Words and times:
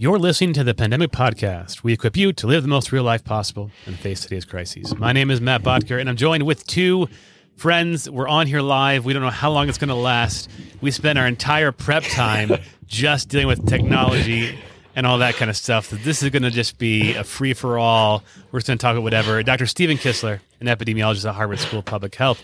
You're 0.00 0.20
listening 0.20 0.52
to 0.52 0.62
the 0.62 0.74
Pandemic 0.74 1.10
Podcast. 1.10 1.82
We 1.82 1.92
equip 1.92 2.16
you 2.16 2.32
to 2.34 2.46
live 2.46 2.62
the 2.62 2.68
most 2.68 2.92
real 2.92 3.02
life 3.02 3.24
possible 3.24 3.72
and 3.84 3.98
face 3.98 4.20
today's 4.20 4.44
crises. 4.44 4.96
My 4.96 5.12
name 5.12 5.28
is 5.28 5.40
Matt 5.40 5.64
Bodker, 5.64 5.98
and 5.98 6.08
I'm 6.08 6.14
joined 6.14 6.44
with 6.44 6.64
two 6.68 7.08
friends. 7.56 8.08
We're 8.08 8.28
on 8.28 8.46
here 8.46 8.60
live. 8.60 9.04
We 9.04 9.12
don't 9.12 9.22
know 9.22 9.30
how 9.30 9.50
long 9.50 9.68
it's 9.68 9.76
going 9.76 9.88
to 9.88 9.96
last. 9.96 10.48
We 10.80 10.92
spent 10.92 11.18
our 11.18 11.26
entire 11.26 11.72
prep 11.72 12.04
time 12.04 12.52
just 12.86 13.28
dealing 13.28 13.48
with 13.48 13.66
technology 13.66 14.56
and 14.94 15.04
all 15.04 15.18
that 15.18 15.34
kind 15.34 15.50
of 15.50 15.56
stuff. 15.56 15.90
This 15.90 16.22
is 16.22 16.30
going 16.30 16.44
to 16.44 16.52
just 16.52 16.78
be 16.78 17.14
a 17.14 17.24
free 17.24 17.52
for 17.52 17.76
all. 17.76 18.22
We're 18.52 18.60
just 18.60 18.68
going 18.68 18.78
to 18.78 18.80
talk 18.82 18.92
about 18.92 19.02
whatever. 19.02 19.42
Dr. 19.42 19.66
Stephen 19.66 19.96
Kissler, 19.96 20.38
an 20.60 20.68
epidemiologist 20.68 21.28
at 21.28 21.34
Harvard 21.34 21.58
School 21.58 21.80
of 21.80 21.86
Public 21.86 22.14
Health 22.14 22.40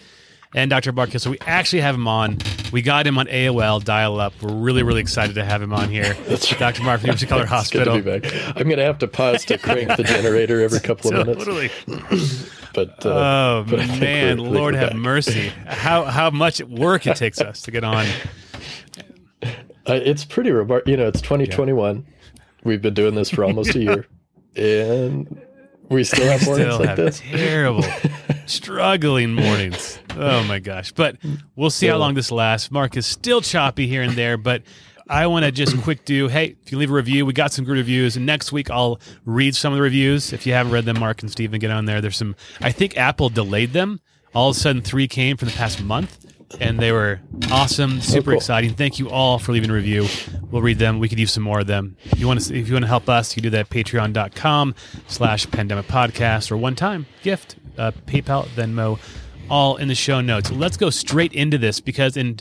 and 0.54 0.70
Dr. 0.70 0.92
Mark 0.92 1.10
So 1.12 1.30
we 1.30 1.38
actually 1.40 1.82
have 1.82 1.94
him 1.94 2.08
on. 2.08 2.38
We 2.72 2.80
got 2.82 3.06
him 3.06 3.18
on 3.18 3.26
AOL 3.26 3.82
dial 3.84 4.18
up. 4.20 4.32
We're 4.40 4.54
really, 4.54 4.82
really 4.82 5.00
excited 5.00 5.34
to 5.34 5.44
have 5.44 5.60
him 5.60 5.72
on 5.72 5.88
here. 5.90 6.14
That's 6.26 6.48
Dr. 6.56 6.82
Mark 6.82 7.00
from 7.00 7.08
University 7.08 7.28
Color 7.28 7.46
Hospital. 7.46 8.00
Good 8.00 8.22
to 8.22 8.28
be 8.28 8.28
back. 8.28 8.56
I'm 8.56 8.64
going 8.64 8.78
to 8.78 8.84
have 8.84 8.98
to 8.98 9.08
pause 9.08 9.44
to 9.46 9.58
crank 9.58 9.96
the 9.96 10.04
generator 10.04 10.60
every 10.62 10.80
couple 10.80 11.14
of 11.14 11.26
totally. 11.38 11.70
minutes. 11.86 12.50
but 12.74 13.04
uh, 13.04 13.10
oh 13.10 13.66
but 13.68 13.78
man, 14.00 14.38
Lord 14.38 14.74
have 14.74 14.90
back. 14.90 14.98
mercy! 14.98 15.48
How 15.66 16.04
how 16.04 16.30
much 16.30 16.60
work 16.62 17.06
it 17.06 17.16
takes 17.16 17.40
us 17.40 17.62
to 17.62 17.70
get 17.70 17.84
on. 17.84 18.06
Uh, 19.86 20.00
it's 20.02 20.24
pretty 20.24 20.50
remarkable. 20.50 20.90
You 20.90 20.96
know, 20.96 21.08
it's 21.08 21.20
2021. 21.20 21.96
Yeah. 21.96 22.02
We've 22.64 22.80
been 22.80 22.94
doing 22.94 23.14
this 23.14 23.28
for 23.28 23.44
almost 23.44 23.74
a 23.74 23.78
year, 23.78 24.06
and 24.56 25.42
we 25.90 26.04
still 26.04 26.26
have 26.26 26.42
mornings 26.46 26.74
still 26.74 26.86
like 26.86 26.96
this. 26.96 27.20
Terrible, 27.20 27.84
struggling 28.46 29.34
mornings. 29.34 29.98
Oh 30.16 30.44
my 30.44 30.58
gosh! 30.58 30.92
But 30.92 31.16
we'll 31.56 31.70
see 31.70 31.86
how 31.86 31.96
long 31.96 32.14
this 32.14 32.30
lasts. 32.30 32.70
Mark 32.70 32.96
is 32.96 33.06
still 33.06 33.40
choppy 33.40 33.86
here 33.86 34.02
and 34.02 34.12
there, 34.12 34.36
but 34.36 34.62
I 35.08 35.26
want 35.26 35.44
to 35.44 35.52
just 35.52 35.80
quick 35.82 36.04
do. 36.04 36.28
Hey, 36.28 36.56
if 36.62 36.72
you 36.72 36.78
leave 36.78 36.90
a 36.90 36.94
review, 36.94 37.26
we 37.26 37.32
got 37.32 37.52
some 37.52 37.64
good 37.64 37.76
reviews, 37.76 38.16
and 38.16 38.24
next 38.24 38.52
week 38.52 38.70
I'll 38.70 39.00
read 39.24 39.54
some 39.54 39.72
of 39.72 39.76
the 39.76 39.82
reviews. 39.82 40.32
If 40.32 40.46
you 40.46 40.52
haven't 40.52 40.72
read 40.72 40.84
them, 40.84 40.98
Mark 40.98 41.22
and 41.22 41.30
Stephen 41.30 41.58
get 41.58 41.70
on 41.70 41.84
there. 41.84 42.00
There's 42.00 42.16
some. 42.16 42.36
I 42.60 42.72
think 42.72 42.96
Apple 42.96 43.28
delayed 43.28 43.72
them. 43.72 44.00
All 44.34 44.50
of 44.50 44.56
a 44.56 44.58
sudden, 44.58 44.82
three 44.82 45.06
came 45.06 45.36
from 45.36 45.48
the 45.48 45.54
past 45.54 45.82
month 45.82 46.33
and 46.60 46.78
they 46.78 46.92
were 46.92 47.20
awesome, 47.50 48.00
super 48.00 48.30
oh, 48.30 48.32
cool. 48.32 48.38
exciting. 48.38 48.74
Thank 48.74 48.98
you 48.98 49.10
all 49.10 49.38
for 49.38 49.52
leaving 49.52 49.70
a 49.70 49.74
review. 49.74 50.06
We'll 50.50 50.62
read 50.62 50.78
them. 50.78 50.98
We 50.98 51.08
could 51.08 51.18
use 51.18 51.32
some 51.32 51.42
more 51.42 51.60
of 51.60 51.66
them. 51.66 51.96
If 52.04 52.18
you 52.18 52.26
want 52.26 52.40
to, 52.40 52.58
if 52.58 52.68
you 52.68 52.74
want 52.74 52.84
to 52.84 52.88
help 52.88 53.08
us, 53.08 53.32
you 53.32 53.42
can 53.42 53.50
do 53.50 53.50
that 53.50 53.60
at 53.60 53.70
patreon.com 53.70 54.74
slash 55.06 55.50
pandemic 55.50 55.86
podcast 55.86 56.50
or 56.50 56.56
one 56.56 56.74
time 56.74 57.06
gift, 57.22 57.56
uh, 57.78 57.92
PayPal, 58.06 58.46
Venmo, 58.48 58.98
all 59.50 59.76
in 59.76 59.88
the 59.88 59.94
show 59.94 60.20
notes. 60.20 60.50
Let's 60.50 60.76
go 60.76 60.90
straight 60.90 61.32
into 61.32 61.58
this 61.58 61.80
because 61.80 62.16
in 62.16 62.38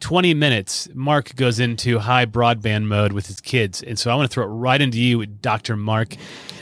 20 0.00 0.34
minutes, 0.34 0.88
Mark 0.92 1.34
goes 1.34 1.58
into 1.58 1.98
high 1.98 2.26
broadband 2.26 2.84
mode 2.84 3.12
with 3.12 3.26
his 3.26 3.40
kids. 3.40 3.82
And 3.82 3.98
so 3.98 4.10
I 4.10 4.14
want 4.14 4.30
to 4.30 4.34
throw 4.34 4.44
it 4.44 4.48
right 4.48 4.80
into 4.80 5.00
you, 5.00 5.24
Dr. 5.24 5.76
Mark. 5.76 6.16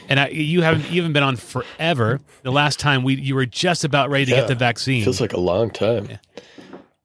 And 0.09 0.21
I, 0.21 0.29
you 0.29 0.63
haven't 0.63 0.91
you 0.91 1.01
haven't 1.01 1.13
been 1.15 1.23
on 1.23 1.37
forever. 1.37 2.21
The 2.43 2.53
last 2.53 2.79
time 2.79 3.03
we 3.03 3.15
you 3.15 3.35
were 3.35 3.47
just 3.47 3.85
about 3.85 4.11
ready 4.11 4.27
to 4.27 4.31
yeah, 4.31 4.41
get 4.41 4.49
the 4.49 4.55
vaccine. 4.55 5.05
Feels 5.05 5.21
like 5.21 5.33
a 5.33 5.41
long 5.41 5.71
time. 5.71 6.07
Yeah. 6.07 6.19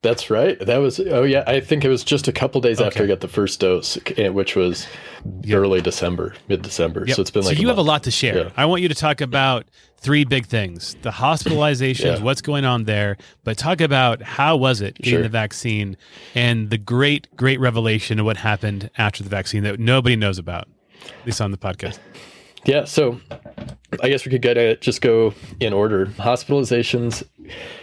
That's 0.03 0.29
right. 0.29 0.59
That 0.59 0.77
was 0.77 0.99
oh 0.99 1.23
yeah. 1.23 1.43
I 1.47 1.59
think 1.59 1.83
it 1.83 1.89
was 1.89 2.03
just 2.03 2.27
a 2.27 2.31
couple 2.31 2.61
days 2.61 2.79
okay. 2.79 2.87
after 2.87 3.03
I 3.03 3.07
got 3.07 3.21
the 3.21 3.27
first 3.27 3.59
dose, 3.59 3.97
eh, 4.17 4.29
which 4.29 4.55
was 4.55 4.85
yep. 5.41 5.57
early 5.57 5.81
December, 5.81 6.35
mid 6.47 6.61
December. 6.61 7.03
Yep. 7.07 7.15
So 7.15 7.21
it's 7.23 7.31
been 7.31 7.43
like 7.43 7.55
so 7.55 7.61
you 7.61 7.67
have 7.67 7.79
a 7.79 7.83
lot 7.83 8.03
to 8.03 8.11
share. 8.11 8.37
Yeah. 8.37 8.49
I 8.55 8.65
want 8.65 8.83
you 8.83 8.89
to 8.89 8.95
talk 8.95 9.21
about 9.21 9.65
three 9.97 10.23
big 10.23 10.45
things: 10.45 10.95
the 11.01 11.09
hospitalizations, 11.09 12.17
yeah. 12.17 12.23
what's 12.23 12.41
going 12.41 12.63
on 12.63 12.83
there, 12.83 13.17
but 13.43 13.57
talk 13.57 13.81
about 13.81 14.21
how 14.21 14.55
was 14.55 14.81
it 14.81 14.95
getting 14.95 15.13
sure. 15.13 15.23
the 15.23 15.29
vaccine, 15.29 15.97
and 16.35 16.69
the 16.69 16.77
great, 16.77 17.27
great 17.35 17.59
revelation 17.59 18.19
of 18.19 18.25
what 18.25 18.37
happened 18.37 18.91
after 18.99 19.23
the 19.23 19.29
vaccine 19.29 19.63
that 19.63 19.79
nobody 19.79 20.15
knows 20.15 20.37
about, 20.37 20.67
at 21.05 21.25
least 21.25 21.41
on 21.41 21.49
the 21.49 21.57
podcast. 21.57 21.97
Yeah. 22.67 22.83
So 22.83 23.19
I 24.03 24.09
guess 24.09 24.25
we 24.25 24.31
could 24.31 24.41
get 24.41 24.57
it, 24.57 24.81
just 24.81 25.01
go 25.01 25.33
in 25.61 25.71
order. 25.71 26.07
Hospitalizations, 26.07 27.23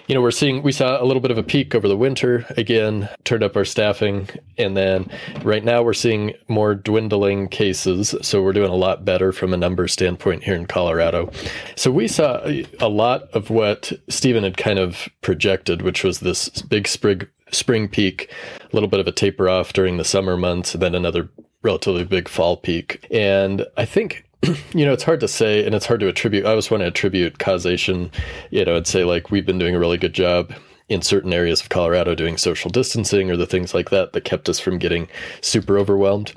you 0.07 0.15
know, 0.15 0.21
we're 0.21 0.31
seeing, 0.31 0.63
we 0.63 0.73
saw 0.73 1.03
a 1.03 1.07
little 1.07 1.23
bit 1.23 1.31
of 1.31 1.39
a 1.39 1.43
peak 1.43 1.75
over 1.75 1.89
the 1.89 1.97
winter. 1.97 2.45
Again, 2.59 3.09
turned 3.25 3.43
up 3.43 3.57
our 3.57 3.65
staffing. 3.65 4.29
And 4.59 4.77
then 4.77 5.11
right 5.43 5.65
now 5.65 5.83
we're 5.83 5.95
seeing 5.95 6.35
more 6.49 6.75
dwindling 6.75 7.49
cases. 7.49 8.15
So 8.21 8.43
we're 8.43 8.53
doing 8.53 8.71
a 8.71 8.77
lot 8.77 9.07
better 9.07 9.33
from 9.33 9.55
a 9.55 9.57
number 9.57 9.89
standpoint 9.89 10.45
here 10.45 10.55
in 10.55 10.67
Colorado. 10.67 11.31
So 11.77 11.91
we 11.91 12.07
saw 12.07 12.47
a 12.47 12.89
lot 12.89 13.23
of 13.33 13.49
what 13.49 13.91
Stephen 14.11 14.45
had 14.45 14.59
kind 14.59 14.79
of 14.79 15.09
projected, 15.23 15.81
which 15.81 16.05
was 16.05 16.21
this 16.21 16.51
big 16.61 16.87
sprig, 16.87 17.27
spring 17.51 17.89
peak, 17.89 18.31
a 18.61 18.75
little 18.75 18.91
bit 18.91 19.01
of 19.01 19.09
a 19.09 19.13
taper 19.13 19.49
off 19.49 19.73
during 19.73 19.97
the 19.97 20.05
summer 20.05 20.37
months, 20.37 20.75
and 20.75 20.83
then 20.83 20.95
another 20.95 21.31
relatively 21.63 22.05
big 22.05 22.29
fall 22.29 22.59
peak. 22.59 23.07
And 23.11 23.65
I 23.79 23.87
think 23.87 24.27
you 24.75 24.85
know, 24.85 24.93
it's 24.93 25.03
hard 25.03 25.21
to 25.21 25.29
say 25.29 25.65
and 25.65 25.75
it's 25.75 25.87
hard 25.87 26.01
to 26.01 26.09
attribute. 26.09 26.47
I 26.47 26.51
always 26.51 26.71
want 26.71 26.83
to 26.83 26.89
attribute 26.89 27.39
causation, 27.39 28.11
you 28.51 28.65
know, 28.65 28.77
and 28.77 28.87
say 28.87 29.05
like 29.05 29.31
we've 29.31 29.47
been 29.47 29.59
doing 29.59 29.75
a 29.75 29.79
really 29.79 29.99
good 29.99 30.15
job 30.15 30.53
in 30.89 31.03
certain 31.03 31.33
areas 31.33 31.61
of 31.61 31.71
Colorado 31.71 32.15
doing 32.15 32.37
social 32.37 32.71
distancing 32.71 33.31
or 33.31 33.37
the 33.37 33.47
things 33.47 33.73
like 33.75 33.91
that 33.91 34.13
that 34.13 34.25
kept 34.25 34.49
us 34.49 34.61
from 34.61 34.79
getting 34.79 35.09
super 35.41 35.79
overwhelmed. 35.79 36.33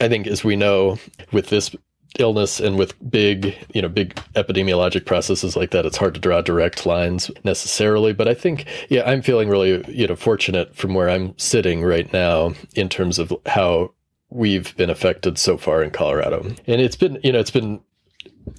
I 0.00 0.08
think 0.08 0.26
as 0.26 0.44
we 0.44 0.54
know 0.54 0.98
with 1.32 1.48
this 1.48 1.74
illness 2.18 2.60
and 2.60 2.78
with 2.78 2.94
big, 3.10 3.54
you 3.74 3.82
know, 3.82 3.88
big 3.88 4.14
epidemiologic 4.34 5.04
processes 5.06 5.56
like 5.56 5.70
that, 5.70 5.86
it's 5.86 5.96
hard 5.96 6.14
to 6.14 6.20
draw 6.20 6.40
direct 6.40 6.86
lines 6.86 7.30
necessarily. 7.44 8.12
But 8.12 8.28
I 8.28 8.34
think, 8.34 8.66
yeah, 8.88 9.02
I'm 9.04 9.22
feeling 9.22 9.48
really, 9.48 9.84
you 9.88 10.06
know, 10.06 10.16
fortunate 10.16 10.74
from 10.74 10.94
where 10.94 11.08
I'm 11.08 11.36
sitting 11.38 11.82
right 11.82 12.10
now 12.12 12.54
in 12.74 12.88
terms 12.88 13.18
of 13.18 13.32
how 13.46 13.92
we've 14.30 14.76
been 14.76 14.90
affected 14.90 15.38
so 15.38 15.56
far 15.56 15.82
in 15.82 15.90
Colorado. 15.90 16.42
And 16.66 16.80
it's 16.80 16.96
been, 16.96 17.18
you 17.22 17.32
know, 17.32 17.38
it's 17.38 17.50
been 17.50 17.80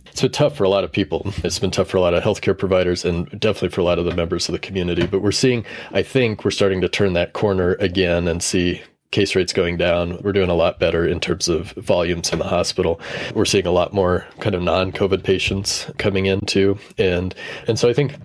it's 0.07 0.22
been 0.22 0.31
tough 0.31 0.56
for 0.56 0.63
a 0.63 0.69
lot 0.69 0.84
of 0.84 0.91
people. 0.91 1.34
It's 1.38 1.59
been 1.59 1.72
tough 1.72 1.90
for 1.90 1.97
a 1.97 2.02
lot 2.02 2.13
of 2.13 2.24
healthcare 2.24 2.57
providers 2.57 3.06
and 3.06 3.28
definitely 3.40 3.69
for 3.69 3.81
a 3.81 3.84
lot 3.84 4.00
of 4.00 4.06
the 4.06 4.13
members 4.13 4.47
of 4.47 4.53
the 4.53 4.59
community. 4.59 5.07
But 5.07 5.22
we're 5.22 5.31
seeing, 5.31 5.66
I 5.91 6.03
think 6.03 6.44
we're 6.44 6.52
starting 6.52 6.81
to 6.81 6.90
turn 6.90 7.13
that 7.13 7.34
corner 7.34 7.74
again 7.80 8.28
and 8.28 8.41
see 8.44 8.81
case 9.12 9.35
rates 9.35 9.53
going 9.53 9.78
down. 9.78 10.19
We're 10.22 10.34
doing 10.34 10.50
a 10.50 10.56
lot 10.56 10.80
better 10.80 11.07
in 11.07 11.19
terms 11.19 11.47
of 11.47 11.72
volumes 11.72 12.31
in 12.31 12.40
the 12.40 12.47
hospital. 12.47 13.00
We're 13.34 13.46
seeing 13.46 13.66
a 13.66 13.72
lot 13.72 13.94
more 13.94 14.28
kind 14.40 14.56
of 14.56 14.62
non-COVID 14.62 15.24
patients 15.24 15.90
coming 15.97 16.28
in 16.28 16.41
too. 16.41 16.78
And 16.97 17.34
and 17.68 17.80
so 17.80 17.90
I 17.90 17.94
think 17.94 18.16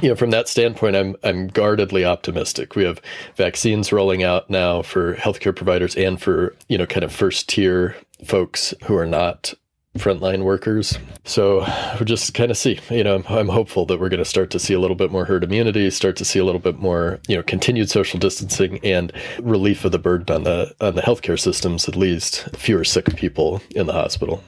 you 0.00 0.08
know, 0.08 0.16
from 0.16 0.30
that 0.30 0.48
standpoint, 0.48 0.96
I'm 0.96 1.16
I'm 1.22 1.48
guardedly 1.48 2.04
optimistic. 2.04 2.76
We 2.76 2.84
have 2.84 3.00
vaccines 3.36 3.92
rolling 3.92 4.22
out 4.22 4.48
now 4.48 4.82
for 4.82 5.14
healthcare 5.14 5.54
providers 5.54 5.96
and 5.96 6.20
for 6.20 6.54
you 6.68 6.78
know 6.78 6.86
kind 6.86 7.04
of 7.04 7.12
first 7.12 7.48
tier 7.48 7.96
folks 8.24 8.72
who 8.84 8.96
are 8.96 9.06
not 9.06 9.54
frontline 9.98 10.44
workers. 10.44 10.96
So 11.24 11.66
we'll 11.94 12.04
just 12.04 12.34
kind 12.34 12.50
of 12.50 12.56
see. 12.56 12.78
You 12.90 13.02
know, 13.02 13.22
I'm 13.28 13.48
hopeful 13.48 13.84
that 13.86 13.98
we're 13.98 14.08
going 14.08 14.18
to 14.18 14.24
start 14.24 14.50
to 14.50 14.60
see 14.60 14.74
a 14.74 14.80
little 14.80 14.96
bit 14.96 15.10
more 15.10 15.24
herd 15.24 15.42
immunity, 15.42 15.90
start 15.90 16.16
to 16.18 16.24
see 16.24 16.38
a 16.38 16.44
little 16.44 16.60
bit 16.60 16.78
more 16.78 17.20
you 17.26 17.36
know 17.36 17.42
continued 17.42 17.90
social 17.90 18.20
distancing 18.20 18.78
and 18.84 19.12
relief 19.40 19.84
of 19.84 19.92
the 19.92 19.98
burden 19.98 20.34
on 20.34 20.44
the 20.44 20.74
on 20.80 20.94
the 20.94 21.02
healthcare 21.02 21.38
systems. 21.38 21.88
At 21.88 21.96
least 21.96 22.48
fewer 22.56 22.84
sick 22.84 23.16
people 23.16 23.60
in 23.74 23.86
the 23.86 23.92
hospital. 23.92 24.42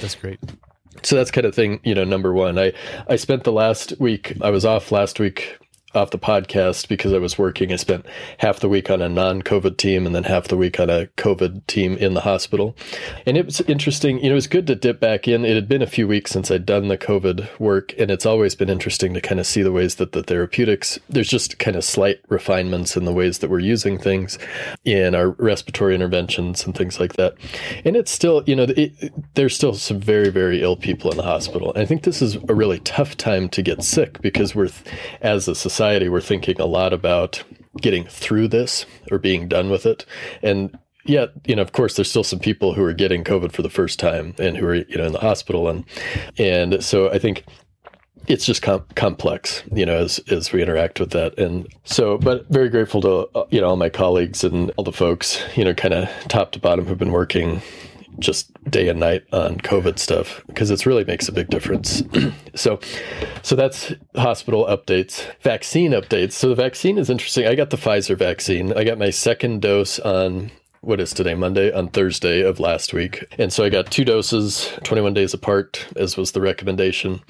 That's 0.00 0.14
great 0.14 0.40
so 1.02 1.16
that's 1.16 1.30
kind 1.30 1.46
of 1.46 1.54
thing 1.54 1.80
you 1.84 1.94
know 1.94 2.04
number 2.04 2.32
one. 2.32 2.58
I 2.58 2.72
i 3.08 3.16
spent 3.16 3.44
the 3.44 3.52
last 3.52 3.94
week 4.00 4.34
i 4.42 4.50
was 4.50 4.64
off 4.64 4.92
last 4.92 5.20
week 5.20 5.58
off 5.94 6.10
the 6.10 6.18
podcast 6.18 6.88
because 6.88 7.12
I 7.12 7.18
was 7.18 7.38
working. 7.38 7.72
I 7.72 7.76
spent 7.76 8.06
half 8.38 8.60
the 8.60 8.68
week 8.68 8.90
on 8.90 9.02
a 9.02 9.08
non 9.08 9.42
COVID 9.42 9.76
team 9.76 10.06
and 10.06 10.14
then 10.14 10.24
half 10.24 10.48
the 10.48 10.56
week 10.56 10.78
on 10.78 10.88
a 10.88 11.06
COVID 11.16 11.66
team 11.66 11.96
in 11.96 12.14
the 12.14 12.20
hospital. 12.20 12.76
And 13.26 13.36
it 13.36 13.44
was 13.44 13.60
interesting. 13.62 14.18
You 14.18 14.26
know, 14.26 14.32
it 14.32 14.34
was 14.34 14.46
good 14.46 14.66
to 14.68 14.74
dip 14.74 15.00
back 15.00 15.26
in. 15.26 15.44
It 15.44 15.54
had 15.54 15.68
been 15.68 15.82
a 15.82 15.86
few 15.86 16.06
weeks 16.06 16.30
since 16.30 16.50
I'd 16.50 16.64
done 16.64 16.88
the 16.88 16.98
COVID 16.98 17.58
work, 17.58 17.92
and 17.98 18.10
it's 18.10 18.26
always 18.26 18.54
been 18.54 18.70
interesting 18.70 19.14
to 19.14 19.20
kind 19.20 19.40
of 19.40 19.46
see 19.46 19.62
the 19.62 19.72
ways 19.72 19.96
that 19.96 20.12
the 20.12 20.22
therapeutics, 20.22 20.98
there's 21.08 21.28
just 21.28 21.58
kind 21.58 21.76
of 21.76 21.84
slight 21.84 22.20
refinements 22.28 22.96
in 22.96 23.04
the 23.04 23.12
ways 23.12 23.38
that 23.38 23.50
we're 23.50 23.58
using 23.58 23.98
things 23.98 24.38
in 24.84 25.14
our 25.14 25.30
respiratory 25.30 25.94
interventions 25.94 26.64
and 26.64 26.76
things 26.76 27.00
like 27.00 27.14
that. 27.14 27.34
And 27.84 27.96
it's 27.96 28.10
still, 28.10 28.44
you 28.46 28.54
know, 28.54 28.66
it, 28.68 29.12
there's 29.34 29.56
still 29.56 29.74
some 29.74 30.00
very, 30.00 30.30
very 30.30 30.62
ill 30.62 30.76
people 30.76 31.10
in 31.10 31.16
the 31.16 31.22
hospital. 31.24 31.72
And 31.72 31.82
I 31.82 31.86
think 31.86 32.04
this 32.04 32.22
is 32.22 32.36
a 32.48 32.54
really 32.54 32.78
tough 32.80 33.16
time 33.16 33.48
to 33.50 33.62
get 33.62 33.82
sick 33.82 34.20
because 34.20 34.54
we're, 34.54 34.70
as 35.20 35.48
a 35.48 35.54
society, 35.54 35.79
society, 35.80 36.10
we're 36.10 36.20
thinking 36.20 36.60
a 36.60 36.66
lot 36.66 36.92
about 36.92 37.42
getting 37.80 38.04
through 38.04 38.46
this 38.48 38.84
or 39.10 39.16
being 39.16 39.48
done 39.48 39.70
with 39.70 39.86
it. 39.86 40.04
And 40.42 40.78
yet, 41.06 41.30
you 41.46 41.56
know, 41.56 41.62
of 41.62 41.72
course, 41.72 41.96
there's 41.96 42.10
still 42.10 42.22
some 42.22 42.38
people 42.38 42.74
who 42.74 42.84
are 42.84 42.92
getting 42.92 43.24
COVID 43.24 43.52
for 43.52 43.62
the 43.62 43.70
first 43.70 43.98
time 43.98 44.34
and 44.38 44.58
who 44.58 44.66
are, 44.66 44.74
you 44.74 44.98
know, 44.98 45.06
in 45.06 45.12
the 45.12 45.20
hospital. 45.20 45.68
And, 45.68 45.86
and 46.36 46.84
so 46.84 47.10
I 47.10 47.18
think 47.18 47.46
it's 48.26 48.44
just 48.44 48.60
com- 48.60 48.84
complex, 48.94 49.62
you 49.72 49.86
know, 49.86 49.96
as, 49.96 50.18
as 50.30 50.52
we 50.52 50.60
interact 50.60 51.00
with 51.00 51.12
that. 51.12 51.38
And 51.38 51.66
so, 51.84 52.18
but 52.18 52.46
very 52.50 52.68
grateful 52.68 53.00
to, 53.00 53.30
uh, 53.34 53.46
you 53.48 53.62
know, 53.62 53.68
all 53.68 53.76
my 53.76 53.88
colleagues 53.88 54.44
and 54.44 54.70
all 54.76 54.84
the 54.84 54.92
folks, 54.92 55.42
you 55.56 55.64
know, 55.64 55.72
kind 55.72 55.94
of 55.94 56.10
top 56.28 56.52
to 56.52 56.58
bottom 56.58 56.84
who've 56.84 56.98
been 56.98 57.10
working 57.10 57.62
just 58.20 58.52
day 58.70 58.88
and 58.88 59.00
night 59.00 59.24
on 59.32 59.58
COVID 59.58 59.98
stuff 59.98 60.42
because 60.46 60.70
it 60.70 60.86
really 60.86 61.04
makes 61.04 61.28
a 61.28 61.32
big 61.32 61.48
difference. 61.48 62.02
so, 62.54 62.78
so 63.42 63.56
that's 63.56 63.92
hospital 64.14 64.66
updates, 64.66 65.26
vaccine 65.40 65.92
updates. 65.92 66.32
So 66.32 66.48
the 66.48 66.54
vaccine 66.54 66.98
is 66.98 67.10
interesting. 67.10 67.46
I 67.46 67.54
got 67.54 67.70
the 67.70 67.76
Pfizer 67.76 68.16
vaccine. 68.16 68.72
I 68.76 68.84
got 68.84 68.98
my 68.98 69.10
second 69.10 69.62
dose 69.62 69.98
on 69.98 70.50
what 70.82 71.00
is 71.00 71.12
today, 71.12 71.34
Monday, 71.34 71.72
on 71.72 71.88
Thursday 71.88 72.40
of 72.40 72.58
last 72.58 72.94
week. 72.94 73.24
And 73.38 73.52
so 73.52 73.64
I 73.64 73.68
got 73.68 73.90
two 73.90 74.04
doses, 74.04 74.72
21 74.84 75.12
days 75.12 75.34
apart, 75.34 75.86
as 75.96 76.16
was 76.16 76.32
the 76.32 76.40
recommendation. 76.40 77.20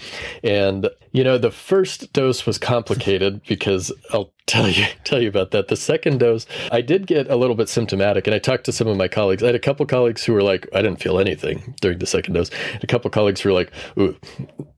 And, 0.44 0.88
you 1.12 1.25
know, 1.25 1.37
the 1.37 1.50
first 1.50 2.12
dose 2.12 2.46
was 2.46 2.58
complicated 2.58 3.42
because 3.48 3.92
I'll 4.12 4.32
tell 4.50 4.69
you 4.69 4.85
tell 5.05 5.20
you 5.23 5.29
about 5.29 5.52
that. 5.52 5.69
The 5.69 5.76
second 5.76 6.19
dose, 6.19 6.47
I 6.73 6.81
did 6.81 7.06
get 7.06 7.31
a 7.31 7.37
little 7.37 7.55
bit 7.56 7.69
symptomatic, 7.69 8.26
and 8.26 8.35
I 8.35 8.38
talked 8.38 8.64
to 8.64 8.73
some 8.73 8.88
of 8.88 8.97
my 8.97 9.08
colleagues. 9.08 9.43
I 9.43 9.47
had 9.47 9.55
a 9.55 9.61
couple 9.61 9.87
colleagues 9.87 10.25
who 10.25 10.32
were 10.32 10.43
like, 10.43 10.69
I 10.75 10.82
didn't 10.82 11.00
feel 11.00 11.19
anything 11.19 11.75
during 11.81 11.99
the 11.99 12.06
second 12.06 12.35
dose. 12.35 12.50
A 12.82 12.87
couple 12.87 13.11
colleagues 13.11 13.41
who 13.41 13.50
were 13.50 13.55
like, 13.55 13.73
Ooh, 13.99 14.17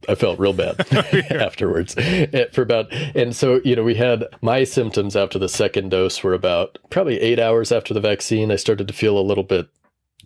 I 0.08 0.14
felt 0.14 0.38
real 0.38 0.52
bad 0.52 0.76
afterwards 1.30 1.94
eh, 1.96 2.46
for 2.52 2.62
about. 2.62 2.92
And 2.92 3.34
so 3.34 3.60
you 3.64 3.74
know, 3.74 3.82
we 3.82 3.94
had 3.94 4.24
my 4.42 4.64
symptoms 4.64 5.16
after 5.16 5.38
the 5.38 5.48
second 5.48 5.90
dose 5.90 6.22
were 6.22 6.34
about 6.34 6.78
probably 6.90 7.20
eight 7.20 7.38
hours 7.38 7.72
after 7.72 7.94
the 7.94 8.00
vaccine. 8.00 8.50
I 8.50 8.56
started 8.56 8.88
to 8.88 8.94
feel 8.94 9.18
a 9.18 9.20
little 9.20 9.44
bit 9.44 9.68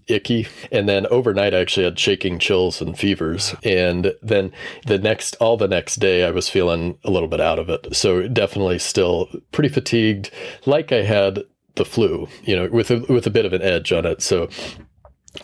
icky. 0.09 0.47
And 0.71 0.89
then 0.89 1.07
overnight, 1.07 1.55
I 1.55 1.61
actually 1.61 1.85
had 1.85 1.99
shaking 1.99 2.39
chills 2.39 2.81
and 2.81 2.99
fevers. 2.99 3.55
And 3.63 4.15
then 4.23 4.53
the 4.87 4.99
next, 4.99 5.37
all 5.37 5.57
the 5.57 5.69
next 5.69 5.97
day, 5.97 6.25
I 6.25 6.31
was 6.31 6.49
feeling 6.49 6.99
a 7.05 7.11
little 7.11 7.29
bit 7.29 7.41
out 7.41 7.59
of 7.59 7.69
it. 7.69 7.95
So 7.95 8.29
definitely 8.29 8.79
still 8.79 9.29
pretty 9.53 9.69
fatigued, 9.69 10.31
like 10.65 10.93
I 10.93 11.03
had 11.03 11.43
the 11.75 11.85
flu, 11.85 12.29
you 12.43 12.57
know, 12.57 12.69
with 12.69 12.91
a, 12.91 13.05
with 13.09 13.27
a 13.27 13.31
bit 13.31 13.45
of 13.45 13.53
an 13.53 13.63
edge 13.63 13.93
on 13.93 14.07
it. 14.07 14.23
So 14.23 14.49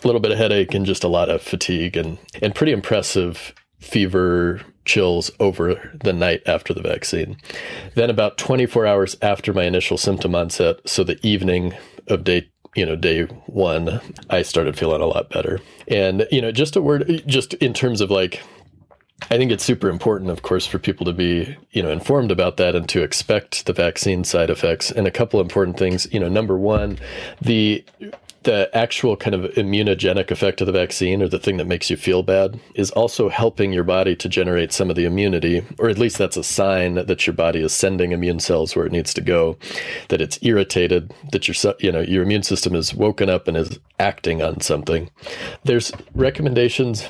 a 0.02 0.06
little 0.06 0.20
bit 0.20 0.32
of 0.32 0.38
headache 0.38 0.74
and 0.74 0.86
just 0.86 1.04
a 1.04 1.08
lot 1.08 1.28
of 1.28 1.42
fatigue 1.42 1.96
and, 1.96 2.18
and 2.40 2.54
pretty 2.54 2.72
impressive 2.72 3.54
fever 3.78 4.62
chills 4.84 5.30
over 5.38 5.92
the 6.02 6.12
night 6.12 6.42
after 6.46 6.72
the 6.72 6.82
vaccine. 6.82 7.36
Then 7.94 8.10
about 8.10 8.38
24 8.38 8.86
hours 8.86 9.16
after 9.22 9.52
my 9.52 9.64
initial 9.64 9.98
symptom 9.98 10.34
onset, 10.34 10.76
so 10.88 11.04
the 11.04 11.24
evening 11.26 11.74
of 12.08 12.24
day 12.24 12.51
you 12.74 12.86
know, 12.86 12.96
day 12.96 13.24
one, 13.46 14.00
I 14.30 14.42
started 14.42 14.78
feeling 14.78 15.02
a 15.02 15.06
lot 15.06 15.30
better. 15.30 15.60
And, 15.88 16.26
you 16.30 16.40
know, 16.40 16.52
just 16.52 16.76
a 16.76 16.82
word, 16.82 17.22
just 17.26 17.54
in 17.54 17.74
terms 17.74 18.00
of 18.00 18.10
like, 18.10 18.40
I 19.30 19.36
think 19.36 19.52
it's 19.52 19.62
super 19.62 19.88
important, 19.88 20.30
of 20.30 20.42
course, 20.42 20.66
for 20.66 20.78
people 20.78 21.06
to 21.06 21.12
be, 21.12 21.56
you 21.70 21.82
know, 21.82 21.90
informed 21.90 22.30
about 22.30 22.56
that 22.56 22.74
and 22.74 22.88
to 22.88 23.02
expect 23.02 23.66
the 23.66 23.72
vaccine 23.72 24.24
side 24.24 24.50
effects. 24.50 24.90
And 24.90 25.06
a 25.06 25.12
couple 25.12 25.40
important 25.40 25.78
things, 25.78 26.08
you 26.12 26.18
know, 26.18 26.28
number 26.28 26.58
one, 26.58 26.98
the 27.40 27.84
the 28.44 28.70
actual 28.74 29.16
kind 29.16 29.34
of 29.34 29.50
immunogenic 29.52 30.30
effect 30.30 30.60
of 30.60 30.66
the 30.66 30.72
vaccine 30.72 31.22
or 31.22 31.28
the 31.28 31.38
thing 31.38 31.56
that 31.56 31.66
makes 31.66 31.90
you 31.90 31.96
feel 31.96 32.22
bad 32.22 32.58
is 32.74 32.90
also 32.92 33.28
helping 33.28 33.72
your 33.72 33.84
body 33.84 34.16
to 34.16 34.28
generate 34.28 34.72
some 34.72 34.90
of 34.90 34.96
the 34.96 35.04
immunity 35.04 35.64
or 35.78 35.88
at 35.88 35.98
least 35.98 36.18
that's 36.18 36.36
a 36.36 36.44
sign 36.44 36.94
that 36.94 37.26
your 37.26 37.34
body 37.34 37.60
is 37.60 37.72
sending 37.72 38.12
immune 38.12 38.40
cells 38.40 38.74
where 38.74 38.86
it 38.86 38.92
needs 38.92 39.14
to 39.14 39.20
go 39.20 39.56
that 40.08 40.20
it's 40.20 40.38
irritated 40.42 41.12
that 41.32 41.48
your 41.48 41.74
you 41.80 41.92
know 41.92 42.00
your 42.00 42.22
immune 42.22 42.42
system 42.42 42.74
is 42.74 42.94
woken 42.94 43.28
up 43.28 43.48
and 43.48 43.56
is 43.56 43.78
acting 43.98 44.42
on 44.42 44.60
something. 44.60 45.10
There's 45.64 45.92
recommendations 46.14 47.08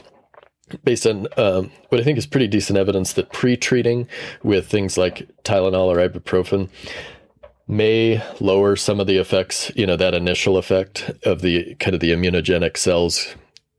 based 0.84 1.06
on 1.06 1.26
um, 1.37 1.70
what 1.90 2.00
I 2.00 2.05
think 2.05 2.17
is 2.17 2.26
pretty 2.26 2.49
decent 2.49 2.79
evidence 2.79 3.12
that 3.14 3.31
pre-treating 3.32 4.08
with 4.43 4.69
things 4.69 4.96
like 4.96 5.29
Tylenol 5.44 5.87
or 5.87 5.96
ibuprofen 5.96 6.70
may 7.72 8.22
lower 8.40 8.76
some 8.76 9.00
of 9.00 9.06
the 9.06 9.16
effects, 9.16 9.72
you 9.74 9.86
know, 9.86 9.96
that 9.96 10.14
initial 10.14 10.56
effect 10.56 11.10
of 11.24 11.40
the 11.40 11.74
kind 11.76 11.94
of 11.94 12.00
the 12.00 12.12
immunogenic 12.12 12.76
cells 12.76 13.34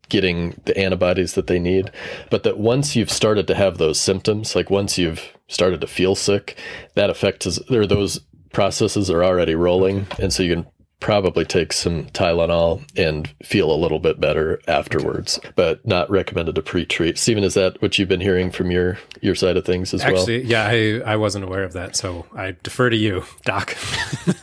getting 0.09 0.59
the 0.65 0.77
antibodies 0.77 1.33
that 1.33 1.47
they 1.47 1.59
need. 1.59 1.91
But 2.29 2.43
that 2.43 2.57
once 2.57 2.95
you've 2.95 3.11
started 3.11 3.47
to 3.47 3.55
have 3.55 3.77
those 3.77 3.99
symptoms, 3.99 4.55
like 4.55 4.69
once 4.69 4.97
you've 4.97 5.33
started 5.47 5.81
to 5.81 5.87
feel 5.87 6.15
sick, 6.15 6.57
that 6.95 7.09
effect 7.09 7.45
is 7.45 7.57
there, 7.69 7.87
those 7.87 8.19
processes 8.51 9.09
are 9.09 9.23
already 9.23 9.55
rolling. 9.55 10.07
And 10.19 10.33
so 10.33 10.43
you 10.43 10.55
can 10.55 10.65
probably 10.99 11.43
take 11.43 11.73
some 11.73 12.05
Tylenol 12.07 12.81
and 12.97 13.27
feel 13.43 13.69
a 13.69 13.75
little 13.75 13.99
bit 13.99 14.21
better 14.21 14.61
afterwards, 14.69 15.39
but 15.55 15.85
not 15.85 16.09
recommended 16.09 16.55
to 16.55 16.61
pre-treat. 16.61 17.17
Stephen, 17.17 17.43
is 17.43 17.55
that 17.55 17.81
what 17.81 17.99
you've 17.99 18.07
been 18.07 18.21
hearing 18.21 18.49
from 18.51 18.71
your 18.71 18.97
your 19.21 19.35
side 19.35 19.57
of 19.57 19.65
things 19.65 19.93
as 19.93 20.01
Actually, 20.01 20.39
well? 20.39 20.49
yeah, 20.49 20.67
I, 21.05 21.13
I 21.13 21.15
wasn't 21.17 21.43
aware 21.43 21.63
of 21.63 21.73
that, 21.73 21.95
so 21.97 22.25
I 22.35 22.55
defer 22.63 22.89
to 22.89 22.95
you, 22.95 23.23
Doc. 23.43 23.75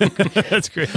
That's 0.51 0.69
great. 0.69 0.91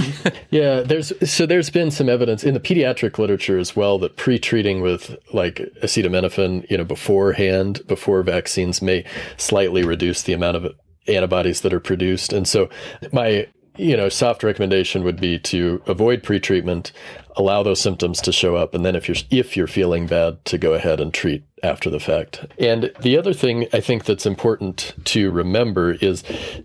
yeah, 0.50 0.80
there's 0.82 1.12
so 1.28 1.46
there's 1.46 1.70
been 1.70 1.90
some 1.90 2.08
evidence 2.10 2.44
in 2.44 2.52
the 2.52 2.60
pediatric 2.60 3.18
literature 3.18 3.58
as 3.58 3.74
well 3.74 3.98
that 4.00 4.16
pre-treating 4.16 4.82
with 4.82 5.16
like 5.32 5.56
acetaminophen, 5.82 6.70
you 6.70 6.76
know, 6.76 6.84
beforehand 6.84 7.80
before 7.86 8.22
vaccines 8.22 8.82
may 8.82 9.04
slightly 9.38 9.82
reduce 9.82 10.22
the 10.22 10.34
amount 10.34 10.58
of 10.58 10.74
antibodies 11.06 11.60
that 11.62 11.72
are 11.72 11.80
produced. 11.80 12.32
And 12.32 12.46
so 12.48 12.68
my 13.12 13.46
you 13.76 13.96
know, 13.96 14.08
soft 14.08 14.42
recommendation 14.42 15.04
would 15.04 15.20
be 15.20 15.38
to 15.40 15.82
avoid 15.86 16.22
pretreatment, 16.22 16.92
allow 17.36 17.62
those 17.62 17.80
symptoms 17.80 18.20
to 18.22 18.32
show 18.32 18.56
up, 18.56 18.74
and 18.74 18.84
then 18.84 18.94
if 18.94 19.08
you're 19.08 19.16
if 19.30 19.56
you're 19.56 19.66
feeling 19.66 20.06
bad, 20.06 20.44
to 20.46 20.58
go 20.58 20.74
ahead 20.74 21.00
and 21.00 21.12
treat 21.12 21.44
after 21.62 21.90
the 21.90 22.00
fact. 22.00 22.44
And 22.58 22.92
the 23.00 23.16
other 23.16 23.32
thing 23.32 23.66
I 23.72 23.80
think 23.80 24.04
that's 24.04 24.26
important 24.26 24.94
to 25.06 25.30
remember 25.30 25.92
is 25.92 26.22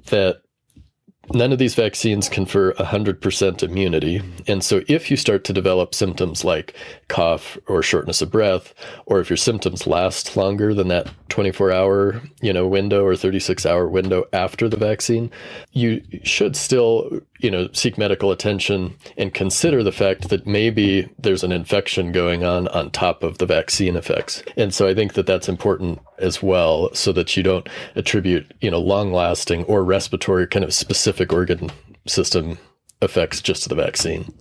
that 0.07 0.41
None 1.31 1.51
of 1.51 1.59
these 1.59 1.75
vaccines 1.75 2.27
confer 2.27 2.73
100% 2.73 3.61
immunity. 3.61 4.21
And 4.47 4.63
so 4.63 4.81
if 4.87 5.11
you 5.11 5.17
start 5.17 5.43
to 5.43 5.53
develop 5.53 5.93
symptoms 5.93 6.43
like 6.43 6.75
cough 7.07 7.55
or 7.67 7.83
shortness 7.83 8.23
of 8.23 8.31
breath, 8.31 8.73
or 9.05 9.19
if 9.19 9.29
your 9.29 9.37
symptoms 9.37 9.85
last 9.85 10.35
longer 10.35 10.73
than 10.73 10.87
that 10.87 11.07
24 11.29 11.71
hour, 11.71 12.21
you 12.41 12.51
know, 12.51 12.67
window 12.67 13.05
or 13.05 13.15
36 13.15 13.65
hour 13.65 13.87
window 13.87 14.25
after 14.33 14.67
the 14.67 14.77
vaccine, 14.77 15.31
you 15.71 16.03
should 16.23 16.55
still, 16.55 17.21
you 17.39 17.51
know, 17.51 17.69
seek 17.73 17.97
medical 17.97 18.31
attention 18.31 18.95
and 19.17 19.33
consider 19.33 19.83
the 19.83 19.91
fact 19.91 20.29
that 20.29 20.45
maybe 20.45 21.09
there's 21.17 21.43
an 21.43 21.51
infection 21.51 22.11
going 22.11 22.43
on 22.43 22.67
on 22.69 22.91
top 22.91 23.23
of 23.23 23.37
the 23.37 23.45
vaccine 23.45 23.95
effects. 23.95 24.43
And 24.57 24.73
so 24.73 24.87
I 24.87 24.93
think 24.93 25.13
that 25.13 25.25
that's 25.25 25.49
important 25.49 25.99
as 26.17 26.41
well 26.43 26.93
so 26.93 27.11
that 27.13 27.35
you 27.37 27.43
don't 27.43 27.67
attribute, 27.95 28.53
you 28.61 28.71
know, 28.71 28.79
long 28.79 29.11
lasting 29.11 29.63
or 29.65 29.83
respiratory 29.83 30.47
kind 30.47 30.65
of 30.65 30.73
specific 30.73 31.31
organ 31.31 31.69
system 32.07 32.57
effects 33.01 33.41
just 33.41 33.63
to 33.63 33.69
the 33.69 33.75
vaccine. 33.75 34.33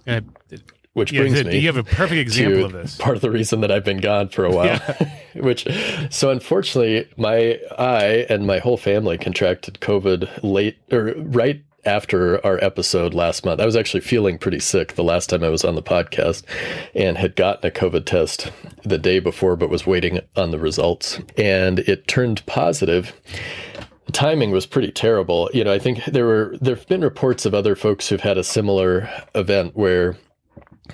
Which 0.99 1.13
yeah, 1.13 1.21
brings 1.21 1.45
me 1.45 1.59
you 1.59 1.67
have 1.67 1.77
a 1.77 1.85
perfect 1.85 2.19
example 2.19 2.65
of 2.65 2.73
this 2.73 2.97
part 2.97 3.17
of 3.17 3.23
the 3.23 3.31
reason 3.31 3.61
that 3.61 3.71
i've 3.71 3.85
been 3.85 4.01
gone 4.01 4.29
for 4.29 4.45
a 4.45 4.51
while 4.51 4.67
yeah. 4.67 5.11
which 5.37 5.67
so 6.11 6.31
unfortunately 6.31 7.09
my 7.17 7.59
i 7.79 8.27
and 8.29 8.47
my 8.47 8.59
whole 8.59 8.77
family 8.77 9.17
contracted 9.17 9.81
covid 9.81 10.29
late 10.43 10.77
or 10.93 11.15
right 11.17 11.63
after 11.85 12.45
our 12.45 12.63
episode 12.63 13.15
last 13.15 13.45
month. 13.45 13.61
I 13.61 13.67
was 13.67 13.77
actually 13.77 14.01
feeling 14.01 14.39
pretty 14.39 14.61
sick 14.61 14.95
the 14.95 15.05
last 15.05 15.31
time 15.31 15.43
I 15.43 15.49
was 15.49 15.65
on 15.65 15.75
the 15.75 15.83
podcast 15.83 16.45
and 16.95 17.17
had 17.17 17.35
gotten 17.35 17.67
a 17.69 17.73
COVID 17.73 18.05
test 18.05 18.51
the 18.85 18.99
day 18.99 19.19
before, 19.19 19.57
but 19.57 19.71
was 19.71 19.87
waiting 19.87 20.21
on 20.37 20.51
the 20.51 20.59
results. 20.59 21.21
And 21.37 21.81
it 21.81 22.07
turned 22.07 22.45
positive. 22.47 23.13
The 24.07 24.13
timing 24.13 24.51
was 24.51 24.67
pretty 24.67 24.93
terrible. 24.93 25.51
You 25.55 25.65
know, 25.65 25.73
I 25.73 25.79
think 25.79 26.05
there 26.05 26.27
were 26.27 26.57
there 26.61 26.77
have 26.77 26.89
been 26.89 27.03
reports 27.03 27.47
of 27.47 27.55
other 27.55 27.77
folks 27.77 28.09
who've 28.09 28.21
had 28.21 28.39
a 28.39 28.45
similar 28.45 29.09
event 29.35 29.77
where 29.77 30.17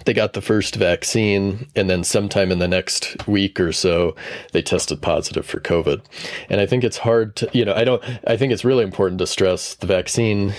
they 0.05 0.13
got 0.13 0.33
the 0.33 0.41
first 0.41 0.77
vaccine 0.77 1.67
and 1.75 1.89
then 1.89 2.05
sometime 2.05 2.51
in 2.51 2.59
the 2.59 2.69
next 2.69 3.27
week 3.27 3.59
or 3.61 3.73
so 3.73 4.15
they 4.53 4.63
tested 4.63 5.01
positive 5.01 5.47
for 5.47 5.61
covid 5.61 6.03
and 6.49 6.61
i 6.61 6.67
think 6.67 6.85
it's 6.85 6.99
hard 6.99 7.37
to 7.37 7.49
you 7.53 7.65
know 7.65 7.75
i 7.75 7.85
don't 7.85 8.03
i 8.27 8.37
think 8.37 8.53
it's 8.53 8.65
really 8.65 8.85
important 8.85 9.19
to 9.19 9.27
stress 9.27 9.75
the 9.75 9.87
vaccine 9.87 10.55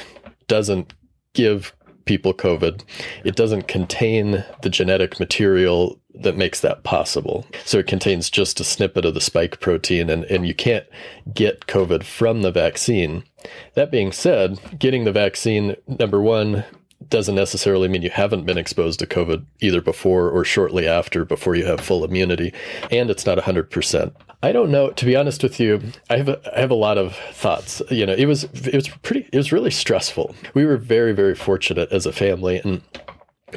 doesn't 0.47 0.93
give 1.33 1.73
people 2.05 2.33
COVID. 2.33 2.83
It 3.23 3.35
doesn't 3.35 3.67
contain 3.67 4.45
the 4.61 4.69
genetic 4.69 5.19
material 5.19 5.99
that 6.13 6.37
makes 6.37 6.61
that 6.61 6.83
possible. 6.83 7.45
So 7.65 7.79
it 7.79 7.87
contains 7.87 8.29
just 8.29 8.59
a 8.59 8.63
snippet 8.63 9.05
of 9.05 9.13
the 9.13 9.21
spike 9.21 9.59
protein, 9.59 10.09
and, 10.09 10.23
and 10.25 10.47
you 10.47 10.55
can't 10.55 10.85
get 11.33 11.67
COVID 11.67 12.03
from 12.03 12.41
the 12.41 12.51
vaccine. 12.51 13.23
That 13.73 13.91
being 13.91 14.11
said, 14.11 14.59
getting 14.79 15.03
the 15.03 15.11
vaccine, 15.11 15.75
number 15.87 16.21
one, 16.21 16.63
doesn't 17.09 17.35
necessarily 17.35 17.87
mean 17.87 18.01
you 18.01 18.09
haven't 18.09 18.45
been 18.45 18.57
exposed 18.57 18.99
to 18.99 19.05
COVID 19.05 19.45
either 19.59 19.81
before 19.81 20.29
or 20.29 20.43
shortly 20.43 20.87
after, 20.87 21.25
before 21.25 21.55
you 21.55 21.65
have 21.65 21.81
full 21.81 22.03
immunity, 22.03 22.53
and 22.91 23.09
it's 23.09 23.25
not 23.25 23.37
100%. 23.37 24.13
I 24.41 24.51
don't 24.51 24.71
know. 24.71 24.91
To 24.91 25.05
be 25.05 25.15
honest 25.15 25.43
with 25.43 25.59
you, 25.59 25.81
I 26.09 26.17
have 26.17 26.29
a, 26.29 26.55
I 26.55 26.59
have 26.59 26.71
a 26.71 26.75
lot 26.75 26.97
of 26.97 27.15
thoughts. 27.31 27.81
You 27.89 28.05
know, 28.05 28.13
it 28.13 28.25
was 28.25 28.43
it 28.43 28.75
was 28.75 28.87
pretty 28.87 29.27
it 29.31 29.37
was 29.37 29.51
really 29.51 29.71
stressful. 29.71 30.35
We 30.53 30.65
were 30.65 30.77
very 30.77 31.13
very 31.13 31.33
fortunate 31.33 31.91
as 31.91 32.05
a 32.05 32.11
family, 32.11 32.61
and 32.63 32.81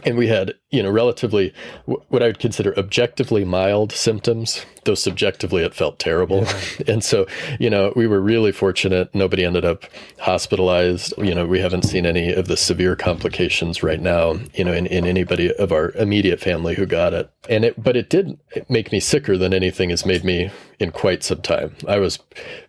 and 0.04 0.16
we 0.18 0.28
had 0.28 0.54
you 0.70 0.82
know 0.82 0.90
relatively 0.90 1.52
what 1.86 2.22
i 2.22 2.26
would 2.26 2.38
consider 2.38 2.78
objectively 2.78 3.44
mild 3.44 3.90
symptoms 3.90 4.64
though 4.88 4.94
subjectively 4.94 5.62
it 5.62 5.74
felt 5.74 5.98
terrible. 5.98 6.44
Yeah. 6.44 6.62
and 6.88 7.04
so 7.04 7.26
you 7.60 7.68
know 7.68 7.92
we 7.94 8.06
were 8.06 8.20
really 8.20 8.52
fortunate. 8.52 9.14
Nobody 9.14 9.44
ended 9.44 9.64
up 9.64 9.84
hospitalized. 10.18 11.12
You 11.18 11.34
know 11.34 11.46
we 11.46 11.60
haven't 11.60 11.82
seen 11.82 12.06
any 12.06 12.32
of 12.32 12.48
the 12.48 12.56
severe 12.56 12.96
complications 12.96 13.82
right 13.82 14.00
now 14.00 14.38
you 14.54 14.64
know 14.64 14.72
in, 14.72 14.86
in 14.86 15.06
anybody 15.06 15.54
of 15.56 15.70
our 15.72 15.90
immediate 15.90 16.40
family 16.40 16.74
who 16.74 16.86
got 16.86 17.12
it. 17.12 17.30
And 17.48 17.66
it 17.66 17.82
but 17.82 17.96
it 17.96 18.08
did 18.08 18.38
make 18.68 18.90
me 18.90 18.98
sicker 18.98 19.36
than 19.36 19.52
anything 19.52 19.90
has 19.90 20.06
made 20.06 20.24
me 20.24 20.50
in 20.80 20.90
quite 20.90 21.22
some 21.22 21.42
time. 21.42 21.76
I 21.86 21.98
was 21.98 22.18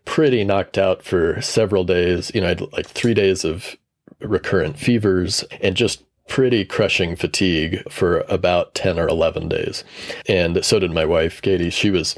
pretty 0.03 0.43
knocked 0.43 0.77
out 0.77 1.01
for 1.01 1.41
several 1.41 1.85
days. 1.85 2.31
You 2.35 2.41
know 2.41 2.47
i 2.47 2.49
had 2.49 2.73
like 2.73 2.87
three 2.87 3.13
days 3.13 3.45
of 3.45 3.77
recurrent 4.19 4.77
fevers 4.77 5.45
and 5.61 5.77
just 5.77 6.03
pretty 6.29 6.63
crushing 6.63 7.15
fatigue 7.15 7.83
for 7.91 8.21
about 8.29 8.75
10 8.75 8.97
or 8.97 9.07
11 9.07 9.49
days. 9.49 9.83
And 10.27 10.63
so 10.63 10.79
did 10.79 10.91
my 10.91 11.03
wife, 11.03 11.41
Katie. 11.41 11.71
She 11.71 11.89
was 11.89 12.15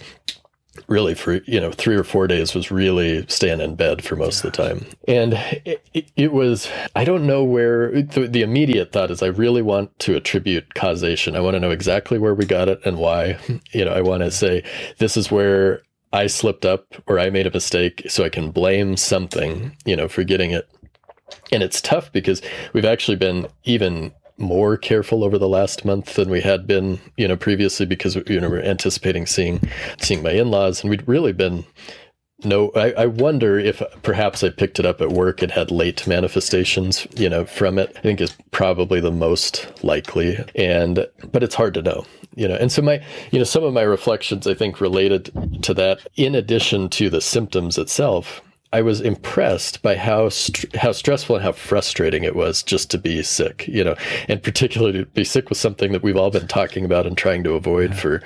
really 0.87 1.13
for 1.13 1.41
you 1.45 1.59
know 1.59 1.71
three 1.71 1.95
or 1.95 2.03
four 2.03 2.27
days 2.27 2.55
was 2.55 2.71
really 2.71 3.25
staying 3.27 3.59
in 3.59 3.75
bed 3.75 4.03
for 4.03 4.15
most 4.15 4.43
of 4.43 4.51
the 4.51 4.57
time 4.57 4.85
and 5.05 5.33
it, 5.65 5.85
it, 5.93 6.11
it 6.15 6.31
was 6.31 6.69
i 6.95 7.03
don't 7.03 7.27
know 7.27 7.43
where 7.43 7.91
the, 8.03 8.25
the, 8.27 8.41
immediate 8.41 8.91
thought 8.93 9.11
is 9.11 9.21
i 9.21 9.27
really 9.27 9.61
want 9.61 9.97
to 9.99 10.15
attribute 10.15 10.73
causation 10.73 11.35
i 11.35 11.41
want 11.41 11.55
to 11.55 11.59
know 11.59 11.71
exactly 11.71 12.17
where 12.17 12.33
we 12.33 12.45
got 12.45 12.69
it 12.69 12.79
and 12.85 12.97
why 12.97 13.37
you 13.71 13.83
know 13.83 13.91
i 13.91 14.01
want 14.01 14.23
to 14.23 14.31
say 14.31 14.63
this 14.97 15.17
is 15.17 15.29
where 15.29 15.81
i 16.13 16.25
slipped 16.25 16.65
up 16.65 16.85
or 17.05 17.19
i 17.19 17.29
made 17.29 17.47
a 17.47 17.51
mistake 17.51 18.03
so 18.07 18.23
i 18.23 18.29
can 18.29 18.49
blame 18.49 18.95
something 18.95 19.75
you 19.83 19.95
know 19.95 20.07
for 20.07 20.23
getting 20.23 20.51
it 20.51 20.69
and 21.51 21.63
it's 21.63 21.81
tough 21.81 22.11
because 22.11 22.41
we've 22.73 22.85
actually 22.85 23.17
been 23.17 23.47
even 23.63 24.11
more 24.41 24.75
careful 24.75 25.23
over 25.23 25.37
the 25.37 25.47
last 25.47 25.85
month 25.85 26.15
than 26.15 26.29
we 26.29 26.41
had 26.41 26.67
been, 26.67 26.99
you 27.15 27.27
know, 27.27 27.37
previously 27.37 27.85
because 27.85 28.15
you 28.27 28.39
know 28.39 28.49
we're 28.49 28.61
anticipating 28.61 29.25
seeing 29.25 29.61
seeing 29.99 30.23
my 30.23 30.31
in-laws, 30.31 30.81
and 30.81 30.89
we'd 30.89 31.07
really 31.07 31.31
been 31.31 31.65
no. 32.43 32.71
I, 32.75 32.91
I 32.93 33.05
wonder 33.05 33.59
if 33.59 33.81
perhaps 34.01 34.43
I 34.43 34.49
picked 34.49 34.79
it 34.79 34.85
up 34.85 34.99
at 34.99 35.09
work 35.09 35.41
and 35.41 35.51
had 35.51 35.71
late 35.71 36.05
manifestations, 36.07 37.07
you 37.15 37.29
know, 37.29 37.45
from 37.45 37.77
it. 37.77 37.93
I 37.95 38.01
think 38.01 38.19
is 38.19 38.35
probably 38.51 38.99
the 38.99 39.11
most 39.11 39.83
likely, 39.83 40.43
and 40.55 41.07
but 41.31 41.43
it's 41.43 41.55
hard 41.55 41.75
to 41.75 41.81
know, 41.81 42.05
you 42.35 42.47
know. 42.47 42.55
And 42.55 42.71
so 42.71 42.81
my, 42.81 43.03
you 43.31 43.39
know, 43.39 43.45
some 43.45 43.63
of 43.63 43.73
my 43.73 43.83
reflections 43.83 44.47
I 44.47 44.55
think 44.55 44.81
related 44.81 45.31
to 45.63 45.73
that, 45.75 45.99
in 46.15 46.35
addition 46.35 46.89
to 46.89 47.09
the 47.09 47.21
symptoms 47.21 47.77
itself 47.77 48.41
I 48.73 48.81
was 48.81 49.01
impressed 49.01 49.81
by 49.81 49.95
how 49.95 50.29
st- 50.29 50.75
how 50.75 50.91
stressful 50.91 51.35
and 51.35 51.43
how 51.43 51.51
frustrating 51.51 52.23
it 52.23 52.35
was 52.35 52.63
just 52.63 52.89
to 52.91 52.97
be 52.97 53.21
sick, 53.23 53.67
you 53.67 53.83
know, 53.83 53.95
and 54.27 54.41
particularly 54.41 54.99
to 54.99 55.05
be 55.05 55.23
sick 55.23 55.49
with 55.49 55.57
something 55.57 55.91
that 55.91 56.03
we've 56.03 56.17
all 56.17 56.31
been 56.31 56.47
talking 56.47 56.85
about 56.85 57.05
and 57.05 57.17
trying 57.17 57.43
to 57.43 57.53
avoid 57.53 57.95
for 57.95 58.21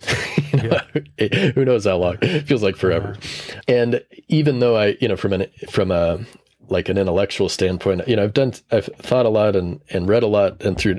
you 0.52 0.62
know, 0.62 0.80
yeah. 1.18 1.50
who 1.54 1.64
knows 1.64 1.84
how 1.84 1.96
long 1.96 2.16
it 2.22 2.46
feels 2.46 2.62
like 2.62 2.76
forever 2.76 3.16
yeah. 3.48 3.60
and 3.68 4.04
even 4.28 4.58
though 4.60 4.74
i 4.74 4.96
you 5.00 5.06
know 5.06 5.16
from 5.16 5.34
an 5.34 5.46
from 5.68 5.90
a 5.90 6.18
like 6.68 6.88
an 6.88 6.96
intellectual 6.96 7.50
standpoint 7.50 8.06
you 8.08 8.16
know 8.16 8.24
i've 8.24 8.32
done 8.32 8.52
i've 8.70 8.86
thought 8.96 9.26
a 9.26 9.28
lot 9.28 9.54
and 9.54 9.80
and 9.90 10.08
read 10.08 10.22
a 10.22 10.26
lot 10.26 10.62
and 10.62 10.78
through 10.78 10.98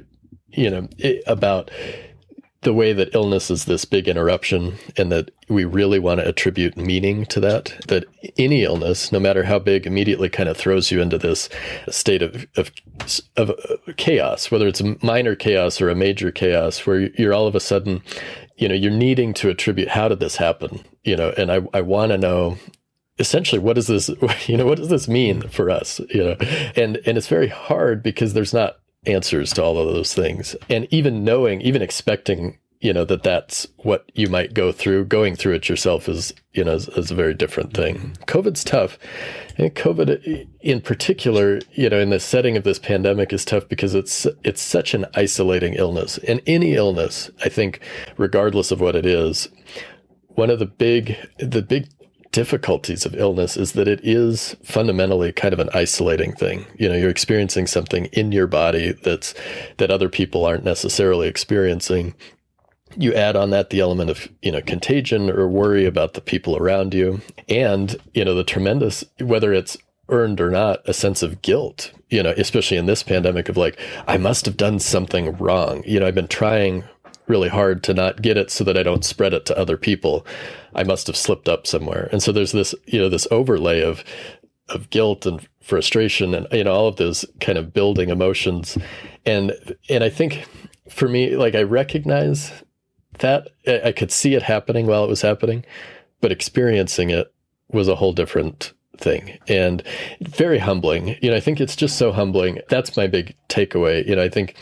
you 0.49 0.69
know 0.69 0.87
it, 0.99 1.23
about 1.25 1.71
the 2.61 2.73
way 2.73 2.93
that 2.93 3.13
illness 3.15 3.49
is 3.49 3.65
this 3.65 3.85
big 3.85 4.07
interruption 4.07 4.75
and 4.95 5.11
that 5.11 5.31
we 5.49 5.65
really 5.65 5.97
want 5.97 6.19
to 6.19 6.27
attribute 6.27 6.77
meaning 6.77 7.25
to 7.25 7.39
that 7.39 7.73
that 7.87 8.05
any 8.37 8.63
illness 8.63 9.11
no 9.11 9.19
matter 9.19 9.43
how 9.43 9.57
big 9.57 9.87
immediately 9.87 10.29
kind 10.29 10.47
of 10.47 10.55
throws 10.55 10.91
you 10.91 11.01
into 11.01 11.17
this 11.17 11.49
state 11.89 12.21
of 12.21 12.45
of, 12.55 12.71
of 13.35 13.51
chaos 13.97 14.51
whether 14.51 14.67
it's 14.67 14.81
a 14.81 14.95
minor 15.03 15.35
chaos 15.35 15.81
or 15.81 15.89
a 15.89 15.95
major 15.95 16.31
chaos 16.31 16.85
where 16.85 17.09
you're 17.19 17.33
all 17.33 17.47
of 17.47 17.55
a 17.55 17.59
sudden 17.59 18.01
you 18.57 18.67
know 18.67 18.75
you're 18.75 18.91
needing 18.91 19.33
to 19.33 19.49
attribute 19.49 19.89
how 19.89 20.07
did 20.07 20.19
this 20.19 20.35
happen? 20.37 20.83
You 21.03 21.15
know 21.15 21.33
and 21.35 21.51
i, 21.51 21.61
I 21.73 21.81
want 21.81 22.11
to 22.11 22.17
know 22.17 22.57
essentially 23.17 23.59
what 23.59 23.73
does 23.73 23.87
this 23.87 24.09
you 24.47 24.55
know 24.55 24.67
what 24.67 24.77
does 24.77 24.89
this 24.89 25.07
mean 25.07 25.41
for 25.49 25.71
us? 25.71 25.99
You 26.09 26.23
know 26.23 26.35
and 26.75 26.97
and 27.07 27.17
it's 27.17 27.27
very 27.27 27.47
hard 27.47 28.03
because 28.03 28.33
there's 28.33 28.53
not 28.53 28.80
answers 29.05 29.53
to 29.53 29.63
all 29.63 29.77
of 29.77 29.93
those 29.93 30.13
things. 30.13 30.55
And 30.69 30.87
even 30.91 31.23
knowing, 31.23 31.61
even 31.61 31.81
expecting, 31.81 32.59
you 32.79 32.93
know, 32.93 33.05
that 33.05 33.23
that's 33.23 33.67
what 33.77 34.11
you 34.13 34.27
might 34.27 34.53
go 34.53 34.71
through, 34.71 35.05
going 35.05 35.35
through 35.35 35.53
it 35.53 35.69
yourself 35.69 36.07
is, 36.07 36.33
you 36.53 36.63
know, 36.63 36.73
is, 36.73 36.87
is 36.89 37.11
a 37.11 37.15
very 37.15 37.33
different 37.33 37.73
thing. 37.73 37.95
Mm-hmm. 37.95 38.23
COVID's 38.23 38.63
tough. 38.63 38.97
And 39.57 39.73
COVID 39.73 40.09
uh, 40.09 40.45
in 40.61 40.81
particular, 40.81 41.61
you 41.73 41.89
know, 41.89 41.99
in 41.99 42.09
the 42.09 42.19
setting 42.19 42.57
of 42.57 42.63
this 42.63 42.79
pandemic 42.79 43.33
is 43.33 43.45
tough 43.45 43.67
because 43.69 43.95
it's, 43.95 44.27
it's 44.43 44.61
such 44.61 44.93
an 44.93 45.05
isolating 45.15 45.73
illness. 45.73 46.17
And 46.19 46.41
any 46.45 46.75
illness, 46.75 47.29
I 47.43 47.49
think, 47.49 47.79
regardless 48.17 48.71
of 48.71 48.81
what 48.81 48.95
it 48.95 49.05
is, 49.05 49.49
one 50.29 50.49
of 50.49 50.59
the 50.59 50.65
big, 50.65 51.17
the 51.37 51.61
big 51.61 51.87
difficulties 52.31 53.05
of 53.05 53.15
illness 53.15 53.57
is 53.57 53.73
that 53.73 53.87
it 53.87 53.99
is 54.03 54.55
fundamentally 54.63 55.31
kind 55.31 55.53
of 55.53 55.59
an 55.59 55.69
isolating 55.73 56.33
thing. 56.33 56.65
You 56.77 56.89
know, 56.89 56.95
you're 56.95 57.09
experiencing 57.09 57.67
something 57.67 58.05
in 58.07 58.31
your 58.31 58.47
body 58.47 58.93
that's 59.03 59.33
that 59.77 59.91
other 59.91 60.09
people 60.09 60.45
aren't 60.45 60.63
necessarily 60.63 61.27
experiencing. 61.27 62.15
You 62.95 63.13
add 63.13 63.35
on 63.35 63.51
that 63.51 63.69
the 63.69 63.79
element 63.79 64.09
of, 64.09 64.29
you 64.41 64.51
know, 64.51 64.61
contagion 64.61 65.29
or 65.29 65.47
worry 65.47 65.85
about 65.85 66.13
the 66.13 66.21
people 66.21 66.57
around 66.57 66.93
you 66.93 67.21
and, 67.47 67.95
you 68.13 68.25
know, 68.25 68.35
the 68.35 68.43
tremendous 68.43 69.03
whether 69.19 69.53
it's 69.53 69.77
earned 70.09 70.41
or 70.41 70.49
not 70.49 70.81
a 70.85 70.93
sense 70.93 71.23
of 71.23 71.41
guilt, 71.41 71.93
you 72.09 72.21
know, 72.21 72.33
especially 72.37 72.77
in 72.77 72.85
this 72.85 73.03
pandemic 73.03 73.49
of 73.49 73.57
like 73.57 73.79
I 74.07 74.17
must 74.17 74.45
have 74.45 74.57
done 74.57 74.79
something 74.79 75.37
wrong. 75.37 75.83
You 75.85 75.99
know, 75.99 76.07
I've 76.07 76.15
been 76.15 76.27
trying 76.27 76.83
really 77.31 77.49
hard 77.49 77.81
to 77.83 77.93
not 77.93 78.21
get 78.21 78.37
it 78.37 78.51
so 78.51 78.65
that 78.65 78.77
I 78.77 78.83
don't 78.83 79.05
spread 79.05 79.33
it 79.33 79.45
to 79.45 79.57
other 79.57 79.77
people. 79.77 80.25
I 80.75 80.83
must 80.83 81.07
have 81.07 81.15
slipped 81.15 81.47
up 81.47 81.65
somewhere. 81.65 82.09
And 82.11 82.21
so 82.21 82.33
there's 82.33 82.51
this, 82.51 82.75
you 82.85 82.99
know, 82.99 83.09
this 83.09 83.27
overlay 83.31 83.81
of 83.81 84.03
of 84.67 84.89
guilt 84.89 85.25
and 85.25 85.47
frustration 85.61 86.33
and 86.33 86.47
you 86.51 86.63
know 86.63 86.71
all 86.71 86.87
of 86.87 86.95
those 86.95 87.25
kind 87.39 87.57
of 87.57 87.73
building 87.73 88.09
emotions. 88.09 88.77
And 89.25 89.53
and 89.89 90.03
I 90.03 90.09
think 90.09 90.45
for 90.89 91.07
me 91.07 91.35
like 91.35 91.55
I 91.55 91.63
recognize 91.63 92.51
that 93.19 93.49
I 93.67 93.91
could 93.91 94.11
see 94.11 94.35
it 94.35 94.43
happening 94.43 94.87
while 94.87 95.03
it 95.03 95.09
was 95.09 95.21
happening, 95.21 95.63
but 96.21 96.31
experiencing 96.31 97.09
it 97.09 97.33
was 97.69 97.87
a 97.87 97.95
whole 97.95 98.13
different 98.13 98.73
thing 98.97 99.37
and 99.47 99.83
very 100.21 100.59
humbling. 100.59 101.17
You 101.21 101.31
know, 101.31 101.35
I 101.35 101.39
think 101.39 101.59
it's 101.59 101.75
just 101.75 101.97
so 101.97 102.11
humbling. 102.11 102.59
That's 102.69 102.95
my 102.95 103.07
big 103.07 103.35
takeaway. 103.49 104.07
You 104.07 104.15
know, 104.15 104.23
I 104.23 104.29
think 104.29 104.55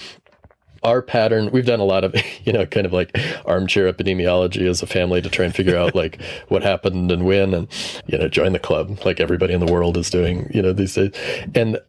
our 0.84 1.02
pattern 1.02 1.52
we've 1.52 1.66
done 1.66 1.80
a 1.80 1.86
lot 1.86 2.04
of 2.04 2.16
you 2.46 2.54
know 2.54 2.66
kind 2.66 2.86
of 2.86 2.94
like 2.94 3.18
armchair 3.46 3.92
epidemiology 3.92 4.68
as 4.70 4.82
a 4.82 4.88
family 4.88 5.22
to 5.22 5.30
try 5.30 5.46
and 5.46 5.56
figure 5.56 5.78
out 5.78 5.96
like 5.96 6.22
what 6.48 6.64
happened 6.64 7.12
and 7.12 7.26
when 7.26 7.54
and 7.54 7.68
you 8.08 8.18
know 8.18 8.28
join 8.28 8.54
the 8.54 8.60
club 8.60 9.00
like 9.06 9.20
everybody 9.20 9.54
in 9.54 9.66
the 9.66 9.72
world 9.72 9.98
is 9.98 10.10
doing 10.10 10.50
you 10.54 10.62
know 10.62 10.74
these 10.74 10.96
days. 10.96 11.12
And 11.56 11.80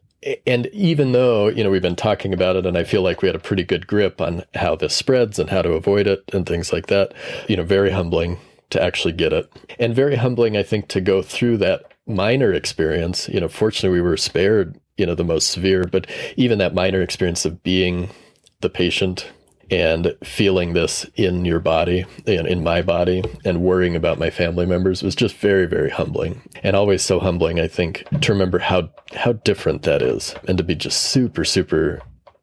and 0.47 0.67
even 0.67 1.13
though 1.13 1.49
you 1.49 1.65
know 1.65 1.71
we've 1.71 1.81
been 1.81 1.97
talking 1.97 2.35
about 2.35 2.55
it 2.55 2.67
and 2.67 2.77
i 2.77 2.85
feel 2.85 3.01
like 3.01 3.23
we 3.23 3.29
had 3.29 3.35
a 3.35 3.41
pretty 3.41 3.65
good 3.65 3.87
grip 3.87 4.21
on 4.21 4.45
how 4.55 4.77
this 4.77 4.95
spreads 4.95 5.39
and 5.39 5.49
how 5.49 5.63
to 5.63 5.73
avoid 5.73 6.07
it 6.07 6.23
and 6.35 6.47
things 6.47 6.73
like 6.73 6.89
that 6.89 7.15
you 7.49 7.57
know 7.57 7.63
very 7.63 7.91
humbling 7.91 8.39
to 8.71 8.81
actually 8.81 9.13
get 9.13 9.33
it. 9.33 9.51
And 9.79 9.95
very 9.95 10.17
humbling 10.17 10.57
i 10.57 10.63
think 10.63 10.89
to 10.89 11.01
go 11.01 11.23
through 11.23 11.59
that 11.59 11.93
minor 12.07 12.53
experience. 12.53 13.29
You 13.29 13.41
know 13.41 13.49
fortunately 13.49 13.99
we 13.99 14.03
were 14.03 14.17
spared 14.17 14.79
you 14.97 15.07
know 15.07 15.15
the 15.15 15.25
most 15.25 15.49
severe 15.49 15.85
but 15.85 16.07
even 16.37 16.59
that 16.59 16.75
minor 16.75 17.01
experience 17.01 17.45
of 17.45 17.63
being 17.63 18.11
the 18.61 18.71
patient 18.71 19.31
and 19.71 20.17
feeling 20.25 20.73
this 20.73 21.07
in 21.15 21.45
your 21.45 21.61
body 21.61 22.05
and 22.27 22.47
in 22.49 22.65
my 22.65 22.83
body 22.83 23.23
and 23.45 23.63
worrying 23.63 23.95
about 23.95 24.19
my 24.19 24.29
family 24.29 24.67
members 24.67 25.03
was 25.03 25.15
just 25.15 25.37
very 25.37 25.67
very 25.67 25.91
humbling. 25.91 26.43
And 26.63 26.75
always 26.75 27.03
so 27.03 27.21
humbling 27.21 27.61
i 27.61 27.69
think 27.69 28.05
to 28.21 28.33
remember 28.33 28.59
how 28.59 28.91
how 29.15 29.33
different 29.33 29.83
that 29.83 30.03
is 30.03 30.35
and 30.49 30.59
to 30.59 30.65
be 30.65 30.75
just 30.75 31.01
super 31.05 31.45
super 31.45 32.01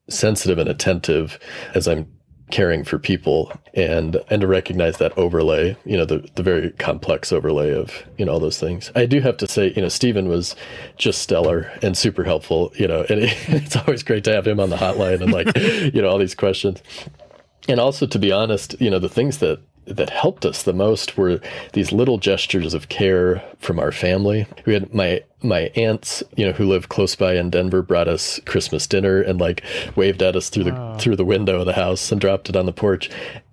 sensitive 0.09 0.57
and 0.57 0.69
attentive 0.69 1.38
as 1.75 1.88
i'm 1.88 2.07
caring 2.50 2.84
for 2.84 2.98
people 2.98 3.51
and 3.74 4.24
and 4.30 4.42
to 4.42 4.48
recognize 4.48 4.98
that 4.98 5.16
overlay 5.18 5.75
you 5.86 5.98
know 5.98 6.06
the 6.06 6.27
the 6.36 6.44
very 6.44 6.72
complex 6.72 7.32
overlay 7.32 7.74
of 7.74 8.04
you 8.18 8.25
know 8.25 8.34
all 8.34 8.39
those 8.39 8.60
things. 8.60 8.92
I 8.96 9.06
do 9.06 9.20
have 9.20 9.38
to 9.38 9.48
say 9.48 9.74
you 9.75 9.82
know 9.82 9.89
stephen 9.89 10.30
was 10.30 10.56
just 10.98 11.22
stellar 11.22 11.72
and 11.82 11.98
super 11.98 12.24
helpful 12.24 12.72
you 12.75 12.88
know 12.88 13.06
and 13.10 13.20
it, 13.20 13.38
it's 13.48 13.75
always 13.75 14.04
great 14.04 14.24
to 14.25 14.34
have 14.34 14.48
him 14.48 14.60
on 14.60 14.70
the 14.70 14.77
hotline 14.77 15.22
and 15.22 15.34
like 15.34 15.56
you 15.94 16.01
know 16.01 16.10
all 16.10 16.18
these 16.18 16.36
questions. 16.36 16.82
And 17.70 17.80
also 17.80 18.08
to 18.08 18.20
be 18.20 18.32
honest 18.32 18.80
you 18.80 18.89
know 18.89 19.00
the 19.00 19.10
things 19.10 19.39
that 19.39 19.60
that 19.88 20.10
helped 20.10 20.46
us 20.46 20.63
the 20.63 20.74
most 20.74 21.17
were 21.17 21.39
these 21.74 21.91
little 21.91 22.17
gestures 22.17 22.74
of 22.74 22.89
care 22.89 23.44
from 23.60 23.79
our 23.79 23.91
family. 23.91 24.46
We 24.65 24.74
had 24.74 24.94
my 24.94 25.24
my 25.41 25.72
aunts, 25.75 26.24
you 26.36 26.46
know, 26.46 26.51
who 26.51 26.65
live 26.65 26.89
close 26.89 27.15
by 27.15 27.36
in 27.36 27.50
Denver, 27.50 27.82
brought 27.82 28.08
us 28.08 28.39
Christmas 28.46 28.88
dinner 28.88 29.22
and 29.22 29.39
like 29.39 29.63
waved 29.96 30.22
at 30.22 30.36
us 30.36 30.50
through 30.50 30.65
the 30.65 30.96
through 31.00 31.15
the 31.15 31.25
window 31.25 31.60
of 31.60 31.65
the 31.65 31.74
house 31.74 32.12
and 32.12 32.20
dropped 32.20 32.50
it 32.50 32.56
on 32.56 32.65
the 32.65 32.74
porch. 32.74 33.10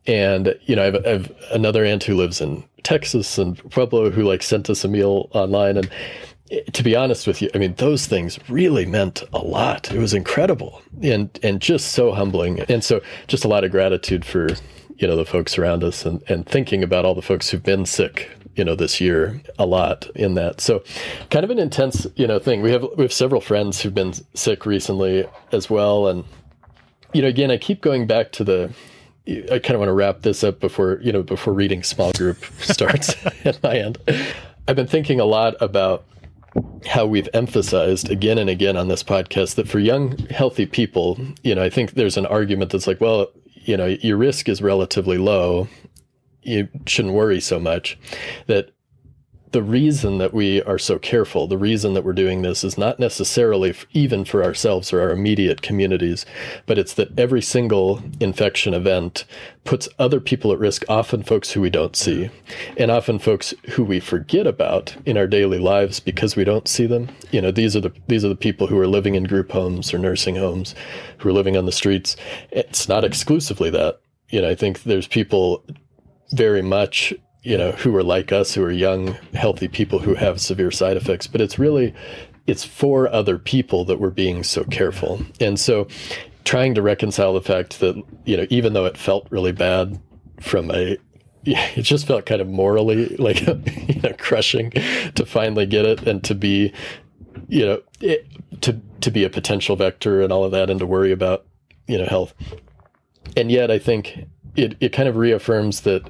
And 0.07 0.59
you 0.64 0.76
know, 0.76 0.83
I 0.83 0.87
have, 0.87 1.07
I 1.07 1.09
have 1.09 1.33
another 1.53 1.85
aunt 1.85 2.05
who 2.05 2.17
lives 2.17 2.41
in 2.41 2.64
Texas 2.83 3.38
and 3.38 3.59
Pueblo 3.71 4.11
who 4.11 4.23
like 4.23 4.43
sent 4.43 4.69
us 4.69 4.85
a 4.85 4.88
meal 4.88 5.29
online 5.33 5.76
and 5.76 5.91
to 6.73 6.83
be 6.83 6.95
honest 6.95 7.26
with 7.26 7.41
you, 7.41 7.49
I 7.55 7.59
mean, 7.59 7.75
those 7.76 8.07
things 8.07 8.38
really 8.49 8.85
meant 8.85 9.23
a 9.33 9.38
lot. 9.38 9.91
It 9.91 9.99
was 9.99 10.12
incredible 10.12 10.83
and 11.03 11.31
and 11.43 11.61
just 11.61 11.93
so 11.93 12.12
humbling. 12.12 12.61
And 12.61 12.85
so 12.85 13.00
just 13.26 13.45
a 13.45 13.49
lot 13.49 13.64
of 13.64 13.71
gratitude 13.71 14.25
for 14.25 14.49
you 14.99 15.07
know 15.07 15.17
the 15.17 15.25
folks 15.25 15.59
around 15.59 15.83
us 15.85 16.05
and, 16.05 16.23
and 16.29 16.47
thinking 16.47 16.83
about 16.83 17.05
all 17.05 17.15
the 17.15 17.23
folks 17.23 17.51
who've 17.51 17.63
been 17.63 17.87
sick 17.87 18.31
you 18.57 18.65
know 18.65 18.75
this 18.75 19.01
year 19.01 19.41
a 19.59 19.67
lot 19.67 20.09
in 20.15 20.35
that. 20.35 20.61
So 20.61 20.85
kind 21.31 21.45
of 21.45 21.51
an 21.51 21.59
intense 21.59 22.07
you 22.17 22.27
know 22.27 22.39
thing. 22.39 22.63
We 22.63 22.71
have 22.71 22.85
we 22.97 23.03
have 23.03 23.13
several 23.13 23.41
friends 23.41 23.81
who've 23.81 23.95
been 23.95 24.15
sick 24.35 24.67
recently 24.67 25.27
as 25.53 25.69
well. 25.69 26.09
And 26.09 26.25
you 27.13 27.23
know 27.23 27.29
again 27.29 27.51
i 27.51 27.57
keep 27.57 27.81
going 27.81 28.09
back 28.09 28.33
to 28.33 28.43
the 28.43 28.75
i 29.29 29.61
kind 29.61 29.71
of 29.71 29.79
want 29.79 29.89
to 29.89 29.93
wrap 29.93 30.23
this 30.23 30.43
up 30.43 30.59
before 30.59 30.99
you 31.01 31.13
know 31.13 31.23
before 31.23 31.53
reading 31.53 31.85
small 31.85 32.11
group 32.13 32.45
starts 32.59 33.15
at 33.45 33.63
my 33.63 33.77
end. 33.77 33.99
I've 34.67 34.77
been 34.77 34.87
thinking 34.87 35.21
a 35.21 35.25
lot 35.25 35.55
about 35.61 36.05
how 36.87 37.05
we've 37.05 37.29
emphasized 37.35 38.11
again 38.11 38.39
and 38.39 38.49
again 38.49 38.77
on 38.77 38.89
this 38.89 39.03
podcast 39.03 39.57
that 39.57 39.69
for 39.69 39.81
young, 39.81 40.17
healthy 40.29 40.67
people, 40.67 41.19
you 41.43 41.55
know, 41.55 41.63
I 41.63 41.69
think 41.69 41.93
there's 41.93 42.17
an 42.17 42.27
argument 42.27 42.71
that's 42.71 42.87
like, 42.87 43.01
well, 43.01 43.29
you 43.64 43.76
know, 43.76 43.87
your 43.87 44.16
risk 44.16 44.49
is 44.49 44.61
relatively 44.62 45.18
low. 45.18 45.68
You 46.42 46.68
shouldn't 46.87 47.14
worry 47.14 47.40
so 47.40 47.59
much. 47.59 47.99
That 48.47 48.74
the 49.55 49.63
reason 49.63 50.19
that 50.19 50.35
we 50.35 50.61
are 50.65 50.81
so 50.81 50.99
careful, 50.99 51.47
the 51.47 51.57
reason 51.57 51.95
that 51.95 52.03
we're 52.03 52.13
doing 52.13 52.43
this 52.43 52.65
is 52.65 52.77
not 52.77 52.99
necessarily 52.99 53.73
even 53.93 54.25
for 54.25 54.43
ourselves 54.43 54.93
or 54.93 55.01
our 55.01 55.11
immediate 55.11 55.63
communities, 55.63 56.27
but 56.67 56.77
it's 56.77 56.95
that 56.95 57.17
every 57.17 57.41
single 57.41 58.03
infection 58.19 58.75
event 58.75 59.25
puts 59.63 59.89
other 59.97 60.19
people 60.19 60.51
at 60.51 60.59
risk, 60.59 60.85
often 60.89 61.23
folks 61.23 61.53
who 61.53 61.61
we 61.61 61.71
don't 61.71 61.95
see, 61.95 62.31
and 62.77 62.91
often 62.91 63.17
folks 63.21 63.55
who 63.71 63.85
we 63.85 64.01
forget 64.01 64.45
about 64.45 64.97
in 65.07 65.17
our 65.17 65.29
daily 65.29 65.61
lives 65.61 66.01
because 66.01 66.35
we 66.35 66.43
don't 66.43 66.67
see 66.67 66.87
them. 66.87 67.09
You 67.31 67.41
know, 67.41 67.53
these 67.53 67.77
are 67.77 67.81
the 67.81 67.93
these 68.09 68.25
are 68.25 68.31
the 68.31 68.35
people 68.35 68.67
who 68.67 68.79
are 68.81 68.89
living 68.89 69.15
in 69.15 69.23
group 69.23 69.53
homes 69.53 69.95
or 69.95 69.99
nursing 69.99 70.35
homes, 70.35 70.75
who 71.19 71.29
are 71.29 71.33
living 71.33 71.57
on 71.57 71.65
the 71.65 71.71
streets. 71.71 72.17
It's 72.51 72.89
not 72.89 73.05
exclusively 73.05 73.71
that. 73.71 74.01
You 74.31 74.43
know, 74.43 74.51
I 74.51 74.57
think 74.57 74.83
there's 74.83 75.07
people 75.07 75.65
very 76.33 76.63
much 76.63 77.15
you 77.45 77.59
know, 77.59 77.73
who 77.73 77.95
are 77.95 78.03
like 78.03 78.33
us, 78.33 78.55
who 78.55 78.65
are 78.65 78.73
young, 78.73 79.13
healthy 79.35 79.69
people 79.69 79.99
who 79.99 80.15
have 80.15 80.41
severe 80.41 80.71
side 80.71 80.97
effects. 80.97 81.27
But 81.27 81.43
it's 81.43 81.59
really, 81.59 81.95
it's 82.47 82.65
for 82.65 83.07
other 83.09 83.39
people 83.39 83.85
that 83.85 84.01
we're 84.01 84.11
being 84.11 84.43
so 84.43 84.65
careful. 84.65 85.21
And 85.39 85.61
so 85.61 85.87
trying 86.45 86.75
to 86.75 86.83
reconcile 86.83 87.35
the 87.35 87.43
fact 87.43 87.81
that, 87.81 88.03
you 88.25 88.37
know, 88.37 88.47
even 88.49 88.73
though 88.73 88.87
it 88.87 88.97
felt 88.97 89.27
really 89.31 89.53
bad 89.53 90.01
from 90.41 90.71
a, 90.71 90.97
it 91.45 91.83
just 91.83 92.07
felt 92.07 92.25
kind 92.25 92.41
of 92.41 92.49
morally 92.49 93.15
like, 93.19 93.41
you 93.89 94.01
know, 94.01 94.15
crushing 94.19 94.71
to 95.15 95.27
finally 95.27 95.67
get 95.67 95.85
it 95.85 96.07
and 96.09 96.25
to 96.25 96.35
be, 96.35 96.73
you 97.49 97.67
know, 97.67 97.83
it, 98.01 98.27
to, 98.63 98.81
to 99.03 99.11
be 99.11 99.23
a 99.23 99.31
potential 99.31 99.77
vector 99.77 100.23
and 100.23 100.33
all 100.33 100.45
of 100.45 100.53
that 100.53 100.71
and 100.71 100.81
to 100.81 100.87
worry 100.87 101.13
about, 101.13 101.45
you 101.87 101.99
know, 101.99 102.07
health. 102.07 102.33
And 103.37 103.51
yet 103.51 103.71
I 103.71 103.79
think 103.79 104.27
it, 104.57 104.77
it 104.81 104.95
kind 104.95 105.09
of 105.09 105.17
reaffirms 105.17 105.83
that 105.83 106.09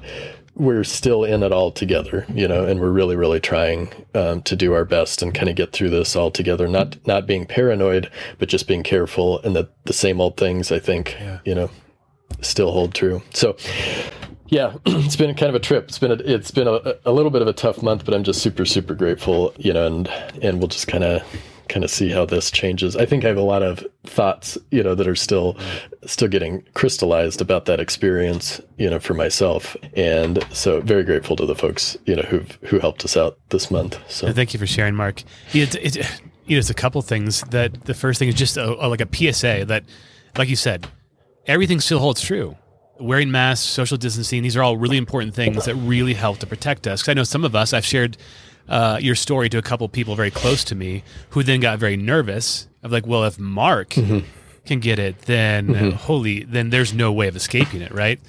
we're 0.55 0.83
still 0.83 1.23
in 1.23 1.43
it 1.43 1.51
all 1.51 1.71
together, 1.71 2.25
you 2.33 2.47
know, 2.47 2.65
and 2.65 2.79
we're 2.79 2.91
really, 2.91 3.15
really 3.15 3.39
trying 3.39 3.89
um, 4.13 4.41
to 4.43 4.55
do 4.55 4.73
our 4.73 4.85
best 4.85 5.21
and 5.21 5.33
kind 5.33 5.49
of 5.49 5.55
get 5.55 5.73
through 5.73 5.89
this 5.89 6.15
all 6.15 6.31
together. 6.31 6.67
Not 6.67 6.95
not 7.05 7.27
being 7.27 7.45
paranoid, 7.45 8.09
but 8.39 8.49
just 8.49 8.67
being 8.67 8.83
careful, 8.83 9.41
and 9.41 9.55
that 9.55 9.69
the 9.85 9.93
same 9.93 10.21
old 10.21 10.37
things 10.37 10.71
I 10.71 10.79
think, 10.79 11.15
yeah. 11.19 11.39
you 11.45 11.55
know, 11.55 11.69
still 12.41 12.71
hold 12.71 12.93
true. 12.93 13.21
So, 13.33 13.57
yeah, 14.47 14.75
it's 14.85 15.17
been 15.17 15.35
kind 15.35 15.49
of 15.49 15.55
a 15.55 15.59
trip. 15.59 15.89
It's 15.89 15.99
been 15.99 16.11
a, 16.11 16.15
it's 16.15 16.51
been 16.51 16.67
a, 16.67 16.95
a 17.05 17.11
little 17.11 17.31
bit 17.31 17.41
of 17.41 17.47
a 17.47 17.53
tough 17.53 17.83
month, 17.83 18.05
but 18.05 18.13
I'm 18.13 18.23
just 18.23 18.41
super, 18.41 18.65
super 18.65 18.95
grateful, 18.95 19.53
you 19.57 19.73
know, 19.73 19.85
and 19.85 20.07
and 20.41 20.59
we'll 20.59 20.69
just 20.69 20.87
kind 20.87 21.03
of 21.03 21.23
kind 21.69 21.83
of 21.83 21.91
see 21.91 22.09
how 22.09 22.25
this 22.25 22.51
changes. 22.51 22.95
I 22.95 23.05
think 23.05 23.23
I 23.25 23.27
have 23.27 23.37
a 23.37 23.41
lot 23.41 23.63
of 23.63 23.85
thoughts, 24.03 24.57
you 24.71 24.83
know, 24.83 24.95
that 24.95 25.07
are 25.07 25.15
still 25.15 25.57
still 26.05 26.27
getting 26.27 26.63
crystallized 26.73 27.41
about 27.41 27.65
that 27.65 27.79
experience, 27.79 28.61
you 28.77 28.89
know, 28.89 28.99
for 28.99 29.13
myself. 29.13 29.75
And 29.95 30.45
so 30.51 30.81
very 30.81 31.03
grateful 31.03 31.35
to 31.37 31.45
the 31.45 31.55
folks, 31.55 31.97
you 32.05 32.15
know, 32.15 32.23
who 32.23 32.43
who 32.67 32.79
helped 32.79 33.03
us 33.05 33.17
out 33.17 33.37
this 33.49 33.71
month. 33.71 33.99
So 34.09 34.31
thank 34.31 34.53
you 34.53 34.59
for 34.59 34.67
sharing, 34.67 34.95
Mark. 34.95 35.23
It's, 35.53 35.75
you 35.95 36.55
know, 36.55 36.59
it's 36.59 36.69
a 36.69 36.75
couple 36.75 37.01
things 37.01 37.41
that 37.49 37.85
the 37.85 37.93
first 37.93 38.19
thing 38.19 38.29
is 38.29 38.35
just 38.35 38.57
a, 38.57 38.85
a, 38.85 38.87
like 38.87 39.01
a 39.01 39.33
PSA 39.33 39.65
that, 39.65 39.83
like 40.37 40.49
you 40.49 40.55
said, 40.55 40.87
everything 41.47 41.79
still 41.79 41.99
holds 41.99 42.21
true 42.21 42.55
wearing 42.99 43.31
masks, 43.31 43.67
social 43.67 43.97
distancing, 43.97 44.43
these 44.43 44.55
are 44.55 44.63
all 44.63 44.77
really 44.77 44.97
important 44.97 45.33
things 45.33 45.65
that 45.65 45.75
really 45.75 46.13
help 46.13 46.37
to 46.39 46.47
protect 46.47 46.87
us. 46.87 47.01
Because 47.01 47.09
I 47.09 47.13
know 47.13 47.23
some 47.23 47.43
of 47.43 47.55
us, 47.55 47.73
I've 47.73 47.85
shared 47.85 48.17
uh, 48.67 48.97
your 49.01 49.15
story 49.15 49.49
to 49.49 49.57
a 49.57 49.61
couple 49.61 49.87
people 49.89 50.15
very 50.15 50.31
close 50.31 50.63
to 50.65 50.75
me 50.75 51.03
who 51.29 51.43
then 51.43 51.59
got 51.59 51.79
very 51.79 51.97
nervous 51.97 52.67
of 52.83 52.91
like, 52.91 53.05
well, 53.05 53.23
if 53.23 53.39
Mark 53.39 53.89
mm-hmm. 53.89 54.19
can 54.65 54.79
get 54.79 54.99
it, 54.99 55.19
then 55.23 55.67
mm-hmm. 55.67 55.87
uh, 55.89 55.91
holy, 55.91 56.43
then 56.43 56.69
there's 56.69 56.93
no 56.93 57.11
way 57.11 57.27
of 57.27 57.35
escaping 57.35 57.81
it, 57.81 57.91
right? 57.91 58.19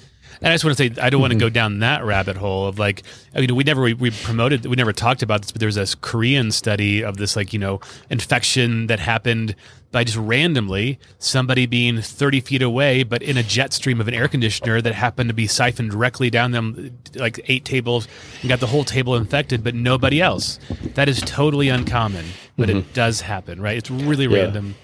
And 0.41 0.49
I 0.49 0.53
just 0.53 0.63
want 0.63 0.77
to 0.77 0.83
say, 0.83 1.01
I 1.01 1.09
don't 1.09 1.19
want 1.19 1.31
to 1.31 1.35
mm-hmm. 1.35 1.45
go 1.45 1.49
down 1.49 1.79
that 1.79 2.03
rabbit 2.03 2.37
hole 2.37 2.67
of 2.67 2.77
like, 2.77 3.03
I 3.33 3.39
mean, 3.39 3.55
we 3.55 3.63
never 3.63 3.81
we, 3.81 3.93
we, 3.93 4.11
promoted, 4.11 4.65
we 4.65 4.75
never 4.75 4.93
talked 4.93 5.23
about 5.23 5.41
this, 5.41 5.51
but 5.51 5.59
there 5.59 5.67
was 5.67 5.75
this 5.75 5.95
Korean 5.95 6.51
study 6.51 7.03
of 7.03 7.17
this 7.17 7.35
like 7.35 7.53
you 7.53 7.59
know 7.59 7.79
infection 8.09 8.87
that 8.87 8.99
happened 8.99 9.55
by 9.97 10.03
just 10.03 10.17
randomly 10.19 10.99
somebody 11.17 11.65
being 11.65 11.99
30 11.99 12.41
feet 12.41 12.61
away, 12.61 13.01
but 13.01 13.23
in 13.23 13.35
a 13.35 13.41
jet 13.41 13.73
stream 13.73 13.99
of 13.99 14.07
an 14.07 14.13
air 14.13 14.27
conditioner 14.27 14.79
that 14.79 14.93
happened 14.93 15.27
to 15.27 15.33
be 15.33 15.47
siphoned 15.47 15.89
directly 15.89 16.29
down 16.29 16.51
them, 16.51 16.95
like 17.15 17.39
eight 17.47 17.65
tables, 17.65 18.07
and 18.41 18.49
got 18.49 18.59
the 18.59 18.67
whole 18.67 18.83
table 18.83 19.15
infected, 19.15 19.63
but 19.63 19.73
nobody 19.73 20.21
else. 20.21 20.59
That 20.93 21.09
is 21.09 21.19
totally 21.21 21.69
uncommon, 21.69 22.25
but 22.59 22.69
mm-hmm. 22.69 22.77
it 22.77 22.93
does 22.93 23.21
happen, 23.21 23.59
right? 23.59 23.75
It's 23.75 23.89
really 23.89 24.25
yeah. 24.25 24.43
random. 24.43 24.75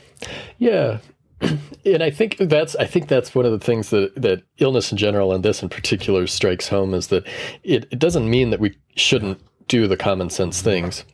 Yeah, 0.58 0.98
and 1.86 2.02
I 2.02 2.10
think 2.10 2.38
that's 2.38 2.76
I 2.78 2.86
think 2.86 3.08
that's 3.08 3.36
one 3.36 3.46
of 3.46 3.52
the 3.52 3.64
things 3.64 3.92
that 3.92 4.16
that 4.20 4.42
illness 4.58 4.92
in 4.92 4.98
general 4.98 5.32
and 5.32 5.46
this 5.46 5.62
in 5.62 5.70
particular 5.70 6.26
strikes 6.26 6.70
home 6.70 6.96
is 6.96 7.10
that 7.10 7.28
it, 7.64 7.86
it 7.92 8.00
doesn't 8.00 8.28
mean 8.28 8.50
that 8.50 8.60
we 8.60 8.76
shouldn't 8.96 9.40
do 9.68 9.88
the 9.88 9.96
common 9.96 10.32
sense 10.32 10.64
things 10.64 11.06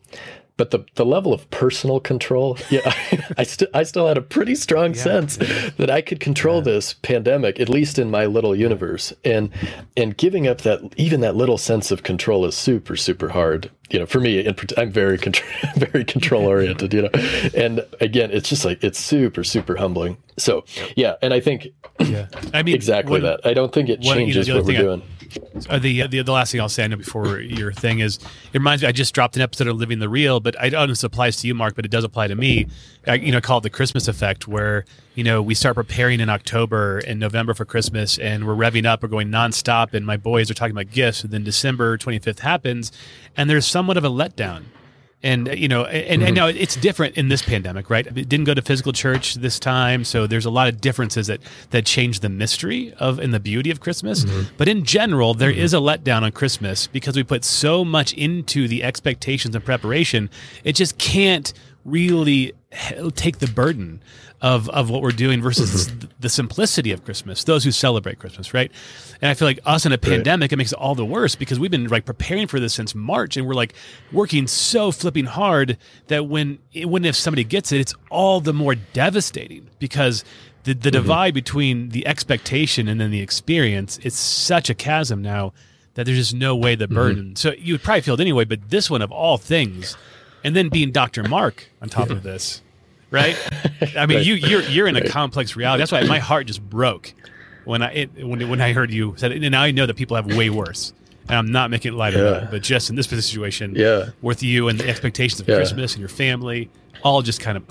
but 0.59 0.71
the, 0.71 0.85
the 0.95 1.05
level 1.05 1.33
of 1.33 1.49
personal 1.51 2.01
control, 2.01 2.57
yeah, 2.69 2.93
I, 3.37 3.43
st- 3.43 3.69
I 3.73 3.83
still 3.83 4.07
had 4.09 4.17
a 4.17 4.21
pretty 4.21 4.55
strong 4.55 4.93
yeah. 4.93 5.01
sense 5.01 5.37
that 5.37 5.89
I 5.89 6.01
could 6.01 6.19
control 6.19 6.57
yeah. 6.57 6.73
this 6.73 6.93
pandemic, 6.95 7.61
at 7.61 7.69
least 7.69 7.97
in 7.97 8.11
my 8.11 8.25
little 8.25 8.53
universe. 8.53 9.13
And 9.23 9.51
and 9.95 10.17
giving 10.17 10.47
up 10.47 10.61
that 10.61 10.81
even 10.97 11.21
that 11.21 11.37
little 11.37 11.57
sense 11.57 11.91
of 11.91 12.03
control 12.03 12.45
is 12.45 12.55
super 12.55 12.97
super 12.97 13.29
hard. 13.29 13.71
You 13.89 13.99
know, 13.99 14.05
for 14.05 14.19
me, 14.19 14.45
I'm 14.77 14.91
very 14.91 15.17
very 15.77 16.03
control 16.03 16.45
oriented. 16.45 16.93
You 16.93 17.03
know, 17.03 17.09
and 17.55 17.85
again, 18.01 18.29
it's 18.31 18.49
just 18.49 18.65
like 18.65 18.83
it's 18.83 18.99
super 18.99 19.45
super 19.45 19.77
humbling. 19.77 20.17
So 20.37 20.65
yeah, 20.97 21.15
and 21.21 21.33
I 21.33 21.39
think 21.39 21.69
yeah, 22.01 22.27
I 22.53 22.63
mean 22.63 22.75
exactly 22.81 23.21
what, 23.21 23.43
that. 23.43 23.49
I 23.49 23.53
don't 23.53 23.71
think 23.71 23.87
it 23.87 24.01
changes 24.01 24.39
what, 24.39 24.47
you 24.47 24.53
know, 24.53 24.59
what 24.59 24.67
we're 24.67 24.81
doing. 24.81 25.01
I, 25.01 25.18
uh, 25.69 25.79
the, 25.79 26.07
the 26.07 26.21
the 26.21 26.31
last 26.31 26.51
thing 26.51 26.61
I'll 26.61 26.69
say 26.69 26.83
I 26.83 26.87
know 26.87 26.97
before 26.97 27.39
your 27.39 27.71
thing 27.71 27.99
is 27.99 28.17
it 28.17 28.57
reminds 28.57 28.81
me 28.81 28.89
I 28.89 28.91
just 28.91 29.13
dropped 29.13 29.35
an 29.35 29.41
episode 29.41 29.67
of 29.67 29.77
Living 29.77 29.99
the 29.99 30.09
Real, 30.09 30.39
but 30.39 30.59
I 30.59 30.69
don't 30.69 30.87
know 30.87 30.91
if 30.91 30.99
it 30.99 31.03
applies 31.03 31.37
to 31.37 31.47
you, 31.47 31.53
Mark, 31.53 31.75
but 31.75 31.85
it 31.85 31.91
does 31.91 32.03
apply 32.03 32.27
to 32.27 32.35
me. 32.35 32.67
I, 33.07 33.15
you 33.15 33.31
know, 33.31 33.41
call 33.41 33.59
it 33.59 33.61
the 33.61 33.69
Christmas 33.69 34.07
effect, 34.07 34.47
where 34.47 34.85
you 35.15 35.23
know 35.23 35.41
we 35.41 35.53
start 35.53 35.75
preparing 35.75 36.19
in 36.19 36.29
October 36.29 36.99
and 36.99 37.19
November 37.19 37.53
for 37.53 37.65
Christmas, 37.65 38.17
and 38.17 38.45
we're 38.47 38.55
revving 38.55 38.85
up, 38.85 39.01
we're 39.01 39.09
going 39.09 39.29
nonstop, 39.29 39.93
and 39.93 40.05
my 40.05 40.17
boys 40.17 40.49
are 40.49 40.53
talking 40.53 40.75
about 40.75 40.91
gifts, 40.91 41.23
and 41.23 41.31
then 41.31 41.43
December 41.43 41.97
25th 41.97 42.39
happens, 42.39 42.91
and 43.35 43.49
there's 43.49 43.65
somewhat 43.65 43.97
of 43.97 44.03
a 44.03 44.09
letdown 44.09 44.65
and 45.21 45.47
you 45.58 45.67
know 45.67 45.84
and, 45.86 46.21
mm-hmm. 46.21 46.27
and 46.27 46.36
now 46.36 46.47
it's 46.47 46.75
different 46.77 47.17
in 47.17 47.27
this 47.27 47.41
pandemic 47.41 47.89
right 47.89 48.08
it 48.08 48.29
didn't 48.29 48.45
go 48.45 48.53
to 48.53 48.62
physical 48.62 48.93
church 48.93 49.36
this 49.36 49.60
time 49.60 50.03
so 50.03 50.25
there's 50.25 50.45
a 50.45 50.49
lot 50.49 50.67
of 50.67 50.79
differences 50.79 51.27
that 51.27 51.41
that 51.71 51.86
change 51.86 52.21
the 52.21 52.29
mystery 52.29 52.93
of 52.99 53.19
and 53.19 53.34
the 53.34 53.39
beauty 53.39 53.69
of 53.69 53.82
christmas 53.82 54.23
mm-hmm. 54.23 54.53
but 54.58 54.67
in 54.67 54.84
general 54.86 55.34
there 55.34 55.51
mm-hmm. 55.51 55.60
is 55.60 55.73
a 55.73 55.77
letdown 55.77 56.21
on 56.21 56.32
christmas 56.32 56.88
because 56.88 57.15
we 57.15 57.23
put 57.23 57.43
so 57.43 57.84
much 57.84 58.13
into 58.13 58.67
the 58.67 58.82
expectations 58.82 59.53
and 59.55 59.65
preparation 59.65 60.29
it 60.63 60.73
just 60.73 60.97
can't 60.97 61.53
really 61.89 62.54
take 63.15 63.39
the 63.39 63.47
burden 63.47 64.02
of 64.41 64.69
of 64.69 64.89
what 64.89 65.02
we're 65.02 65.12
doing 65.12 65.41
versus 65.41 65.89
mm-hmm. 65.89 66.08
the 66.19 66.30
simplicity 66.30 66.91
of 66.91 67.04
Christmas. 67.04 67.43
Those 67.43 67.63
who 67.63 67.71
celebrate 67.71 68.19
Christmas, 68.19 68.54
right? 68.54 68.71
And 69.21 69.30
I 69.30 69.34
feel 69.34 69.47
like 69.47 69.60
us 69.65 69.86
in 69.86 69.91
a 69.91 69.97
pandemic, 69.97 70.45
right. 70.45 70.54
it 70.54 70.58
makes 70.58 70.71
it 70.71 70.78
all 70.78 70.95
the 70.95 71.06
worse 71.06 71.36
because 71.36 71.60
we've 71.60 71.71
been 71.71 71.88
like 71.88 72.06
preparing 72.06 72.47
for 72.47 72.60
this 72.60 72.73
since 72.73 72.95
March, 72.95 73.36
and 73.36 73.45
we're 73.45 73.54
like 73.54 73.73
working 74.12 74.47
so 74.47 74.91
flipping 74.91 75.25
hard 75.25 75.78
that 76.08 76.28
when 76.28 76.60
when 76.86 77.04
if 77.04 77.15
somebody 77.15 77.43
gets 77.43 77.71
it, 77.71 77.82
it's 77.82 77.93
all 78.10 78.39
the 78.39 78.54
more 78.54 78.75
devastating 78.75 79.69
because 79.80 80.23
the 80.63 80.73
the 80.73 80.89
mm-hmm. 80.89 81.02
divide 81.02 81.34
between 81.34 81.89
the 81.89 82.08
expectation 82.08 82.88
and 82.88 82.99
then 82.99 83.12
the 83.12 83.21
experience 83.21 83.97
it's 84.04 84.17
such 84.17 84.69
a 84.69 84.73
chasm 84.73 85.21
now 85.21 85.54
that 85.95 86.06
there's 86.06 86.17
just 86.17 86.34
no 86.34 86.56
way 86.56 86.75
the 86.75 86.86
mm-hmm. 86.86 86.95
burden. 86.95 87.23
Mm-hmm. 87.25 87.36
So 87.36 87.52
you 87.52 87.73
would 87.73 87.84
probably 87.84 88.02
feel 88.02 88.13
it 88.13 88.21
anyway, 88.21 88.45
but 88.45 88.69
this 88.69 88.89
one 88.89 89.02
of 89.02 89.12
all 89.12 89.38
things, 89.38 89.97
and 90.43 90.56
then 90.56 90.69
being 90.69 90.91
Dr. 90.91 91.23
Mark 91.23 91.69
on 91.82 91.89
top 91.89 92.10
of 92.10 92.23
this 92.23 92.62
right? 93.12 93.38
I 93.97 94.06
mean, 94.06 94.17
right. 94.17 94.25
you 94.25 94.36
you're 94.36 94.62
you're 94.63 94.88
in 94.88 94.95
a 94.95 95.08
complex 95.08 95.56
reality. 95.56 95.82
That's 95.82 95.91
why 95.91 96.04
my 96.04 96.19
heart 96.19 96.47
just 96.47 96.67
broke 96.67 97.13
when 97.65 97.82
I 97.82 97.93
it, 97.93 98.25
when 98.25 98.47
when 98.49 98.62
I 98.62 98.73
heard 98.73 98.91
you 98.91 99.13
said 99.17 99.32
it. 99.32 99.43
And 99.43 99.52
now 99.52 99.62
I 99.62 99.71
know 99.71 99.86
that 99.86 99.95
people 99.95 100.15
have 100.15 100.28
way 100.36 100.49
worse. 100.49 100.93
And 101.28 101.38
I'm 101.38 101.52
not 101.52 101.69
making 101.69 101.93
light 101.93 102.13
yeah. 102.13 102.19
of 102.21 102.43
it, 102.43 102.52
but 102.52 102.63
just 102.63 102.89
in 102.89 102.95
this 102.95 103.06
situation, 103.06 103.75
yeah. 103.75 104.10
with 104.23 104.41
you 104.41 104.67
and 104.67 104.80
the 104.80 104.89
expectations 104.89 105.39
of 105.39 105.47
yeah. 105.47 105.58
Christmas 105.58 105.93
and 105.93 105.99
your 105.99 106.10
family, 106.10 106.71
all 107.04 107.21
just 107.21 107.39
kind 107.39 107.56
of 107.56 107.63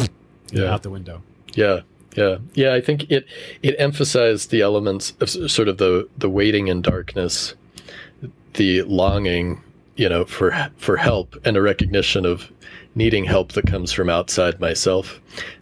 yeah. 0.53 0.63
Know, 0.63 0.73
out 0.73 0.85
the 0.85 0.91
window. 0.91 1.23
Yeah, 1.55 1.81
yeah, 2.17 2.39
yeah. 2.55 2.75
I 2.75 2.81
think 2.81 3.11
it 3.11 3.27
it 3.65 3.75
emphasized 3.79 4.51
the 4.51 4.61
elements 4.61 5.13
of 5.19 5.29
sort 5.29 5.67
of 5.67 5.79
the 5.79 6.09
the 6.17 6.31
waiting 6.31 6.69
in 6.69 6.83
darkness, 6.83 7.55
the 8.55 8.83
longing, 8.83 9.61
you 9.97 10.09
know, 10.09 10.25
for 10.25 10.71
for 10.77 10.97
help 10.97 11.35
and 11.45 11.57
a 11.57 11.61
recognition 11.61 12.25
of 12.25 12.53
needing 12.99 13.25
help 13.25 13.53
that 13.53 13.67
comes 13.67 13.93
from 13.93 14.11
outside 14.11 14.61
myself. 14.61 15.21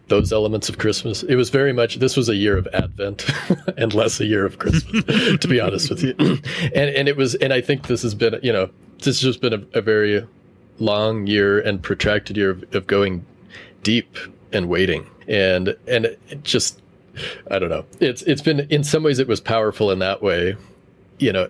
Those 0.09 0.33
elements 0.33 0.69
of 0.69 0.79
Christmas. 0.79 1.23
It 1.23 1.37
was 1.37 1.51
very 1.51 1.73
much, 1.73 1.97
this 1.97 2.17
was 2.17 2.29
a 2.29 2.35
year 2.35 2.57
of 2.57 2.67
Advent 2.73 3.27
and 3.77 3.93
less 3.93 4.19
a 4.21 4.25
year 4.25 4.47
of 4.47 4.59
Christmas, 4.59 5.05
to 5.41 5.49
be 5.49 5.61
honest 5.61 5.91
with 5.91 6.03
you. 6.03 6.15
and, 6.19 6.91
and 6.91 7.09
it 7.09 7.17
was, 7.17 7.35
and 7.37 7.53
I 7.53 7.61
think 7.61 7.87
this 7.87 8.03
has 8.03 8.15
been, 8.15 8.41
you 8.43 8.53
know, 8.53 8.71
this 8.99 9.07
has 9.07 9.21
just 9.21 9.41
been 9.41 9.53
a, 9.53 9.79
a 9.79 9.83
very 9.83 10.27
long 10.79 11.27
year 11.27 11.61
and 11.61 11.83
protracted 11.83 12.37
year 12.37 12.51
of, 12.51 12.75
of 12.75 12.87
going 12.87 13.25
deep 13.83 14.17
and 14.53 14.69
waiting. 14.69 15.07
And 15.29 15.77
and 15.87 16.07
it 16.07 16.45
just 16.45 16.81
I 17.51 17.59
don't 17.59 17.69
know. 17.69 17.85
It's 18.01 18.23
it's 18.23 18.43
been 18.43 18.61
in 18.71 18.85
some 18.85 19.03
ways 19.03 19.19
it 19.19 19.29
was 19.29 19.41
powerful 19.41 19.91
in 19.91 19.99
that 20.01 20.23
way, 20.23 20.57
you 21.19 21.33
know, 21.33 21.49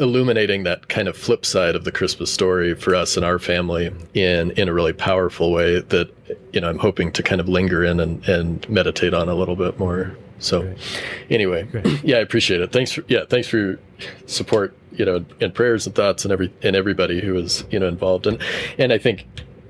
illuminating 0.00 0.64
that 0.64 0.88
kind 0.88 1.08
of 1.08 1.16
flip 1.16 1.46
side 1.46 1.74
of 1.74 1.84
the 1.84 1.92
Christmas 1.92 2.32
story 2.32 2.74
for 2.74 2.94
us 2.94 3.16
and 3.16 3.24
our 3.24 3.38
family 3.38 3.92
in 4.14 4.50
in 4.52 4.68
a 4.68 4.72
really 4.72 4.92
powerful 4.92 5.52
way 5.52 5.80
that 5.80 6.10
you 6.52 6.60
know 6.60 6.68
I'm 6.68 6.78
hoping 6.78 7.12
to 7.12 7.22
kind 7.22 7.40
of 7.40 7.48
linger 7.48 7.84
in 7.84 8.00
and, 8.00 8.26
and 8.28 8.68
meditate 8.68 9.14
on 9.14 9.28
a 9.28 9.34
little 9.34 9.56
bit 9.56 9.78
more. 9.78 10.16
So 10.40 10.62
Great. 10.62 10.78
anyway, 11.30 11.62
Great. 11.64 12.04
yeah, 12.04 12.16
I 12.16 12.20
appreciate 12.20 12.60
it. 12.60 12.70
Thanks 12.72 12.92
for 12.92 13.04
yeah, 13.08 13.24
thanks 13.28 13.48
for 13.48 13.56
your 13.58 13.78
support, 14.26 14.76
you 14.92 15.04
know, 15.04 15.24
and 15.40 15.54
prayers 15.54 15.86
and 15.86 15.94
thoughts 15.94 16.24
and 16.24 16.32
every 16.32 16.52
and 16.62 16.76
everybody 16.76 17.20
who 17.20 17.34
was, 17.34 17.64
you 17.70 17.78
know, 17.78 17.88
involved. 17.88 18.26
And 18.26 18.40
and 18.78 18.92
I 18.92 18.98
think 18.98 19.26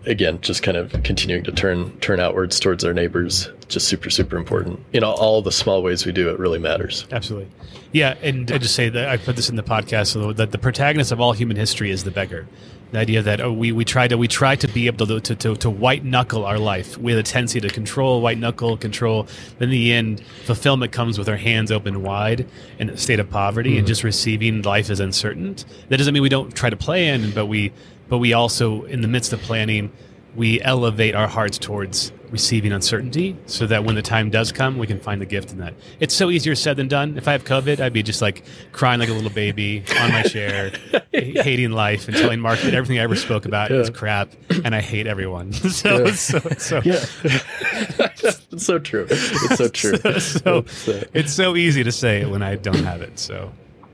again, 0.08 0.40
just 0.40 0.62
kind 0.62 0.76
of 0.76 1.02
continuing 1.04 1.44
to 1.44 1.52
turn 1.52 1.96
turn 2.00 2.18
outwards 2.18 2.58
towards 2.58 2.84
our 2.84 2.92
neighbors, 2.92 3.50
just 3.68 3.86
super 3.86 4.10
super 4.10 4.36
important. 4.36 4.80
In 4.92 5.04
all, 5.04 5.14
all 5.14 5.42
the 5.42 5.52
small 5.52 5.82
ways 5.82 6.04
we 6.04 6.12
do 6.12 6.30
it 6.30 6.38
really 6.38 6.58
matters. 6.58 7.06
Absolutely, 7.12 7.48
yeah. 7.92 8.16
And 8.22 8.50
I 8.50 8.58
just 8.58 8.74
say 8.74 8.88
that 8.88 9.08
I 9.08 9.16
put 9.16 9.36
this 9.36 9.48
in 9.48 9.56
the 9.56 9.62
podcast 9.62 10.08
so 10.08 10.32
that 10.32 10.50
the 10.50 10.58
protagonist 10.58 11.12
of 11.12 11.20
all 11.20 11.32
human 11.32 11.56
history 11.56 11.90
is 11.90 12.04
the 12.04 12.10
beggar. 12.10 12.48
The 12.90 12.98
idea 12.98 13.20
that 13.20 13.42
oh, 13.42 13.52
we 13.52 13.70
we 13.70 13.84
try 13.84 14.08
to 14.08 14.16
we 14.16 14.28
try 14.28 14.56
to 14.56 14.66
be 14.66 14.86
able 14.86 15.06
to 15.06 15.20
to, 15.20 15.34
to, 15.36 15.56
to 15.56 15.70
white 15.70 16.04
knuckle 16.04 16.46
our 16.46 16.58
life. 16.58 16.96
We 16.96 17.12
have 17.12 17.20
a 17.20 17.22
tendency 17.22 17.60
to 17.60 17.68
control, 17.68 18.22
white 18.22 18.38
knuckle, 18.38 18.78
control. 18.78 19.26
Then 19.58 19.68
in 19.68 19.72
the 19.72 19.92
end, 19.92 20.22
fulfillment 20.46 20.90
comes 20.90 21.18
with 21.18 21.28
our 21.28 21.36
hands 21.36 21.70
open 21.70 22.02
wide 22.02 22.48
in 22.78 22.88
a 22.88 22.96
state 22.96 23.20
of 23.20 23.28
poverty 23.28 23.70
mm-hmm. 23.70 23.80
and 23.80 23.86
just 23.86 24.04
receiving 24.04 24.62
life 24.62 24.88
as 24.88 25.00
uncertain. 25.00 25.56
That 25.90 25.98
doesn't 25.98 26.14
mean 26.14 26.22
we 26.22 26.30
don't 26.30 26.54
try 26.54 26.70
to 26.70 26.76
plan, 26.76 27.30
but 27.32 27.44
we 27.44 27.72
but 28.08 28.18
we 28.18 28.32
also, 28.32 28.82
in 28.84 29.00
the 29.00 29.08
midst 29.08 29.32
of 29.32 29.40
planning, 29.40 29.92
we 30.34 30.60
elevate 30.62 31.14
our 31.14 31.28
hearts 31.28 31.58
towards 31.58 32.12
receiving 32.30 32.72
uncertainty 32.72 33.36
so 33.46 33.66
that 33.66 33.84
when 33.84 33.94
the 33.94 34.02
time 34.02 34.30
does 34.30 34.52
come, 34.52 34.78
we 34.78 34.86
can 34.86 35.00
find 35.00 35.20
the 35.20 35.26
gift 35.26 35.50
in 35.50 35.58
that. 35.58 35.74
It's 36.00 36.14
so 36.14 36.30
easier 36.30 36.54
said 36.54 36.76
than 36.76 36.88
done. 36.88 37.16
If 37.16 37.26
I 37.26 37.32
have 37.32 37.44
COVID, 37.44 37.80
I'd 37.80 37.92
be 37.92 38.02
just 38.02 38.20
like 38.20 38.44
crying 38.72 39.00
like 39.00 39.08
a 39.08 39.12
little 39.12 39.30
baby 39.30 39.82
on 39.98 40.12
my 40.12 40.22
chair, 40.22 40.72
yeah. 41.12 41.42
hating 41.42 41.72
life 41.72 42.08
and 42.08 42.16
telling 42.16 42.40
Mark 42.40 42.60
that 42.60 42.74
everything 42.74 42.98
I 42.98 43.02
ever 43.02 43.16
spoke 43.16 43.46
about 43.46 43.70
yeah. 43.70 43.78
is 43.78 43.90
crap 43.90 44.32
and 44.64 44.74
I 44.74 44.80
hate 44.80 45.06
everyone. 45.06 45.52
so, 45.52 46.04
yeah. 46.04 46.12
so, 46.12 46.38
so, 46.58 46.76
yeah. 46.84 47.04
it's 47.18 48.64
so 48.64 48.78
true. 48.78 49.06
It's 49.10 49.56
so 49.56 49.68
true. 49.68 49.96
so, 49.96 50.18
so 50.18 50.58
it's, 50.58 50.88
uh, 50.88 51.04
it's, 51.14 51.32
so 51.32 51.56
easy 51.56 51.82
to 51.84 51.92
say 51.92 52.22
it 52.22 52.30
when 52.30 52.42
I 52.42 52.56
don't 52.56 52.84
have 52.84 53.00
it. 53.00 53.18
So, 53.18 53.52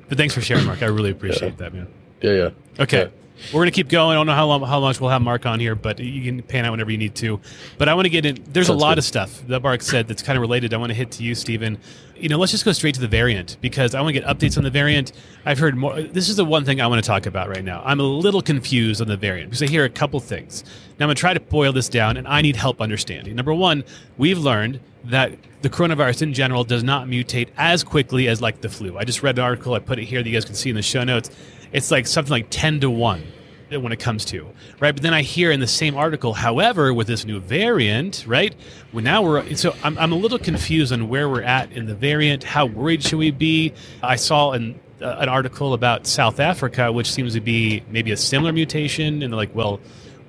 but 0.09 0.19
thanks 0.19 0.35
for 0.35 0.41
sharing, 0.41 0.67
Mark. 0.67 0.83
I 0.83 0.87
really 0.87 1.11
appreciate 1.11 1.59
that, 1.59 1.73
man. 1.73 1.89
Yeah, 2.21 2.33
yeah. 2.33 2.51
Okay. 2.81 3.11
We're 3.53 3.59
going 3.61 3.67
to 3.67 3.73
keep 3.73 3.89
going. 3.89 4.13
I 4.13 4.15
don't 4.15 4.27
know 4.27 4.35
how 4.35 4.47
long, 4.47 4.63
how 4.63 4.81
much 4.81 5.01
we'll 5.01 5.11
have 5.11 5.23
Mark 5.23 5.45
on 5.45 5.61
here, 5.61 5.75
but 5.75 5.99
you 5.99 6.23
can 6.23 6.43
pan 6.43 6.65
out 6.65 6.71
whenever 6.71 6.91
you 6.91 6.99
need 6.99 7.15
to. 7.17 7.41
But 7.79 7.89
I 7.89 7.95
want 7.95 8.07
to 8.07 8.11
get 8.11 8.25
in. 8.25 8.39
There's 8.49 8.69
Sounds 8.69 8.81
a 8.81 8.85
lot 8.85 8.93
good. 8.93 8.99
of 8.99 9.05
stuff 9.05 9.47
that 9.49 9.63
Mark 9.63 9.83
said 9.83 10.09
that's 10.09 10.23
kind 10.23 10.37
of 10.37 10.41
related. 10.41 10.73
I 10.73 10.77
want 10.77 10.91
to 10.91 10.95
hit 10.95 11.11
to 11.13 11.25
you, 11.25 11.35
Stephen. 11.35 11.79
You 12.17 12.29
know, 12.29 12.39
let's 12.39 12.53
just 12.53 12.65
go 12.65 12.73
straight 12.73 12.95
to 12.95 13.01
the 13.01 13.09
variant 13.09 13.57
because 13.61 13.95
I 13.95 14.01
want 14.01 14.15
to 14.15 14.21
get 14.21 14.29
updates 14.29 14.57
on 14.57 14.65
the 14.65 14.71
variant. 14.71 15.13
I've 15.45 15.59
heard 15.59 15.77
more. 15.77 16.01
This 16.01 16.29
is 16.29 16.37
the 16.37 16.45
one 16.45 16.65
thing 16.65 16.81
I 16.81 16.87
want 16.87 17.03
to 17.03 17.07
talk 17.07 17.27
about 17.27 17.49
right 17.49 17.65
now. 17.65 17.83
I'm 17.85 18.01
a 18.01 18.05
little 18.05 18.41
confused 18.41 19.01
on 19.01 19.09
the 19.09 19.17
variant 19.17 19.51
because 19.51 19.63
I 19.63 19.67
hear 19.67 19.85
a 19.85 19.91
couple 19.91 20.21
things. 20.21 20.63
Now 20.99 21.05
I'm 21.05 21.09
going 21.09 21.17
to 21.17 21.21
try 21.21 21.35
to 21.35 21.41
boil 21.41 21.73
this 21.73 21.89
down, 21.89 22.17
and 22.17 22.29
I 22.29 22.41
need 22.41 22.57
help 22.57 22.81
understanding. 22.81 23.35
Number 23.35 23.53
one, 23.53 23.85
we've 24.17 24.39
learned 24.39 24.81
that 25.05 25.33
the 25.61 25.69
coronavirus 25.69 26.23
in 26.23 26.35
general 26.35 26.65
does 26.65 26.85
not 26.85 27.09
mutate 27.09 27.49
as 27.57 27.83
quickly 27.85 28.29
as 28.29 28.41
like 28.41 28.61
the 28.61 28.69
flu. 28.69 28.97
I 28.97 29.05
just 29.05 29.23
read 29.23 29.39
an 29.39 29.45
article. 29.45 29.75
I 29.75 29.81
put 29.81 29.99
it 29.99 30.05
here 30.05 30.23
that 30.23 30.29
you 30.29 30.35
guys 30.35 30.45
can 30.45 30.55
see 30.55 30.71
in 30.71 30.77
the 30.77 30.83
show 30.83 31.05
notes. 31.05 31.31
It's 31.75 31.91
like 31.91 32.07
something 32.07 32.31
like 32.31 32.47
10 32.51 32.81
to 32.81 32.91
1 32.91 33.23
when 33.71 33.91
it 33.91 33.99
comes 33.99 34.25
to 34.27 34.49
right? 34.79 34.93
But 34.95 35.03
then 35.03 35.13
i 35.13 35.23
hear 35.23 35.51
in 35.51 35.59
the 35.59 35.67
same 35.67 35.97
article 35.97 36.33
however 36.33 36.95
with 36.95 37.09
this 37.09 37.25
new 37.25 37.41
variant 37.41 38.25
right? 38.29 38.55
Well, 38.93 39.03
now 39.03 39.23
we're 39.23 39.57
so 39.57 39.75
I'm, 39.83 39.99
I'm 39.99 40.13
a 40.13 40.17
little 40.17 40.39
confused 40.39 40.93
on 40.93 41.09
where 41.09 41.29
we're 41.29 41.43
at 41.43 41.73
in 41.73 41.87
the 41.87 41.95
variant. 41.97 42.45
How 42.45 42.67
worried 42.67 43.03
should 43.03 43.19
we 43.19 43.33
be? 43.33 43.75
I 44.03 44.15
saw 44.15 44.53
an, 44.53 44.79
uh, 45.03 45.17
an 45.19 45.29
article 45.29 45.75
about 45.75 46.07
south 46.07 46.39
africa 46.39 46.93
which 46.93 47.11
seems 47.11 47.35
to 47.35 47.41
be 47.41 47.83
maybe 47.91 48.13
a 48.13 48.17
similar 48.17 48.53
mutation. 48.53 49.23
And 49.25 49.35
like 49.35 49.53
well 49.53 49.81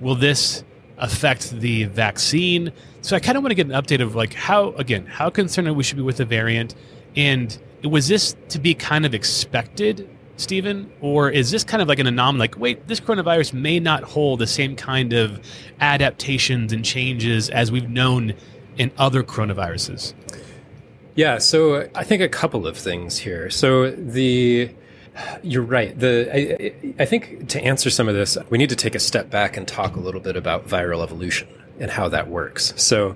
will 0.01 0.15
this 0.15 0.63
affect 0.97 1.51
the 1.51 1.83
vaccine? 1.83 2.73
So 3.01 3.15
i 3.15 3.19
kind 3.19 3.37
of 3.37 3.43
want 3.43 3.51
to 3.51 3.55
get 3.55 3.67
an 3.67 3.73
update 3.73 4.01
of 4.01 4.15
like 4.15 4.33
how 4.33 4.69
again 4.71 5.05
how 5.05 5.29
concerned 5.29 5.75
we 5.75 5.83
should 5.83 5.97
be 5.97 6.03
with 6.03 6.17
the 6.17 6.25
variant. 6.25 6.73
And 7.15 7.55
was 7.83 8.07
this 8.07 8.35
to 8.49 8.57
be 8.57 8.73
kind 8.73 9.05
of 9.05 9.13
expected 9.13 10.09
Stephen? 10.37 10.91
Or 11.01 11.29
is 11.29 11.51
this 11.51 11.63
kind 11.63 11.81
of 11.81 11.87
like 11.87 11.99
an 11.99 12.07
anomaly? 12.07 12.39
Like, 12.39 12.59
wait, 12.59 12.87
this 12.87 12.99
coronavirus 12.99 13.53
may 13.53 13.79
not 13.79 14.03
hold 14.03 14.39
the 14.39 14.47
same 14.47 14.75
kind 14.75 15.13
of 15.13 15.39
adaptations 15.79 16.73
and 16.73 16.83
changes 16.83 17.49
as 17.49 17.71
we've 17.71 17.89
known 17.89 18.33
in 18.77 18.91
other 18.97 19.23
coronaviruses? 19.23 20.13
Yeah, 21.15 21.37
so 21.37 21.89
I 21.95 22.03
think 22.03 22.21
a 22.21 22.29
couple 22.29 22.67
of 22.67 22.77
things 22.77 23.17
here. 23.17 23.49
So 23.49 23.91
the 23.91 24.69
you're 25.43 25.63
right. 25.63 25.97
The 25.97 26.29
I, 26.33 27.01
I 27.01 27.05
think 27.05 27.47
to 27.49 27.61
answer 27.61 27.89
some 27.89 28.09
of 28.09 28.15
this, 28.15 28.37
we 28.49 28.57
need 28.57 28.69
to 28.69 28.75
take 28.75 28.95
a 28.95 28.99
step 28.99 29.29
back 29.29 29.55
and 29.55 29.65
talk 29.65 29.95
a 29.95 29.99
little 29.99 30.19
bit 30.19 30.35
about 30.35 30.67
viral 30.67 31.01
evolution 31.01 31.47
and 31.79 31.89
how 31.91 32.09
that 32.09 32.27
works. 32.27 32.73
So 32.75 33.15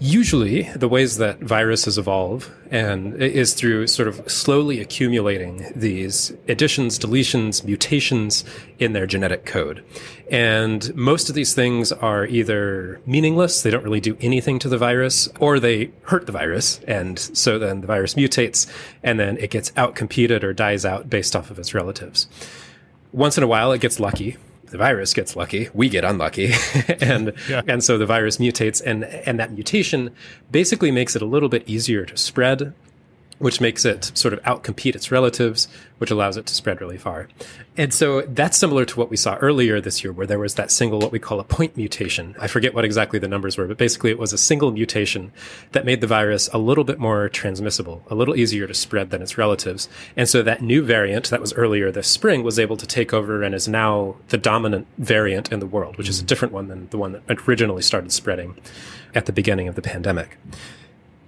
Usually, 0.00 0.62
the 0.76 0.88
ways 0.88 1.16
that 1.16 1.40
viruses 1.40 1.98
evolve 1.98 2.48
and 2.70 3.20
is 3.20 3.52
through 3.52 3.88
sort 3.88 4.06
of 4.06 4.30
slowly 4.30 4.80
accumulating 4.80 5.72
these 5.74 6.32
additions, 6.46 7.00
deletions, 7.00 7.64
mutations 7.64 8.44
in 8.78 8.92
their 8.92 9.08
genetic 9.08 9.44
code. 9.44 9.84
And 10.30 10.94
most 10.94 11.28
of 11.28 11.34
these 11.34 11.52
things 11.52 11.90
are 11.90 12.26
either 12.26 13.00
meaningless, 13.06 13.62
they 13.62 13.70
don't 13.70 13.82
really 13.82 14.00
do 14.00 14.16
anything 14.20 14.60
to 14.60 14.68
the 14.68 14.78
virus, 14.78 15.28
or 15.40 15.58
they 15.58 15.90
hurt 16.02 16.26
the 16.26 16.32
virus. 16.32 16.78
And 16.86 17.18
so 17.18 17.58
then 17.58 17.80
the 17.80 17.88
virus 17.88 18.14
mutates 18.14 18.70
and 19.02 19.18
then 19.18 19.36
it 19.38 19.50
gets 19.50 19.72
outcompeted 19.72 20.44
or 20.44 20.52
dies 20.52 20.84
out 20.84 21.10
based 21.10 21.34
off 21.34 21.50
of 21.50 21.58
its 21.58 21.74
relatives. 21.74 22.28
Once 23.10 23.36
in 23.36 23.42
a 23.42 23.48
while, 23.48 23.72
it 23.72 23.80
gets 23.80 23.98
lucky 23.98 24.36
the 24.70 24.78
virus 24.78 25.14
gets 25.14 25.36
lucky, 25.36 25.68
we 25.74 25.88
get 25.88 26.04
unlucky, 26.04 26.52
and 27.00 27.32
yeah. 27.48 27.62
and 27.66 27.82
so 27.82 27.98
the 27.98 28.06
virus 28.06 28.38
mutates, 28.38 28.82
and 28.84 29.04
and 29.04 29.38
that 29.38 29.52
mutation 29.52 30.10
basically 30.50 30.90
makes 30.90 31.16
it 31.16 31.22
a 31.22 31.26
little 31.26 31.48
bit 31.48 31.68
easier 31.68 32.04
to 32.04 32.16
spread 32.16 32.74
which 33.38 33.60
makes 33.60 33.84
it 33.84 34.10
sort 34.14 34.34
of 34.34 34.42
outcompete 34.42 34.94
its 34.94 35.10
relatives, 35.10 35.68
which 35.98 36.10
allows 36.10 36.36
it 36.36 36.46
to 36.46 36.54
spread 36.54 36.80
really 36.80 36.96
far. 36.96 37.28
And 37.76 37.94
so 37.94 38.22
that's 38.22 38.56
similar 38.56 38.84
to 38.84 38.98
what 38.98 39.10
we 39.10 39.16
saw 39.16 39.36
earlier 39.36 39.80
this 39.80 40.02
year, 40.02 40.12
where 40.12 40.26
there 40.26 40.38
was 40.38 40.54
that 40.54 40.70
single, 40.70 40.98
what 40.98 41.12
we 41.12 41.18
call 41.18 41.38
a 41.38 41.44
point 41.44 41.76
mutation. 41.76 42.34
I 42.40 42.48
forget 42.48 42.74
what 42.74 42.84
exactly 42.84 43.18
the 43.18 43.28
numbers 43.28 43.56
were, 43.56 43.66
but 43.66 43.78
basically 43.78 44.10
it 44.10 44.18
was 44.18 44.32
a 44.32 44.38
single 44.38 44.72
mutation 44.72 45.32
that 45.72 45.84
made 45.84 46.00
the 46.00 46.06
virus 46.06 46.48
a 46.52 46.58
little 46.58 46.84
bit 46.84 46.98
more 46.98 47.28
transmissible, 47.28 48.02
a 48.10 48.14
little 48.14 48.36
easier 48.36 48.66
to 48.66 48.74
spread 48.74 49.10
than 49.10 49.22
its 49.22 49.38
relatives. 49.38 49.88
And 50.16 50.28
so 50.28 50.42
that 50.42 50.62
new 50.62 50.82
variant 50.82 51.30
that 51.30 51.40
was 51.40 51.52
earlier 51.54 51.92
this 51.92 52.08
spring 52.08 52.42
was 52.42 52.58
able 52.58 52.76
to 52.76 52.86
take 52.86 53.12
over 53.12 53.42
and 53.42 53.54
is 53.54 53.68
now 53.68 54.16
the 54.28 54.38
dominant 54.38 54.86
variant 54.98 55.52
in 55.52 55.60
the 55.60 55.66
world, 55.66 55.96
which 55.96 56.08
is 56.08 56.18
a 56.18 56.22
hmm. 56.22 56.26
different 56.26 56.54
one 56.54 56.68
than 56.68 56.88
the 56.88 56.98
one 56.98 57.12
that 57.12 57.48
originally 57.48 57.82
started 57.82 58.12
spreading 58.12 58.56
at 59.14 59.26
the 59.26 59.32
beginning 59.32 59.68
of 59.68 59.74
the 59.74 59.82
pandemic. 59.82 60.38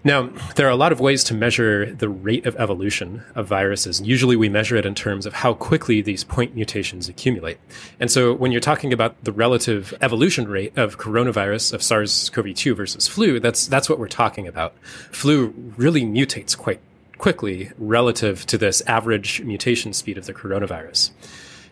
Now, 0.02 0.30
there 0.56 0.66
are 0.66 0.70
a 0.70 0.76
lot 0.76 0.92
of 0.92 1.00
ways 1.00 1.22
to 1.24 1.34
measure 1.34 1.94
the 1.94 2.08
rate 2.08 2.46
of 2.46 2.56
evolution 2.56 3.22
of 3.34 3.46
viruses. 3.46 4.00
Usually 4.00 4.34
we 4.34 4.48
measure 4.48 4.76
it 4.76 4.86
in 4.86 4.94
terms 4.94 5.26
of 5.26 5.34
how 5.34 5.52
quickly 5.52 6.00
these 6.00 6.24
point 6.24 6.54
mutations 6.54 7.08
accumulate. 7.08 7.58
And 7.98 8.10
so 8.10 8.32
when 8.32 8.50
you're 8.50 8.62
talking 8.62 8.94
about 8.94 9.22
the 9.22 9.32
relative 9.32 9.92
evolution 10.00 10.48
rate 10.48 10.76
of 10.78 10.96
coronavirus, 10.96 11.74
of 11.74 11.82
SARS-CoV-2 11.82 12.74
versus 12.74 13.06
flu, 13.06 13.40
that's, 13.40 13.66
that's 13.66 13.90
what 13.90 13.98
we're 13.98 14.08
talking 14.08 14.48
about. 14.48 14.74
Flu 15.10 15.52
really 15.76 16.02
mutates 16.02 16.56
quite 16.56 16.80
quickly 17.18 17.70
relative 17.76 18.46
to 18.46 18.56
this 18.56 18.80
average 18.86 19.42
mutation 19.42 19.92
speed 19.92 20.16
of 20.16 20.24
the 20.24 20.32
coronavirus. 20.32 21.10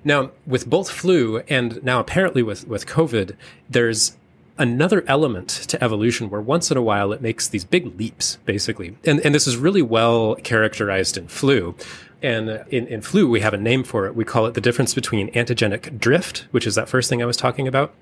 Now, 0.05 0.33
with 0.47 0.69
both 0.69 0.91
flu 0.91 1.39
and 1.49 1.83
now 1.83 1.99
apparently 1.99 2.43
with, 2.43 2.69
with 2.69 2.87
COVID, 2.87 3.35
there's 3.71 4.17
another 4.59 5.05
element 5.07 5.49
to 5.49 5.83
evolution 5.83 6.31
where 6.31 6.41
once 6.41 6.71
in 6.71 6.77
a 6.77 6.83
while 6.83 7.13
it 7.13 7.23
makes 7.23 7.49
these 7.49 7.65
big 7.65 7.99
leaps, 7.99 8.37
basically. 8.45 8.97
And, 9.05 9.21
and 9.21 9.35
this 9.35 9.47
is 9.47 9.57
really 9.57 9.83
well 9.83 10.35
characterized 10.37 11.17
in 11.17 11.29
flu. 11.29 11.75
And 12.21 12.65
in, 12.71 12.87
in 12.89 13.01
flu, 13.01 13.29
we 13.29 13.41
have 13.41 13.55
a 13.55 13.59
name 13.59 13.85
for 13.85 14.07
it. 14.07 14.17
We 14.17 14.25
call 14.25 14.47
it 14.47 14.55
the 14.55 14.61
difference 14.61 14.95
between 14.95 15.31
antigenic 15.33 16.01
drift, 16.01 16.47
which 16.51 16.67
is 16.67 16.75
that 16.75 16.89
first 16.89 17.09
thing 17.09 17.23
I 17.23 17.27
was 17.27 17.37
talking 17.37 17.69
about, 17.69 17.95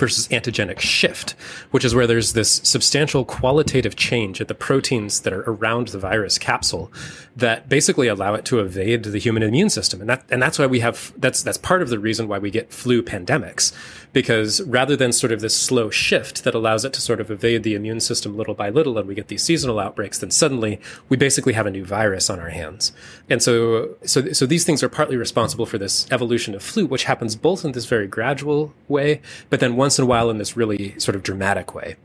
versus 0.00 0.26
antigenic 0.28 0.80
shift, 0.80 1.32
which 1.70 1.84
is 1.84 1.94
where 1.94 2.06
there's 2.06 2.32
this 2.32 2.60
substantial 2.64 3.24
qualitative 3.24 3.94
change 3.94 4.40
at 4.40 4.48
the 4.48 4.54
proteins 4.54 5.20
that 5.20 5.32
are 5.32 5.42
around 5.42 5.88
the 5.88 5.98
virus 5.98 6.38
capsule 6.38 6.90
that 7.36 7.68
basically 7.68 8.08
allow 8.08 8.34
it 8.34 8.46
to 8.46 8.58
evade 8.60 9.04
the 9.04 9.18
human 9.18 9.42
immune 9.42 9.68
system. 9.68 10.00
And 10.00 10.08
that 10.08 10.24
and 10.30 10.42
that's 10.42 10.58
why 10.58 10.66
we 10.66 10.80
have 10.80 11.12
that's 11.18 11.42
that's 11.42 11.58
part 11.58 11.82
of 11.82 11.90
the 11.90 11.98
reason 11.98 12.26
why 12.26 12.38
we 12.38 12.50
get 12.50 12.72
flu 12.72 13.02
pandemics 13.02 13.72
because 14.12 14.60
rather 14.62 14.96
than 14.96 15.12
sort 15.12 15.32
of 15.32 15.40
this 15.40 15.56
slow 15.56 15.90
shift 15.90 16.44
that 16.44 16.54
allows 16.54 16.84
it 16.84 16.92
to 16.92 17.00
sort 17.00 17.20
of 17.20 17.30
evade 17.30 17.62
the 17.62 17.74
immune 17.74 18.00
system 18.00 18.36
little 18.36 18.54
by 18.54 18.68
little 18.68 18.98
and 18.98 19.06
we 19.06 19.14
get 19.14 19.28
these 19.28 19.42
seasonal 19.42 19.78
outbreaks 19.78 20.18
then 20.18 20.30
suddenly 20.30 20.80
we 21.08 21.16
basically 21.16 21.52
have 21.52 21.66
a 21.66 21.70
new 21.70 21.84
virus 21.84 22.28
on 22.28 22.40
our 22.40 22.50
hands. 22.50 22.92
And 23.28 23.42
so 23.42 23.96
so 24.04 24.32
so 24.32 24.46
these 24.46 24.64
things 24.64 24.82
are 24.82 24.88
partly 24.88 25.16
responsible 25.16 25.66
for 25.66 25.78
this 25.78 26.10
evolution 26.10 26.54
of 26.54 26.62
flu 26.62 26.86
which 26.86 27.04
happens 27.04 27.36
both 27.36 27.64
in 27.64 27.72
this 27.72 27.86
very 27.86 28.06
gradual 28.06 28.74
way 28.88 29.20
but 29.48 29.60
then 29.60 29.76
once 29.76 29.98
in 29.98 30.04
a 30.04 30.06
while 30.06 30.30
in 30.30 30.38
this 30.38 30.56
really 30.56 30.98
sort 30.98 31.14
of 31.14 31.22
dramatic 31.22 31.74
way. 31.74 31.96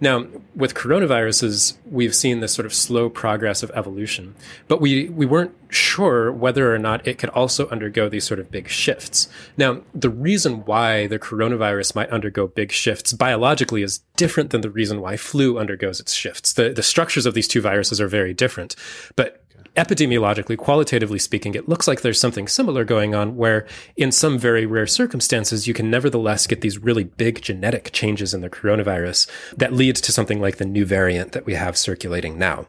Now, 0.00 0.26
with 0.54 0.74
coronaviruses, 0.74 1.76
we've 1.84 2.14
seen 2.14 2.40
this 2.40 2.54
sort 2.54 2.66
of 2.66 2.72
slow 2.72 3.10
progress 3.10 3.62
of 3.62 3.70
evolution, 3.74 4.34
but 4.66 4.80
we, 4.80 5.08
we 5.10 5.26
weren't 5.26 5.54
sure 5.68 6.32
whether 6.32 6.74
or 6.74 6.78
not 6.78 7.06
it 7.06 7.18
could 7.18 7.30
also 7.30 7.68
undergo 7.68 8.08
these 8.08 8.24
sort 8.24 8.40
of 8.40 8.50
big 8.50 8.68
shifts. 8.68 9.28
Now, 9.56 9.82
the 9.94 10.08
reason 10.10 10.64
why 10.64 11.06
the 11.06 11.18
coronavirus 11.18 11.94
might 11.94 12.08
undergo 12.10 12.46
big 12.46 12.72
shifts 12.72 13.12
biologically 13.12 13.82
is 13.82 14.00
different 14.16 14.50
than 14.50 14.62
the 14.62 14.70
reason 14.70 15.00
why 15.00 15.16
flu 15.16 15.58
undergoes 15.58 16.00
its 16.00 16.14
shifts. 16.14 16.54
The, 16.54 16.70
the 16.70 16.82
structures 16.82 17.26
of 17.26 17.34
these 17.34 17.48
two 17.48 17.60
viruses 17.60 18.00
are 18.00 18.08
very 18.08 18.32
different, 18.32 18.76
but 19.16 19.39
epidemiologically, 19.76 20.56
qualitatively 20.56 21.18
speaking, 21.18 21.54
it 21.54 21.68
looks 21.68 21.86
like 21.86 22.02
there's 22.02 22.20
something 22.20 22.48
similar 22.48 22.84
going 22.84 23.14
on 23.14 23.36
where, 23.36 23.66
in 23.96 24.12
some 24.12 24.38
very 24.38 24.66
rare 24.66 24.86
circumstances, 24.86 25.66
you 25.66 25.74
can 25.74 25.90
nevertheless 25.90 26.46
get 26.46 26.60
these 26.60 26.78
really 26.78 27.04
big 27.04 27.40
genetic 27.42 27.90
changes 27.92 28.34
in 28.34 28.40
the 28.40 28.50
coronavirus 28.50 29.28
that 29.56 29.72
lead 29.72 29.96
to 29.96 30.12
something 30.12 30.40
like 30.40 30.56
the 30.56 30.64
new 30.64 30.84
variant 30.84 31.32
that 31.32 31.46
we 31.46 31.54
have 31.54 31.76
circulating 31.76 32.38
now. 32.38 32.66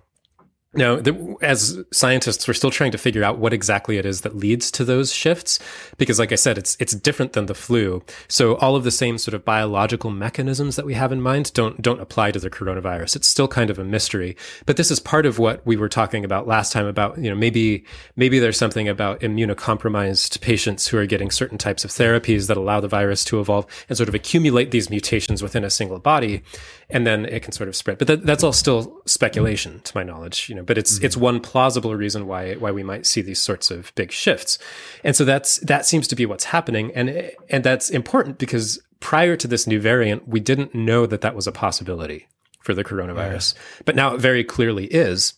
Now, 0.73 0.95
the, 0.95 1.35
as 1.41 1.83
scientists, 1.91 2.47
we're 2.47 2.53
still 2.53 2.71
trying 2.71 2.93
to 2.93 2.97
figure 2.97 3.25
out 3.25 3.37
what 3.37 3.51
exactly 3.51 3.97
it 3.97 4.05
is 4.05 4.21
that 4.21 4.37
leads 4.37 4.71
to 4.71 4.85
those 4.85 5.13
shifts, 5.13 5.59
because, 5.97 6.17
like 6.17 6.31
I 6.31 6.35
said, 6.35 6.57
it's 6.57 6.77
it's 6.79 6.93
different 6.93 7.33
than 7.33 7.47
the 7.47 7.53
flu. 7.53 8.01
So 8.29 8.55
all 8.55 8.77
of 8.77 8.85
the 8.85 8.91
same 8.91 9.17
sort 9.17 9.33
of 9.33 9.43
biological 9.43 10.11
mechanisms 10.11 10.77
that 10.77 10.85
we 10.85 10.93
have 10.93 11.11
in 11.11 11.21
mind 11.21 11.51
don't 11.51 11.81
don't 11.81 11.99
apply 11.99 12.31
to 12.31 12.39
the 12.39 12.49
coronavirus. 12.49 13.17
It's 13.17 13.27
still 13.27 13.49
kind 13.49 13.69
of 13.69 13.79
a 13.79 13.83
mystery. 13.83 14.37
But 14.65 14.77
this 14.77 14.91
is 14.91 15.01
part 15.01 15.25
of 15.25 15.39
what 15.39 15.65
we 15.65 15.75
were 15.75 15.89
talking 15.89 16.23
about 16.23 16.47
last 16.47 16.71
time 16.71 16.85
about 16.85 17.17
you 17.17 17.29
know 17.29 17.35
maybe 17.35 17.83
maybe 18.15 18.39
there's 18.39 18.57
something 18.57 18.87
about 18.87 19.19
immunocompromised 19.19 20.39
patients 20.39 20.87
who 20.87 20.97
are 20.97 21.05
getting 21.05 21.31
certain 21.31 21.57
types 21.57 21.83
of 21.83 21.91
therapies 21.91 22.47
that 22.47 22.55
allow 22.55 22.79
the 22.79 22.87
virus 22.87 23.25
to 23.25 23.41
evolve 23.41 23.65
and 23.89 23.97
sort 23.97 24.07
of 24.07 24.15
accumulate 24.15 24.71
these 24.71 24.89
mutations 24.89 25.43
within 25.43 25.65
a 25.65 25.69
single 25.69 25.99
body, 25.99 26.43
and 26.89 27.05
then 27.05 27.25
it 27.25 27.43
can 27.43 27.51
sort 27.51 27.67
of 27.67 27.75
spread. 27.75 27.97
But 27.97 28.07
that, 28.07 28.25
that's 28.25 28.41
all 28.41 28.53
still 28.53 29.01
speculation, 29.05 29.81
to 29.81 29.91
my 29.93 30.03
knowledge. 30.03 30.47
You 30.47 30.55
know 30.55 30.60
know, 30.61 30.65
but 30.65 30.77
it's 30.77 30.95
mm-hmm. 30.95 31.05
it's 31.05 31.17
one 31.17 31.39
plausible 31.39 31.95
reason 31.95 32.27
why 32.27 32.53
why 32.55 32.71
we 32.71 32.83
might 32.83 33.05
see 33.05 33.21
these 33.21 33.41
sorts 33.41 33.71
of 33.71 33.93
big 33.95 34.11
shifts. 34.11 34.57
And 35.03 35.15
so 35.15 35.25
that's 35.25 35.57
that 35.59 35.85
seems 35.85 36.07
to 36.09 36.15
be 36.15 36.25
what's 36.25 36.45
happening 36.45 36.91
and 36.95 37.31
and 37.49 37.63
that's 37.63 37.89
important 37.89 38.37
because 38.37 38.81
prior 39.01 39.35
to 39.35 39.47
this 39.47 39.67
new 39.67 39.81
variant, 39.81 40.27
we 40.27 40.39
didn't 40.39 40.73
know 40.73 41.05
that 41.05 41.21
that 41.21 41.35
was 41.35 41.47
a 41.47 41.51
possibility 41.51 42.27
for 42.61 42.73
the 42.73 42.83
coronavirus. 42.83 43.55
Yeah. 43.55 43.61
But 43.85 43.95
now 43.95 44.15
it 44.15 44.21
very 44.21 44.45
clearly 44.45 44.85
is. 44.85 45.33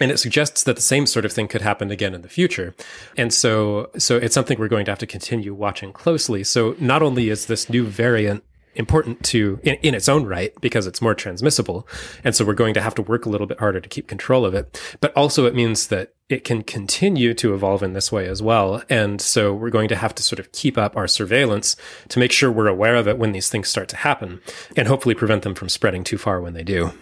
And 0.00 0.10
it 0.10 0.18
suggests 0.18 0.64
that 0.64 0.74
the 0.74 0.82
same 0.82 1.06
sort 1.06 1.24
of 1.24 1.32
thing 1.32 1.46
could 1.46 1.60
happen 1.60 1.92
again 1.92 2.14
in 2.14 2.22
the 2.22 2.28
future. 2.28 2.74
And 3.16 3.32
so, 3.32 3.90
so 3.96 4.16
it's 4.16 4.34
something 4.34 4.58
we're 4.58 4.66
going 4.66 4.86
to 4.86 4.90
have 4.90 4.98
to 4.98 5.06
continue 5.06 5.54
watching 5.54 5.92
closely. 5.92 6.42
So 6.42 6.74
not 6.80 7.00
only 7.00 7.28
is 7.28 7.46
this 7.46 7.70
new 7.70 7.86
variant 7.86 8.42
important 8.74 9.22
to 9.24 9.58
in, 9.62 9.74
in, 9.76 9.94
its 9.94 10.08
own 10.08 10.26
right 10.26 10.52
because 10.60 10.86
it's 10.86 11.02
more 11.02 11.14
transmissible. 11.14 11.86
And 12.22 12.34
so 12.34 12.44
we're 12.44 12.54
going 12.54 12.74
to 12.74 12.80
have 12.80 12.94
to 12.96 13.02
work 13.02 13.26
a 13.26 13.28
little 13.28 13.46
bit 13.46 13.58
harder 13.58 13.80
to 13.80 13.88
keep 13.88 14.06
control 14.06 14.44
of 14.44 14.54
it. 14.54 14.80
But 15.00 15.12
also 15.16 15.46
it 15.46 15.54
means 15.54 15.88
that 15.88 16.14
it 16.28 16.44
can 16.44 16.62
continue 16.62 17.34
to 17.34 17.54
evolve 17.54 17.82
in 17.82 17.92
this 17.92 18.10
way 18.10 18.26
as 18.26 18.42
well. 18.42 18.82
And 18.88 19.20
so 19.20 19.52
we're 19.52 19.70
going 19.70 19.88
to 19.88 19.96
have 19.96 20.14
to 20.14 20.22
sort 20.22 20.38
of 20.38 20.52
keep 20.52 20.78
up 20.78 20.96
our 20.96 21.06
surveillance 21.06 21.76
to 22.08 22.18
make 22.18 22.32
sure 22.32 22.50
we're 22.50 22.66
aware 22.66 22.96
of 22.96 23.06
it 23.06 23.18
when 23.18 23.32
these 23.32 23.50
things 23.50 23.68
start 23.68 23.88
to 23.90 23.96
happen 23.96 24.40
and 24.76 24.88
hopefully 24.88 25.14
prevent 25.14 25.42
them 25.42 25.54
from 25.54 25.68
spreading 25.68 26.04
too 26.04 26.18
far 26.18 26.40
when 26.40 26.54
they 26.54 26.64
do. 26.64 26.92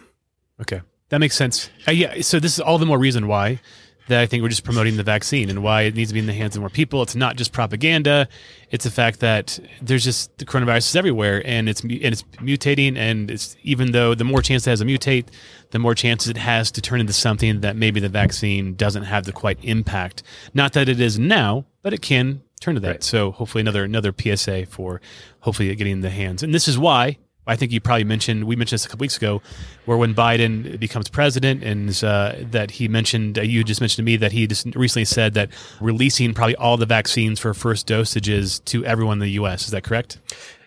Okay. 0.61 0.83
That 1.09 1.19
makes 1.19 1.37
sense. 1.37 1.71
Uh, 1.87 1.93
yeah 1.93 2.21
so 2.23 2.41
this 2.41 2.55
is 2.55 2.61
all 2.61 2.79
the 2.79 2.87
more 2.87 2.99
reason 2.99 3.27
why 3.27 3.61
that 4.09 4.21
I 4.21 4.27
think 4.27 4.43
we're 4.43 4.49
just 4.49 4.65
promoting 4.65 4.97
the 4.97 5.03
vaccine 5.03 5.49
and 5.49 5.63
why 5.63 5.83
it 5.83 5.95
needs 5.95 6.11
to 6.11 6.15
be 6.15 6.21
in 6.21 6.27
the 6.27 6.33
hands 6.33 6.57
of 6.57 6.61
more 6.61 6.71
people. 6.71 7.03
It's 7.03 7.15
not 7.15 7.37
just 7.37 7.53
propaganda; 7.53 8.29
it's 8.71 8.85
the 8.85 8.91
fact 8.91 9.21
that 9.21 9.59
there's 9.81 10.05
just 10.05 10.37
the 10.39 10.45
coronavirus 10.45 10.89
is 10.89 10.97
everywhere, 10.97 11.43
and 11.45 11.69
it's 11.69 11.83
and 11.83 11.93
it's 11.93 12.23
mutating. 12.39 12.97
And 12.97 13.31
it's 13.31 13.57
even 13.63 13.93
though 13.93 14.15
the 14.15 14.25
more 14.25 14.43
chance 14.43 14.67
it 14.67 14.71
has 14.71 14.81
to 14.81 14.87
mutate, 14.87 15.29
the 15.71 15.79
more 15.79 15.95
chances 15.95 16.29
it 16.29 16.37
has 16.37 16.71
to 16.73 16.81
turn 16.81 17.01
into 17.01 17.13
something 17.13 17.61
that 17.61 17.77
maybe 17.77 18.01
the 18.01 18.09
vaccine 18.09 18.75
doesn't 18.75 19.05
have 19.05 19.25
the 19.25 19.33
quite 19.33 19.59
impact. 19.63 20.23
Not 20.55 20.73
that 20.75 20.89
it 20.89 21.01
is 21.01 21.19
now, 21.19 21.67
but 21.83 21.93
it 21.93 22.03
can 22.03 22.43
turn 22.61 22.75
to 22.75 22.81
that. 22.81 22.89
Right. 22.89 23.03
So 23.03 23.33
hopefully 23.33 23.61
another 23.61 23.85
another 23.85 24.15
PSA 24.17 24.67
for 24.67 25.01
hopefully 25.41 25.75
getting 25.75 25.95
in 25.95 26.01
the 26.01 26.11
hands. 26.11 26.43
And 26.43 26.55
this 26.55 26.69
is 26.69 26.79
why 26.79 27.19
I 27.47 27.57
think 27.57 27.73
you 27.73 27.81
probably 27.81 28.05
mentioned 28.05 28.45
we 28.45 28.57
mentioned 28.57 28.77
this 28.77 28.87
a 28.87 28.89
couple 28.89 29.05
weeks 29.05 29.17
ago, 29.17 29.43
where 29.85 29.99
when 29.99 30.15
Biden 30.15 30.79
becomes 30.79 31.09
president, 31.09 31.63
and 31.63 31.89
uh, 32.05 32.35
that 32.51 32.71
he 32.73 32.89
mentioned 32.89 33.39
uh, 33.39 33.43
you 33.43 33.65
just 33.65 33.81
mentioned 33.81 33.97
to 33.97 34.03
me 34.03 34.17
that 34.17 34.33
he 34.33 34.47
just 34.47 34.67
recently 34.77 35.05
said 35.05 35.35
that 35.35 35.51
releasing 35.81 36.35
probably 36.35 36.57
all 36.57 36.77
the 36.77 36.87
vaccines 36.87 37.41
for 37.41 37.53
first 37.55 37.87
dosages 37.89 38.65
to 38.67 38.85
everyone 38.85 39.15
in 39.15 39.21
the 39.21 39.33
U.S. 39.33 39.65
Is 39.65 39.71
that 39.71 39.83
correct? 39.83 40.19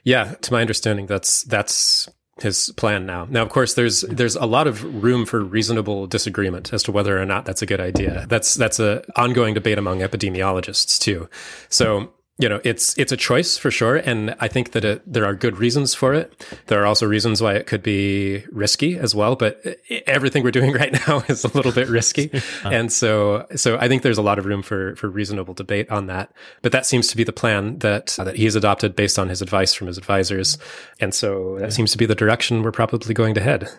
Yeah, 0.03 0.35
to 0.41 0.53
my 0.53 0.61
understanding, 0.61 1.07
that's 1.07 1.43
that's 1.43 2.09
his 2.41 2.73
plan 2.75 3.05
now. 3.05 3.25
Now, 3.29 3.43
of 3.43 3.49
course, 3.49 3.75
there's 3.75 4.01
there's 4.01 4.35
a 4.35 4.45
lot 4.45 4.67
of 4.67 5.03
room 5.03 5.25
for 5.25 5.41
reasonable 5.41 6.05
disagreement 6.07 6.73
as 6.73 6.83
to 6.83 6.91
whether 6.91 7.19
or 7.21 7.25
not 7.25 7.45
that's 7.45 7.61
a 7.61 7.65
good 7.65 7.79
idea. 7.79 8.25
That's 8.27 8.55
that's 8.55 8.79
a 8.79 9.03
ongoing 9.15 9.53
debate 9.53 9.77
among 9.77 9.99
epidemiologists 9.99 10.99
too. 10.99 11.29
So 11.69 12.11
you 12.37 12.49
know, 12.49 12.59
it's 12.65 12.97
it's 12.97 13.13
a 13.13 13.17
choice 13.17 13.57
for 13.57 13.71
sure, 13.71 13.95
and 13.95 14.35
I 14.41 14.49
think 14.49 14.73
that 14.73 14.83
it, 14.83 15.01
there 15.11 15.23
are 15.25 15.33
good 15.33 15.57
reasons 15.57 15.93
for 15.93 16.13
it. 16.13 16.45
There 16.67 16.81
are 16.81 16.85
also 16.85 17.05
reasons 17.05 17.41
why 17.41 17.53
it 17.53 17.65
could 17.65 17.81
be 17.81 18.43
risky 18.51 18.97
as 18.97 19.15
well. 19.15 19.37
But 19.37 19.63
everything 20.05 20.43
we're 20.43 20.51
doing 20.51 20.73
right 20.81 20.91
now 21.07 21.23
is 21.29 21.45
a 21.45 21.55
little 21.55 21.71
bit 21.71 21.87
risky, 21.87 22.29
and 22.65 22.91
so 22.91 23.45
so 23.55 23.77
I 23.77 23.87
think 23.87 24.01
there's 24.01 24.17
a 24.17 24.21
lot 24.21 24.37
of 24.37 24.45
room 24.45 24.63
for 24.63 24.97
for 24.97 25.07
reasonable 25.07 25.53
debate 25.53 25.89
on 25.89 26.07
that. 26.07 26.33
But 26.61 26.73
that 26.73 26.85
seems 26.85 27.07
to 27.07 27.15
be 27.15 27.23
the 27.23 27.31
plan 27.31 27.79
that 27.79 28.19
uh, 28.19 28.25
that 28.25 28.35
he's 28.35 28.55
adopted 28.55 28.97
based 28.97 29.17
on 29.17 29.29
his 29.29 29.41
advice 29.41 29.73
from 29.73 29.87
his 29.87 29.97
advisors, 29.97 30.57
and 30.99 31.13
so 31.13 31.55
that 31.59 31.65
yeah. 31.65 31.69
seems 31.69 31.93
to 31.93 31.97
be 31.97 32.05
the 32.05 32.15
direction 32.15 32.63
we're 32.63 32.71
probably 32.71 33.13
going 33.13 33.33
to 33.35 33.41
head. 33.41 33.69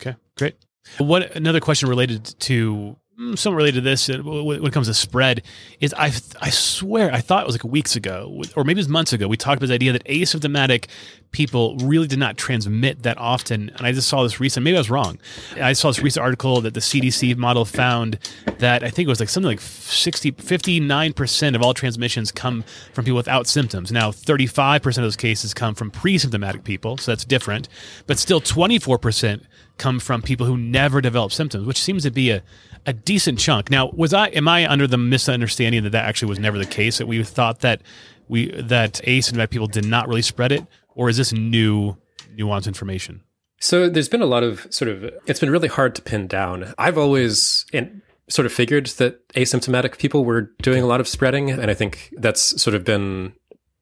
Okay, 0.00 0.16
great. 0.36 0.56
What 0.98 1.36
another 1.36 1.60
question 1.60 1.88
related 1.88 2.24
to 2.40 2.96
somewhat 3.34 3.56
related 3.56 3.76
to 3.76 3.80
this 3.80 4.10
uh, 4.10 4.18
when 4.22 4.62
it 4.62 4.72
comes 4.72 4.88
to 4.88 4.94
spread 4.94 5.42
is 5.80 5.94
I 5.94 6.12
I 6.40 6.50
swear 6.50 7.10
I 7.12 7.20
thought 7.20 7.44
it 7.44 7.46
was 7.46 7.54
like 7.54 7.64
weeks 7.64 7.96
ago 7.96 8.42
or 8.54 8.62
maybe 8.62 8.78
it 8.78 8.82
was 8.82 8.88
months 8.90 9.12
ago 9.14 9.26
we 9.26 9.38
talked 9.38 9.56
about 9.56 9.68
the 9.68 9.74
idea 9.74 9.92
that 9.92 10.04
asymptomatic 10.04 10.86
people 11.30 11.76
really 11.78 12.06
did 12.06 12.18
not 12.18 12.36
transmit 12.36 13.04
that 13.04 13.16
often 13.16 13.70
and 13.70 13.86
I 13.86 13.92
just 13.92 14.08
saw 14.08 14.22
this 14.22 14.38
recent 14.38 14.64
maybe 14.64 14.76
I 14.76 14.80
was 14.80 14.90
wrong 14.90 15.18
I 15.60 15.72
saw 15.72 15.88
this 15.88 16.00
recent 16.00 16.22
article 16.22 16.60
that 16.60 16.74
the 16.74 16.80
CDC 16.80 17.36
model 17.38 17.64
found 17.64 18.18
that 18.58 18.82
I 18.82 18.90
think 18.90 19.06
it 19.06 19.10
was 19.10 19.20
like 19.20 19.30
something 19.30 19.48
like 19.48 19.60
60 19.60 20.32
59% 20.32 21.54
of 21.54 21.62
all 21.62 21.72
transmissions 21.72 22.30
come 22.30 22.64
from 22.92 23.04
people 23.04 23.16
without 23.16 23.46
symptoms. 23.46 23.92
Now 23.92 24.10
35% 24.10 24.86
of 24.86 24.94
those 24.94 25.16
cases 25.16 25.54
come 25.54 25.74
from 25.74 25.90
pre-symptomatic 25.90 26.64
people 26.64 26.98
so 26.98 27.12
that's 27.12 27.24
different 27.24 27.68
but 28.06 28.18
still 28.18 28.42
24% 28.42 29.42
come 29.78 30.00
from 30.00 30.20
people 30.20 30.46
who 30.46 30.56
never 30.56 31.00
develop 31.00 31.32
symptoms 31.32 31.66
which 31.66 31.80
seems 31.80 32.02
to 32.02 32.10
be 32.10 32.30
a 32.30 32.42
a 32.86 32.92
decent 32.92 33.38
chunk. 33.38 33.70
Now, 33.70 33.90
was 33.90 34.14
I 34.14 34.28
am 34.28 34.48
I 34.48 34.70
under 34.70 34.86
the 34.86 34.96
misunderstanding 34.96 35.82
that 35.82 35.90
that 35.90 36.04
actually 36.04 36.28
was 36.28 36.38
never 36.38 36.58
the 36.58 36.66
case? 36.66 36.98
That 36.98 37.06
we 37.06 37.22
thought 37.22 37.60
that 37.60 37.82
we 38.28 38.50
that 38.52 38.94
asymptomatic 39.04 39.50
people 39.50 39.66
did 39.66 39.84
not 39.84 40.08
really 40.08 40.22
spread 40.22 40.52
it, 40.52 40.64
or 40.94 41.08
is 41.08 41.16
this 41.16 41.32
new 41.32 41.96
nuanced 42.36 42.66
information? 42.66 43.22
So 43.60 43.88
there's 43.88 44.08
been 44.08 44.22
a 44.22 44.26
lot 44.26 44.42
of 44.42 44.66
sort 44.70 44.88
of 44.88 45.04
it's 45.26 45.40
been 45.40 45.50
really 45.50 45.68
hard 45.68 45.94
to 45.96 46.02
pin 46.02 46.26
down. 46.26 46.74
I've 46.78 46.98
always 46.98 47.66
and 47.72 48.02
sort 48.28 48.46
of 48.46 48.52
figured 48.52 48.86
that 48.86 49.26
asymptomatic 49.30 49.98
people 49.98 50.24
were 50.24 50.52
doing 50.62 50.82
a 50.82 50.86
lot 50.86 51.00
of 51.00 51.08
spreading, 51.08 51.50
and 51.50 51.70
I 51.70 51.74
think 51.74 52.12
that's 52.16 52.60
sort 52.60 52.74
of 52.74 52.84
been 52.84 53.32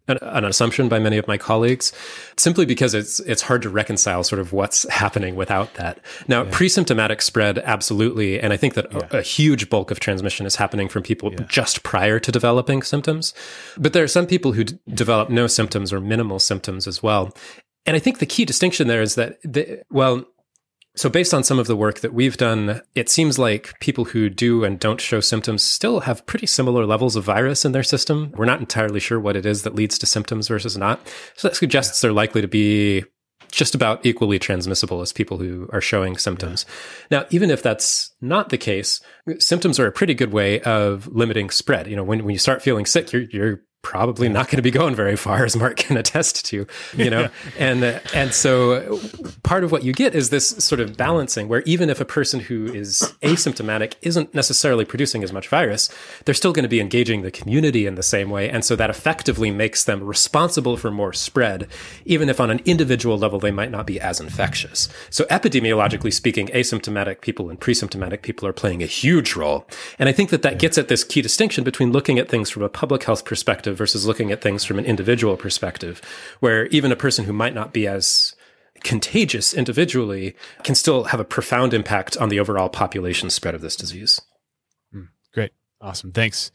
an, 0.09 0.19
an, 0.21 0.45
assumption 0.45 0.88
by 0.88 0.99
many 0.99 1.17
of 1.17 1.27
my 1.27 1.38
colleagues, 1.38 1.93
simply 2.37 2.67
because 2.67 2.95
it's 2.95 3.21
it's 3.21 3.43
hard 3.43 3.62
to 3.62 3.71
reconcile 3.71 4.23
sort 4.23 4.40
of 4.40 4.53
what's 4.53 4.88
happening 4.90 5.37
without 5.37 5.75
that. 5.75 6.01
Now, 6.29 6.43
yeah. 6.43 6.51
pre-symptomatic 6.53 7.23
spread, 7.23 7.59
absolutely, 7.59 8.40
and 8.40 8.53
I 8.53 8.57
think 8.57 8.75
that 8.75 8.93
yeah. 8.93 9.09
a, 9.11 9.19
a, 9.19 9.23
huge 9.23 9.71
bulk 9.71 9.90
of 9.90 10.01
transmission 10.01 10.47
is 10.47 10.57
happening 10.57 10.88
from 10.88 11.03
people 11.03 11.33
yeah. 11.33 11.45
just 11.49 11.83
prior 11.83 12.19
to 12.21 12.33
developing 12.33 12.83
symptoms. 12.83 13.35
But 13.79 13.93
there 13.93 14.05
are 14.05 14.09
some 14.09 14.27
people 14.27 14.53
who 14.53 14.64
d- 14.64 14.79
develop 14.88 15.31
no 15.31 15.47
symptoms 15.47 15.93
or 15.93 16.01
minimal 16.01 16.38
symptoms 16.38 16.87
as 16.87 17.03
well. 17.03 17.35
And 17.87 17.97
I 17.97 17.99
think 17.99 18.19
the 18.19 18.27
key 18.27 18.45
distinction 18.45 18.88
there 18.88 19.03
is 19.03 19.14
that, 19.17 19.38
the, 19.43 19.83
well, 19.90 20.25
So, 20.96 21.09
based 21.09 21.35
on 21.35 21.42
some 21.42 21.59
of 21.59 21.66
the 21.66 21.76
work 21.76 22.00
that 22.00 22.14
we've 22.14 22.37
done, 22.37 22.80
it 22.94 23.09
seems 23.09 23.37
like 23.37 23.78
people 23.80 24.04
who 24.04 24.30
do 24.30 24.62
and 24.62 24.78
don't 24.78 25.00
show 25.00 25.18
symptoms 25.20 25.64
still 25.64 26.00
have 26.00 26.24
pretty 26.26 26.46
similar 26.46 26.87
levels 26.87 27.16
of 27.16 27.24
virus 27.24 27.64
in 27.64 27.72
their 27.72 27.83
system. 27.83 28.33
We're 28.37 28.44
not 28.44 28.61
entirely 28.61 29.00
sure 29.00 29.18
what 29.18 29.35
it 29.35 29.44
is 29.44 29.64
that 29.64 29.74
leads 29.74 29.98
to 29.98 30.07
symptoms 30.07 30.46
versus 30.46 30.76
not. 30.76 31.00
So, 31.37 31.48
that 31.48 31.57
suggests 31.57 32.00
they're 32.00 32.12
likely 32.12 32.42
to 32.42 32.48
be 32.48 33.04
just 33.50 33.74
about 33.74 34.04
equally 34.04 34.38
transmissible 34.38 35.00
as 35.00 35.12
people 35.12 35.38
who 35.38 35.68
are 35.72 35.80
showing 35.80 36.16
symptoms. 36.16 36.66
Yeah. 37.11 37.18
Now, 37.18 37.26
even 37.30 37.50
if 37.50 37.62
that's 37.62 38.12
not 38.20 38.48
the 38.48 38.59
case, 38.59 39.00
symptoms 39.38 39.78
are 39.78 39.87
a 39.87 39.92
pretty 39.92 40.14
good 40.14 40.33
way 40.33 40.61
of 40.61 41.07
limiting 41.09 41.50
spread. 41.50 41.87
You 41.87 41.96
know, 41.96 42.04
when, 42.04 42.24
when 42.24 42.33
you 42.33 42.38
start 42.38 42.62
feeling 42.62 42.85
sick, 42.87 43.12
you're, 43.12 43.22
you're 43.30 43.62
probably 43.85 44.29
not 44.29 44.47
going 44.49 44.57
to 44.57 44.62
be 44.62 44.73
going 44.73 44.94
very 44.97 45.14
far, 45.14 45.44
as 45.44 45.55
Mark 45.55 45.77
can 45.77 45.97
attest 45.97 46.44
to. 46.47 46.66
You 46.97 47.11
know, 47.11 47.29
and 47.59 47.85
uh, 47.85 48.01
and 48.12 48.35
so 48.35 48.99
part 49.44 49.62
of 49.62 49.70
what 49.70 49.85
you 49.85 49.92
get 49.92 50.16
is 50.16 50.31
this 50.31 50.49
sort 50.49 50.81
of 50.81 50.97
balancing, 50.97 51.47
where 51.47 51.62
even 51.62 51.88
if 51.88 52.01
a 52.01 52.05
person 52.05 52.40
who 52.40 52.64
is 52.66 53.14
asymptomatic 53.23 53.94
isn't 54.03 54.35
necessarily 54.35 54.85
producing 54.85 55.23
as 55.23 55.33
much 55.33 55.47
virus, 55.47 55.88
they're 56.25 56.35
still 56.35 56.53
going 56.53 56.64
to 56.64 56.68
be 56.68 56.81
engaging 56.81 57.23
the 57.23 57.31
community 57.31 57.87
in 57.87 57.94
the 57.94 58.03
same 58.03 58.31
way, 58.31 58.51
and 58.51 58.64
so 58.64 58.75
that 58.75 58.90
effectively 58.90 59.53
makes 59.53 59.85
them 59.85 60.03
responsible 60.03 60.77
for 60.77 60.90
more 60.90 61.12
spread, 61.12 61.68
even 62.05 62.29
if 62.29 62.40
on 62.40 62.51
an 62.51 62.61
individual 62.64 63.16
level 63.18 63.38
they 63.38 63.53
might 63.53 63.70
not 63.70 63.87
be 63.87 64.01
as 64.01 64.18
infectious. 64.18 64.88
So 65.11 65.25
epidemiologically 65.25 66.12
speaking, 66.12 66.49
asymptomatic 66.49 67.20
people 67.20 67.51
and 67.51 67.61
pre-symptomatic 67.61 68.23
people 68.23 68.49
are 68.49 68.53
playing 68.53 68.83
a 68.83 68.87
huge 68.87 69.37
role, 69.37 69.66
and 69.99 70.09
I 70.09 70.12
think 70.12 70.31
that 70.31 70.42
that 70.42 70.59
gets 70.59 70.79
at 70.79 70.88
this 70.88 71.05
key 71.05 71.20
distinction 71.20 71.62
between 71.64 71.92
looking 71.92 72.18
at 72.18 72.29
things 72.29 72.49
from 72.49 72.62
a 72.62 72.68
public 72.68 73.05
health 73.05 73.25
perspective 73.25 73.74
perspective 73.75 73.79
versus 73.79 74.07
looking 74.07 74.33
at 74.33 74.43
things 74.43 74.65
from 74.65 74.79
an 74.79 74.85
individual 74.85 75.37
perspective, 75.37 76.01
where 76.41 76.67
even 76.67 76.93
a 76.93 76.97
person 76.97 77.25
who 77.27 77.33
might 77.33 77.55
not 77.55 77.73
be 77.73 77.87
as 77.87 78.35
contagious 78.83 79.55
individually 79.55 80.35
can 80.63 80.75
still 80.75 81.05
have 81.05 81.21
a 81.21 81.25
profound 81.25 81.73
impact 81.73 82.17
on 82.19 82.29
the 82.29 82.41
overall 82.41 82.69
population 82.69 83.31
spread 83.31 83.55
of 83.55 83.61
this 83.61 83.77
disease. 83.77 84.21
Mm, 84.93 85.09
great. 85.33 85.53
Awesome. 85.81 86.13
Thanks. 86.13 86.51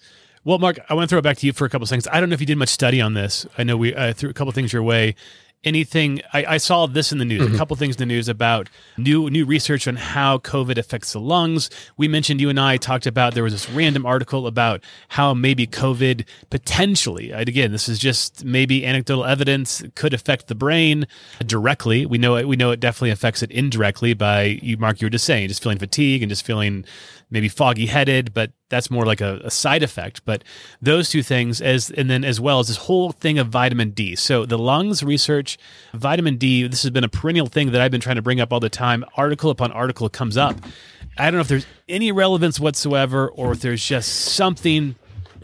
Well, 0.45 0.59
Mark, 0.59 0.79
I 0.89 0.93
want 0.93 1.09
to 1.09 1.13
throw 1.13 1.19
it 1.19 1.23
back 1.23 1.37
to 1.37 1.45
you 1.45 1.53
for 1.53 1.65
a 1.65 1.69
couple 1.69 1.83
of 1.83 1.89
seconds. 1.89 2.07
I 2.11 2.19
don't 2.19 2.29
know 2.29 2.33
if 2.33 2.39
you 2.39 2.47
did 2.47 2.57
much 2.57 2.69
study 2.69 3.01
on 3.01 3.13
this. 3.13 3.45
I 3.57 3.63
know 3.63 3.77
we 3.77 3.93
uh, 3.93 4.13
threw 4.13 4.29
a 4.29 4.33
couple 4.33 4.49
of 4.49 4.55
things 4.55 4.71
your 4.71 4.83
way 4.83 5.15
anything 5.63 6.21
I, 6.31 6.45
I, 6.45 6.57
saw 6.57 6.85
this 6.85 7.11
in 7.11 7.17
the 7.17 7.25
news 7.25 7.41
mm-hmm. 7.41 7.55
a 7.55 7.57
couple 7.57 7.75
things 7.75 7.95
in 7.95 7.99
the 7.99 8.05
news 8.05 8.29
about 8.29 8.69
new 8.97 9.29
new 9.29 9.45
research 9.45 9.89
on 9.89 9.97
how 9.97 10.37
covid 10.37 10.77
affects 10.77 11.11
the 11.11 11.19
lungs 11.19 11.69
we 11.97 12.07
mentioned 12.07 12.39
you 12.39 12.49
and 12.49 12.57
i 12.57 12.77
talked 12.77 13.05
about 13.05 13.33
there 13.33 13.43
was 13.43 13.51
this 13.51 13.69
random 13.69 14.05
article 14.05 14.47
about 14.47 14.81
how 15.09 15.33
maybe 15.33 15.67
covid 15.67 16.25
potentially 16.49 17.31
again 17.31 17.73
this 17.73 17.89
is 17.89 17.99
just 17.99 18.45
maybe 18.45 18.85
anecdotal 18.85 19.25
evidence 19.25 19.83
could 19.95 20.13
affect 20.13 20.47
the 20.47 20.55
brain 20.55 21.05
directly 21.45 22.05
we 22.05 22.17
know 22.17 22.37
it 22.37 22.47
we 22.47 22.55
know 22.55 22.71
it 22.71 22.79
definitely 22.79 23.11
affects 23.11 23.43
it 23.43 23.51
indirectly 23.51 24.13
by 24.13 24.43
you 24.61 24.77
mark 24.77 25.01
you 25.01 25.07
were 25.07 25.11
just 25.11 25.25
saying 25.25 25.49
just 25.49 25.61
feeling 25.61 25.77
fatigue 25.77 26.23
and 26.23 26.29
just 26.29 26.45
feeling 26.45 26.85
maybe 27.31 27.47
foggy 27.47 27.85
headed, 27.85 28.33
but 28.33 28.51
that's 28.69 28.89
more 28.89 29.05
like 29.05 29.21
a, 29.21 29.41
a, 29.43 29.51
side 29.51 29.83
effect. 29.83 30.23
But 30.25 30.43
those 30.81 31.09
two 31.09 31.23
things, 31.23 31.61
as 31.61 31.89
and 31.91 32.09
then 32.09 32.23
as 32.23 32.39
well 32.39 32.59
as 32.59 32.67
this 32.67 32.77
whole 32.77 33.11
thing 33.11 33.39
of 33.39 33.47
vitamin 33.47 33.91
D. 33.91 34.15
So 34.15 34.45
the 34.45 34.57
lungs 34.57 35.03
research, 35.03 35.57
vitamin 35.93 36.37
D. 36.37 36.67
This 36.67 36.83
has 36.83 36.91
been 36.91 37.03
a 37.03 37.09
perennial 37.09 37.47
thing 37.47 37.71
that 37.71 37.81
I've 37.81 37.91
been 37.91 38.01
trying 38.01 38.17
to 38.17 38.21
bring 38.21 38.39
up 38.39 38.51
all 38.51 38.59
the 38.59 38.69
time. 38.69 39.03
Article 39.15 39.49
upon 39.49 39.71
article 39.71 40.09
comes 40.09 40.37
up. 40.37 40.55
I 41.17 41.25
don't 41.25 41.35
know 41.35 41.41
if 41.41 41.47
there's 41.47 41.67
any 41.87 42.11
relevance 42.11 42.59
whatsoever, 42.59 43.29
or 43.29 43.51
if 43.51 43.61
there's 43.61 43.83
just 43.83 44.09
something 44.09 44.95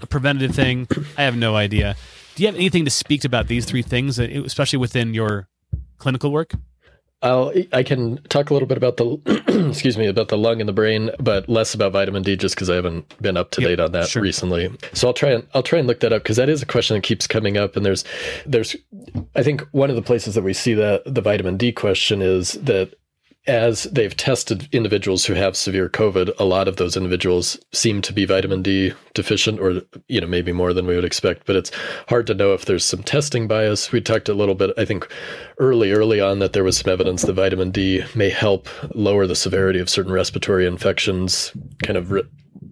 a 0.01 0.07
preventative 0.07 0.55
thing. 0.55 0.87
I 1.17 1.23
have 1.23 1.35
no 1.35 1.55
idea. 1.55 1.95
Do 2.35 2.43
you 2.43 2.47
have 2.47 2.55
anything 2.55 2.85
to 2.85 2.91
speak 2.91 3.23
about 3.23 3.47
these 3.47 3.65
three 3.65 3.81
things, 3.81 4.19
especially 4.19 4.77
within 4.77 5.13
your 5.13 5.47
clinical 5.97 6.31
work? 6.31 6.53
I'll, 7.21 7.51
I 7.73 7.83
can 7.83 8.17
talk 8.29 8.49
a 8.49 8.53
little 8.53 8.67
bit 8.67 8.77
about 8.77 8.97
the 8.97 9.67
excuse 9.69 9.97
me 9.97 10.05
about 10.07 10.27
the 10.27 10.37
lung 10.37 10.59
and 10.59 10.69
the 10.69 10.73
brain, 10.73 11.11
but 11.19 11.49
less 11.49 11.73
about 11.73 11.93
vitamin 11.93 12.23
D 12.23 12.35
just 12.35 12.55
because 12.55 12.69
I 12.69 12.75
haven't 12.75 13.21
been 13.21 13.37
up 13.37 13.51
to 13.51 13.61
yep, 13.61 13.69
date 13.69 13.79
on 13.79 13.91
that 13.93 14.09
sure. 14.09 14.21
recently. 14.21 14.69
So 14.93 15.07
I'll 15.07 15.13
try 15.13 15.31
and 15.31 15.47
I'll 15.53 15.63
try 15.63 15.79
and 15.79 15.87
look 15.87 16.01
that 16.01 16.13
up 16.13 16.23
because 16.23 16.37
that 16.37 16.49
is 16.49 16.61
a 16.61 16.65
question 16.65 16.95
that 16.95 17.03
keeps 17.03 17.25
coming 17.25 17.57
up. 17.57 17.75
And 17.75 17.85
there's 17.85 18.03
there's 18.45 18.75
I 19.35 19.43
think 19.43 19.61
one 19.71 19.89
of 19.89 19.95
the 19.95 20.01
places 20.01 20.35
that 20.35 20.43
we 20.43 20.53
see 20.53 20.73
that 20.75 21.03
the 21.05 21.21
vitamin 21.21 21.57
D 21.57 21.71
question 21.71 22.21
is 22.21 22.53
that 22.53 22.93
as 23.47 23.83
they've 23.83 24.15
tested 24.15 24.67
individuals 24.71 25.25
who 25.25 25.33
have 25.33 25.55
severe 25.55 25.87
COVID, 25.87 26.31
a 26.39 26.45
lot 26.45 26.67
of 26.67 26.77
those 26.77 26.97
individuals 26.97 27.59
seem 27.71 28.01
to 28.01 28.13
be 28.13 28.25
vitamin 28.25 28.61
D 28.61 28.93
deficient, 29.13 29.59
or 29.59 29.81
you 30.07 30.19
know 30.19 30.27
maybe 30.27 30.51
more 30.51 30.73
than 30.73 30.87
we 30.87 30.95
would 30.95 31.05
expect. 31.05 31.45
But 31.45 31.55
it's 31.55 31.71
hard 32.07 32.27
to 32.27 32.33
know 32.33 32.53
if 32.53 32.65
there's 32.65 32.85
some 32.85 33.03
testing 33.03 33.47
bias. 33.47 33.91
We 33.91 34.01
talked 34.01 34.29
a 34.29 34.33
little 34.33 34.55
bit, 34.55 34.71
I 34.77 34.85
think, 34.85 35.07
early 35.59 35.91
early 35.91 36.19
on 36.19 36.39
that 36.39 36.53
there 36.53 36.63
was 36.63 36.77
some 36.77 36.91
evidence 36.91 37.21
that 37.23 37.33
vitamin 37.33 37.71
D 37.71 38.03
may 38.15 38.29
help 38.29 38.67
lower 38.95 39.27
the 39.27 39.35
severity 39.35 39.79
of 39.79 39.89
certain 39.89 40.11
respiratory 40.11 40.65
infections, 40.65 41.51
kind 41.83 41.97
of 41.97 42.11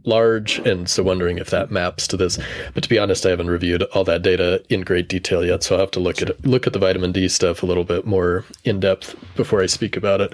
large, 0.06 0.60
and 0.60 0.90
so 0.90 1.04
wondering 1.04 1.38
if 1.38 1.50
that 1.50 1.72
maps 1.72 2.08
to 2.08 2.18
this. 2.18 2.40
But 2.74 2.84
to 2.84 2.90
be 2.90 3.00
honest, 3.00 3.26
I 3.26 3.30
haven't 3.30 3.50
reviewed 3.50 3.84
all 3.94 4.04
that 4.04 4.22
data 4.22 4.64
in 4.70 4.82
great 4.82 5.10
detail 5.10 5.46
yet, 5.46 5.64
so 5.64 5.76
I'll 5.76 5.82
have 5.82 5.92
to 5.92 6.00
look 6.00 6.22
at 6.22 6.46
look 6.46 6.68
at 6.68 6.74
the 6.74 6.80
vitamin 6.80 7.12
D 7.12 7.28
stuff 7.28 7.64
a 7.64 7.66
little 7.66 7.84
bit 7.84 8.06
more 8.06 8.46
in 8.64 8.80
depth 8.80 9.16
before 9.36 9.62
I 9.62 9.66
speak 9.66 9.98
about 9.98 10.22
it. 10.22 10.34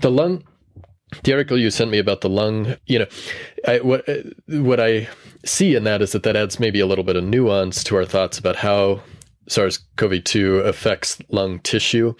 The 0.00 0.10
lung 0.10 0.44
the 1.24 1.32
article 1.32 1.58
you 1.58 1.70
sent 1.70 1.90
me 1.90 1.98
about 1.98 2.20
the 2.20 2.28
lung, 2.28 2.76
you 2.86 3.00
know, 3.00 3.06
I, 3.66 3.80
what 3.80 4.08
what 4.46 4.80
I 4.80 5.08
see 5.44 5.74
in 5.74 5.84
that 5.84 6.02
is 6.02 6.12
that 6.12 6.22
that 6.22 6.36
adds 6.36 6.60
maybe 6.60 6.80
a 6.80 6.86
little 6.86 7.04
bit 7.04 7.16
of 7.16 7.24
nuance 7.24 7.82
to 7.84 7.96
our 7.96 8.04
thoughts 8.04 8.38
about 8.38 8.56
how 8.56 9.02
SARS-CoV-2 9.48 10.64
affects 10.64 11.18
lung 11.28 11.58
tissue, 11.60 12.14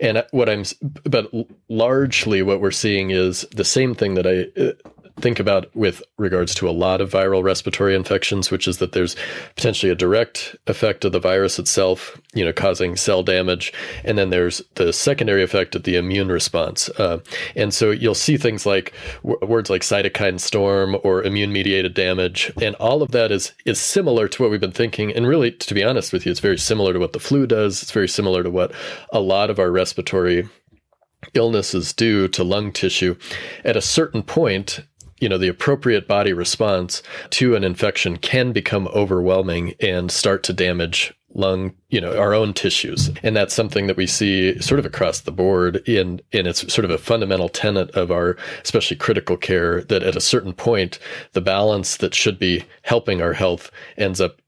and 0.00 0.24
what 0.32 0.50
I'm, 0.50 0.64
but 1.04 1.32
largely 1.70 2.42
what 2.42 2.60
we're 2.60 2.70
seeing 2.70 3.10
is 3.10 3.46
the 3.52 3.64
same 3.64 3.94
thing 3.94 4.14
that 4.14 4.26
I 4.26 4.60
uh, 4.60 4.72
think 5.20 5.38
about 5.38 5.74
with 5.74 6.02
regards 6.18 6.54
to 6.56 6.68
a 6.68 6.72
lot 6.72 7.00
of 7.00 7.10
viral 7.10 7.42
respiratory 7.42 7.94
infections, 7.94 8.50
which 8.50 8.66
is 8.66 8.78
that 8.78 8.92
there's 8.92 9.14
potentially 9.54 9.90
a 9.90 9.94
direct 9.94 10.56
effect 10.66 11.04
of 11.04 11.12
the 11.12 11.20
virus 11.20 11.58
itself, 11.58 12.20
you 12.34 12.44
know, 12.44 12.52
causing 12.52 12.96
cell 12.96 13.22
damage, 13.22 13.72
and 14.04 14.18
then 14.18 14.30
there's 14.30 14.60
the 14.74 14.92
secondary 14.92 15.42
effect 15.42 15.74
of 15.74 15.84
the 15.84 15.96
immune 15.96 16.28
response. 16.28 16.88
Uh, 16.90 17.20
and 17.54 17.72
so 17.72 17.90
you'll 17.90 18.14
see 18.14 18.36
things 18.36 18.66
like 18.66 18.92
w- 19.22 19.38
words 19.46 19.70
like 19.70 19.82
cytokine 19.82 20.40
storm 20.40 20.96
or 21.04 21.22
immune 21.22 21.52
mediated 21.52 21.94
damage, 21.94 22.52
and 22.60 22.74
all 22.76 23.02
of 23.02 23.12
that 23.12 23.30
is 23.30 23.52
is 23.64 23.80
similar 23.80 24.26
to 24.26 24.42
what 24.42 24.50
we've 24.50 24.60
been 24.60 24.72
thinking. 24.72 25.12
And 25.12 25.26
really, 25.26 25.52
to 25.52 25.74
be 25.74 25.84
honest 25.84 26.12
with 26.12 26.26
you, 26.26 26.32
it's 26.32 26.40
very 26.40 26.58
similar 26.58 26.92
to 26.92 26.98
what 26.98 27.12
the 27.12 27.20
flu 27.20 27.46
does. 27.46 27.82
It's 27.82 27.92
very 27.92 28.08
similar 28.08 28.42
to 28.42 28.50
what 28.50 28.72
a 29.12 29.20
lot 29.20 29.50
of 29.50 29.58
our 29.58 29.70
respiratory 29.70 30.48
illnesses 31.32 31.92
do 31.92 32.28
to 32.28 32.44
lung 32.44 32.72
tissue. 32.72 33.16
At 33.64 33.76
a 33.76 33.82
certain 33.82 34.22
point, 34.22 34.80
you 35.24 35.30
know 35.30 35.38
the 35.38 35.48
appropriate 35.48 36.06
body 36.06 36.34
response 36.34 37.02
to 37.30 37.56
an 37.56 37.64
infection 37.64 38.18
can 38.18 38.52
become 38.52 38.86
overwhelming 38.88 39.72
and 39.80 40.12
start 40.12 40.42
to 40.42 40.52
damage 40.52 41.14
lung 41.32 41.74
you 41.88 41.98
know 41.98 42.14
our 42.18 42.34
own 42.34 42.52
tissues. 42.52 43.10
And 43.22 43.34
that's 43.34 43.54
something 43.54 43.86
that 43.86 43.96
we 43.96 44.06
see 44.06 44.60
sort 44.60 44.78
of 44.78 44.84
across 44.84 45.20
the 45.20 45.32
board 45.32 45.76
in 45.88 46.20
and 46.34 46.46
it's 46.46 46.70
sort 46.70 46.84
of 46.84 46.90
a 46.90 46.98
fundamental 46.98 47.48
tenet 47.48 47.90
of 47.92 48.10
our 48.10 48.36
especially 48.62 48.98
critical 48.98 49.38
care 49.38 49.80
that 49.84 50.02
at 50.02 50.14
a 50.14 50.20
certain 50.20 50.52
point 50.52 50.98
the 51.32 51.40
balance 51.40 51.96
that 51.96 52.14
should 52.14 52.38
be 52.38 52.62
helping 52.82 53.22
our 53.22 53.32
health 53.32 53.70
ends 53.96 54.20
up 54.20 54.42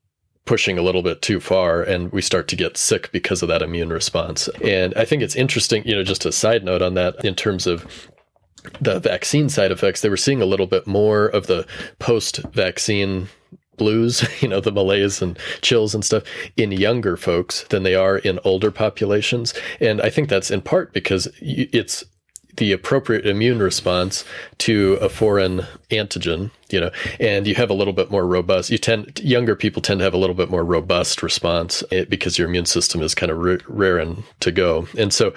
pushing 0.45 0.77
a 0.77 0.83
little 0.83 1.03
bit 1.03 1.23
too 1.23 1.41
far 1.41 1.83
and 1.83 2.13
we 2.13 2.21
start 2.21 2.49
to 2.49 2.55
get 2.55 2.77
sick 2.77 3.11
because 3.13 3.41
of 3.41 3.49
that 3.49 3.63
immune 3.63 3.89
response. 3.89 4.51
And 4.63 4.93
i 4.95 5.07
think 5.07 5.23
it's 5.23 5.37
interesting 5.37 5.87
you 5.87 5.97
know 5.97 6.05
just 6.05 6.27
a 6.27 6.33
side 6.33 6.65
note 6.65 6.83
on 6.83 6.93
that 6.95 7.25
in 7.25 7.35
terms 7.35 7.67
of 7.67 8.11
the 8.81 9.01
vaccine 9.01 9.49
side 9.49 9.73
effects, 9.73 10.01
they 10.01 10.09
were 10.09 10.17
seeing 10.17 10.43
a 10.43 10.47
little 10.47 10.67
bit 10.67 10.87
more 10.87 11.27
of 11.27 11.47
the 11.47 11.67
post 11.99 12.39
vaccine 12.53 13.29
blues, 13.77 14.25
you 14.43 14.49
know, 14.49 14.61
the 14.61 14.73
malaise 14.73 15.23
and 15.23 15.39
chills 15.63 15.95
and 15.95 16.05
stuff 16.05 16.23
in 16.57 16.73
younger 16.73 17.17
folks 17.17 17.65
than 17.65 17.83
they 17.83 17.95
are 17.95 18.19
in 18.19 18.39
older 18.45 18.71
populations. 18.71 19.55
And 19.81 20.01
I 20.01 20.11
think 20.11 20.29
that's 20.29 20.51
in 20.51 20.63
part 20.63 20.93
because 20.93 21.29
it's 21.41 22.05
the 22.57 22.73
appropriate 22.73 23.27
immune 23.27 23.59
response 23.59 24.25
to 24.59 24.95
a 24.95 25.09
foreign 25.09 25.67
antigen, 25.91 26.51
you 26.71 26.81
know, 26.81 26.91
and 27.21 27.47
you 27.47 27.55
have 27.55 27.71
a 27.71 27.75
little 27.75 27.93
bit 27.93 28.11
more 28.11 28.27
robust, 28.27 28.71
you 28.71 28.79
tend, 28.79 29.21
younger 29.21 29.55
people 29.55 29.83
tend 29.83 30.01
to 30.01 30.05
have 30.05 30.15
a 30.15 30.19
little 30.19 30.35
bit 30.35 30.51
more 30.51 30.65
robust 30.65 31.23
response 31.23 31.85
eh, 31.93 32.07
because 32.09 32.39
your 32.39 32.49
immune 32.49 32.65
system 32.65 33.03
is 33.03 33.15
kind 33.15 33.31
of 33.31 33.39
raring 33.69 34.25
to 34.41 34.51
go. 34.51 34.89
And 34.97 35.13
so, 35.13 35.35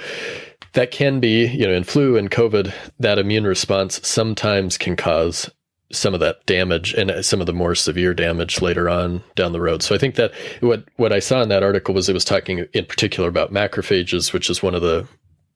that 0.73 0.91
can 0.91 1.19
be, 1.19 1.47
you 1.47 1.65
know, 1.65 1.73
in 1.73 1.83
flu 1.83 2.17
and 2.17 2.29
COVID, 2.29 2.73
that 2.99 3.19
immune 3.19 3.45
response 3.45 4.05
sometimes 4.07 4.77
can 4.77 4.95
cause 4.95 5.49
some 5.91 6.13
of 6.13 6.19
that 6.19 6.45
damage 6.45 6.93
and 6.93 7.25
some 7.25 7.39
of 7.39 7.47
the 7.47 7.53
more 7.53 7.73
severe 7.73 8.13
damage 8.13 8.61
later 8.61 8.89
on 8.89 9.23
down 9.35 9.53
the 9.53 9.61
road. 9.61 9.81
So 9.81 9.95
I 9.95 9.97
think 9.97 10.15
that 10.15 10.31
what 10.59 10.85
what 10.97 11.11
I 11.11 11.19
saw 11.19 11.41
in 11.41 11.49
that 11.49 11.63
article 11.63 11.95
was 11.95 12.07
it 12.07 12.13
was 12.13 12.25
talking 12.25 12.65
in 12.73 12.85
particular 12.85 13.27
about 13.27 13.51
macrophages, 13.51 14.31
which 14.31 14.49
is 14.49 14.61
one 14.61 14.75
of 14.75 14.81
the 14.81 15.07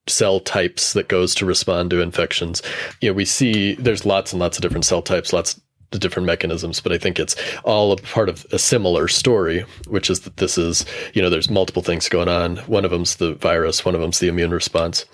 cell 0.08 0.40
types 0.40 0.94
that 0.94 1.08
goes 1.08 1.34
to 1.36 1.46
respond 1.46 1.90
to 1.92 2.02
infections. 2.02 2.62
You 3.00 3.10
know, 3.10 3.14
we 3.14 3.26
see 3.26 3.76
there's 3.76 4.06
lots 4.06 4.34
and 4.34 4.40
lots 4.40 4.58
of 4.58 4.62
different 4.62 4.86
cell 4.86 5.02
types, 5.02 5.32
lots 5.32 5.62
the 5.94 6.00
different 6.00 6.26
mechanisms, 6.26 6.82
but 6.82 6.92
I 6.92 6.98
think 6.98 7.20
it's 7.20 7.36
all 7.64 7.94
a 7.94 7.98
part 7.98 8.28
of 8.28 8.46
a 8.52 8.60
similar 8.60 9.08
story, 9.08 9.66
which 9.88 10.10
is 10.10 10.20
that 10.22 10.38
this 10.38 10.58
is, 10.58 10.86
you 11.14 11.22
know, 11.22 11.30
there's 11.30 11.50
multiple 11.50 11.82
things 11.82 12.10
going 12.10 12.28
on. 12.28 12.58
One 12.68 12.84
of 12.84 12.92
them's 12.92 13.16
the 13.16 13.36
virus, 13.36 13.86
one 13.86 13.96
of 13.96 14.02
them's 14.02 14.20
the 14.20 14.28
immune 14.28 14.52
response. 14.52 15.06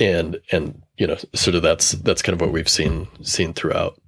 and 0.00 0.40
and 0.50 0.80
you 0.96 1.06
know 1.06 1.16
sort 1.34 1.54
of 1.54 1.62
that's 1.62 1.92
that's 1.92 2.22
kind 2.22 2.34
of 2.34 2.40
what 2.40 2.52
we've 2.52 2.68
seen 2.68 3.06
seen 3.22 3.52
throughout. 3.52 4.00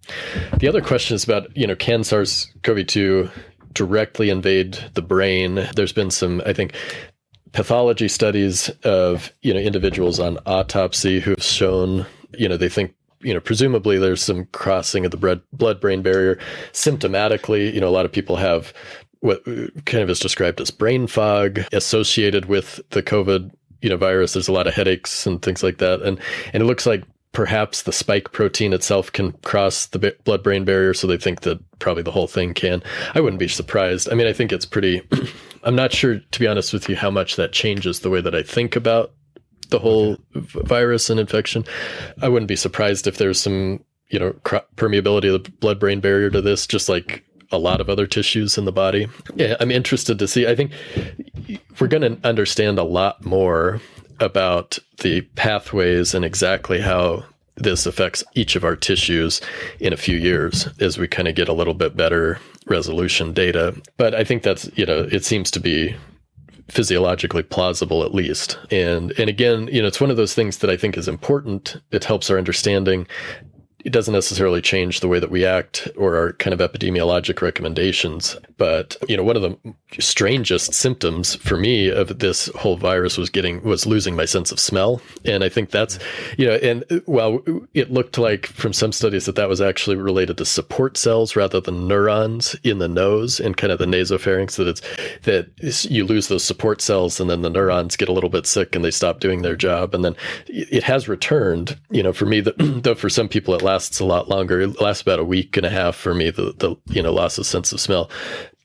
The 0.58 0.68
other 0.68 0.80
question 0.80 1.14
is 1.14 1.24
about 1.24 1.54
you 1.56 1.66
know 1.66 1.76
can 1.76 2.04
SARS-CoV-2 2.04 3.30
directly 3.72 4.30
invade 4.30 4.78
the 4.94 5.02
brain? 5.02 5.68
There's 5.76 5.92
been 5.92 6.10
some 6.10 6.42
I 6.46 6.52
think 6.52 6.74
pathology 7.52 8.08
studies 8.08 8.68
of 8.84 9.32
you 9.42 9.52
know 9.54 9.60
individuals 9.60 10.18
on 10.20 10.38
autopsy 10.46 11.20
who've 11.20 11.42
shown 11.42 12.06
you 12.36 12.48
know 12.48 12.56
they 12.56 12.68
think 12.68 12.94
you 13.20 13.34
know 13.34 13.40
presumably 13.40 13.98
there's 13.98 14.22
some 14.22 14.46
crossing 14.46 15.04
of 15.04 15.10
the 15.10 15.40
blood 15.52 15.80
brain 15.80 16.02
barrier 16.02 16.38
symptomatically. 16.72 17.72
You 17.72 17.80
know 17.80 17.88
a 17.88 17.90
lot 17.90 18.04
of 18.04 18.12
people 18.12 18.36
have 18.36 18.72
what 19.20 19.44
kind 19.86 20.02
of 20.02 20.10
is 20.10 20.20
described 20.20 20.60
as 20.60 20.70
brain 20.70 21.06
fog 21.06 21.60
associated 21.72 22.46
with 22.46 22.80
the 22.90 23.02
covid 23.02 23.50
you 23.82 23.90
know 23.90 23.96
virus. 23.96 24.32
There's 24.32 24.48
a 24.48 24.52
lot 24.52 24.66
of 24.66 24.74
headaches 24.74 25.26
and 25.26 25.40
things 25.42 25.62
like 25.62 25.78
that. 25.78 26.02
And 26.02 26.20
and 26.52 26.62
it 26.62 26.66
looks 26.66 26.86
like 26.86 27.04
perhaps 27.32 27.82
the 27.82 27.92
spike 27.92 28.32
protein 28.32 28.72
itself 28.72 29.12
can 29.12 29.32
cross 29.44 29.86
the 29.86 30.16
blood 30.24 30.42
brain 30.42 30.64
barrier 30.64 30.94
so 30.94 31.06
they 31.06 31.18
think 31.18 31.42
that 31.42 31.58
probably 31.78 32.02
the 32.02 32.10
whole 32.10 32.26
thing 32.26 32.54
can. 32.54 32.82
I 33.14 33.20
wouldn't 33.20 33.40
be 33.40 33.48
surprised. 33.48 34.10
I 34.10 34.14
mean 34.14 34.26
i 34.26 34.32
think 34.32 34.52
it's 34.52 34.66
pretty 34.66 35.02
i'm 35.64 35.76
not 35.76 35.92
sure 35.92 36.18
to 36.18 36.40
be 36.40 36.46
honest 36.46 36.72
with 36.72 36.88
you 36.88 36.96
how 36.96 37.10
much 37.10 37.36
that 37.36 37.52
changes 37.52 38.00
the 38.00 38.10
way 38.10 38.20
that 38.20 38.34
i 38.34 38.42
think 38.42 38.76
about 38.76 39.12
the 39.70 39.78
whole 39.78 40.16
okay. 40.34 40.60
virus 40.64 41.10
and 41.10 41.20
infection 41.20 41.64
i 42.22 42.28
wouldn't 42.28 42.48
be 42.48 42.56
surprised 42.56 43.06
if 43.06 43.18
there's 43.18 43.40
some 43.40 43.82
you 44.08 44.18
know 44.18 44.32
permeability 44.76 45.34
of 45.34 45.44
the 45.44 45.50
blood 45.50 45.78
brain 45.78 46.00
barrier 46.00 46.30
to 46.30 46.40
this 46.40 46.66
just 46.66 46.88
like 46.88 47.24
a 47.52 47.58
lot 47.58 47.80
of 47.80 47.88
other 47.88 48.06
tissues 48.06 48.58
in 48.58 48.64
the 48.64 48.72
body 48.72 49.06
yeah 49.34 49.56
i'm 49.60 49.70
interested 49.70 50.18
to 50.18 50.26
see 50.26 50.46
i 50.46 50.54
think 50.54 50.72
we're 51.80 51.86
going 51.86 52.02
to 52.02 52.26
understand 52.26 52.78
a 52.78 52.84
lot 52.84 53.24
more 53.24 53.80
about 54.20 54.78
the 54.98 55.20
pathways 55.36 56.14
and 56.14 56.24
exactly 56.24 56.80
how 56.80 57.22
this 57.56 57.86
affects 57.86 58.22
each 58.34 58.56
of 58.56 58.64
our 58.64 58.76
tissues 58.76 59.40
in 59.80 59.92
a 59.92 59.96
few 59.96 60.16
years 60.16 60.68
as 60.80 60.98
we 60.98 61.08
kind 61.08 61.28
of 61.28 61.34
get 61.34 61.48
a 61.48 61.52
little 61.52 61.74
bit 61.74 61.96
better 61.96 62.38
resolution 62.66 63.32
data. 63.32 63.74
But 63.96 64.14
I 64.14 64.24
think 64.24 64.42
that's, 64.42 64.70
you 64.76 64.84
know, 64.84 65.08
it 65.10 65.24
seems 65.24 65.50
to 65.52 65.60
be 65.60 65.96
physiologically 66.68 67.42
plausible 67.42 68.02
at 68.02 68.14
least. 68.14 68.58
And 68.70 69.12
and 69.18 69.28
again, 69.28 69.68
you 69.72 69.80
know, 69.80 69.88
it's 69.88 70.00
one 70.00 70.10
of 70.10 70.16
those 70.16 70.34
things 70.34 70.58
that 70.58 70.70
I 70.70 70.76
think 70.76 70.96
is 70.96 71.08
important. 71.08 71.76
It 71.92 72.04
helps 72.04 72.30
our 72.30 72.38
understanding 72.38 73.06
it 73.86 73.92
doesn't 73.92 74.12
necessarily 74.12 74.60
change 74.60 74.98
the 74.98 75.06
way 75.06 75.20
that 75.20 75.30
we 75.30 75.46
act 75.46 75.86
or 75.96 76.16
our 76.16 76.32
kind 76.32 76.52
of 76.52 76.58
epidemiologic 76.58 77.40
recommendations. 77.40 78.36
But, 78.56 78.96
you 79.08 79.16
know, 79.16 79.22
one 79.22 79.36
of 79.36 79.42
the 79.42 79.56
strangest 80.00 80.74
symptoms 80.74 81.36
for 81.36 81.56
me 81.56 81.88
of 81.88 82.18
this 82.18 82.46
whole 82.56 82.76
virus 82.76 83.16
was 83.16 83.30
getting, 83.30 83.62
was 83.62 83.86
losing 83.86 84.16
my 84.16 84.24
sense 84.24 84.50
of 84.50 84.58
smell. 84.58 85.00
And 85.24 85.44
I 85.44 85.48
think 85.48 85.70
that's, 85.70 86.00
you 86.36 86.48
know, 86.48 86.54
and 86.54 86.84
uh, 86.90 86.98
well, 87.06 87.44
it 87.74 87.92
looked 87.92 88.18
like 88.18 88.46
from 88.46 88.72
some 88.72 88.90
studies 88.90 89.24
that 89.26 89.36
that 89.36 89.48
was 89.48 89.60
actually 89.60 89.94
related 89.94 90.36
to 90.38 90.44
support 90.44 90.96
cells 90.96 91.36
rather 91.36 91.60
than 91.60 91.86
neurons 91.86 92.56
in 92.64 92.78
the 92.78 92.88
nose 92.88 93.38
and 93.38 93.56
kind 93.56 93.72
of 93.72 93.78
the 93.78 93.86
nasopharynx 93.86 94.56
that 94.56 94.66
it's, 94.66 94.82
that 95.22 95.88
you 95.88 96.04
lose 96.04 96.26
those 96.26 96.42
support 96.42 96.82
cells 96.82 97.20
and 97.20 97.30
then 97.30 97.42
the 97.42 97.50
neurons 97.50 97.96
get 97.96 98.08
a 98.08 98.12
little 98.12 98.30
bit 98.30 98.48
sick 98.48 98.74
and 98.74 98.84
they 98.84 98.90
stop 98.90 99.20
doing 99.20 99.42
their 99.42 99.54
job. 99.54 99.94
And 99.94 100.04
then 100.04 100.16
it 100.48 100.82
has 100.82 101.08
returned, 101.08 101.78
you 101.92 102.02
know, 102.02 102.12
for 102.12 102.26
me, 102.26 102.40
though 102.58 102.96
for 102.96 103.08
some 103.08 103.28
people 103.28 103.54
it 103.54 103.62
lasts 103.62 103.75
lasts 103.76 104.00
a 104.00 104.06
lot 104.06 104.28
longer. 104.28 104.60
It 104.62 104.80
lasts 104.80 105.02
about 105.02 105.18
a 105.18 105.24
week 105.24 105.56
and 105.58 105.66
a 105.66 105.70
half 105.70 105.94
for 105.94 106.14
me. 106.14 106.30
The 106.30 106.54
the 106.56 106.76
you 106.86 107.02
know 107.02 107.12
loss 107.12 107.36
of 107.36 107.46
sense 107.46 107.72
of 107.72 107.80
smell. 107.80 108.10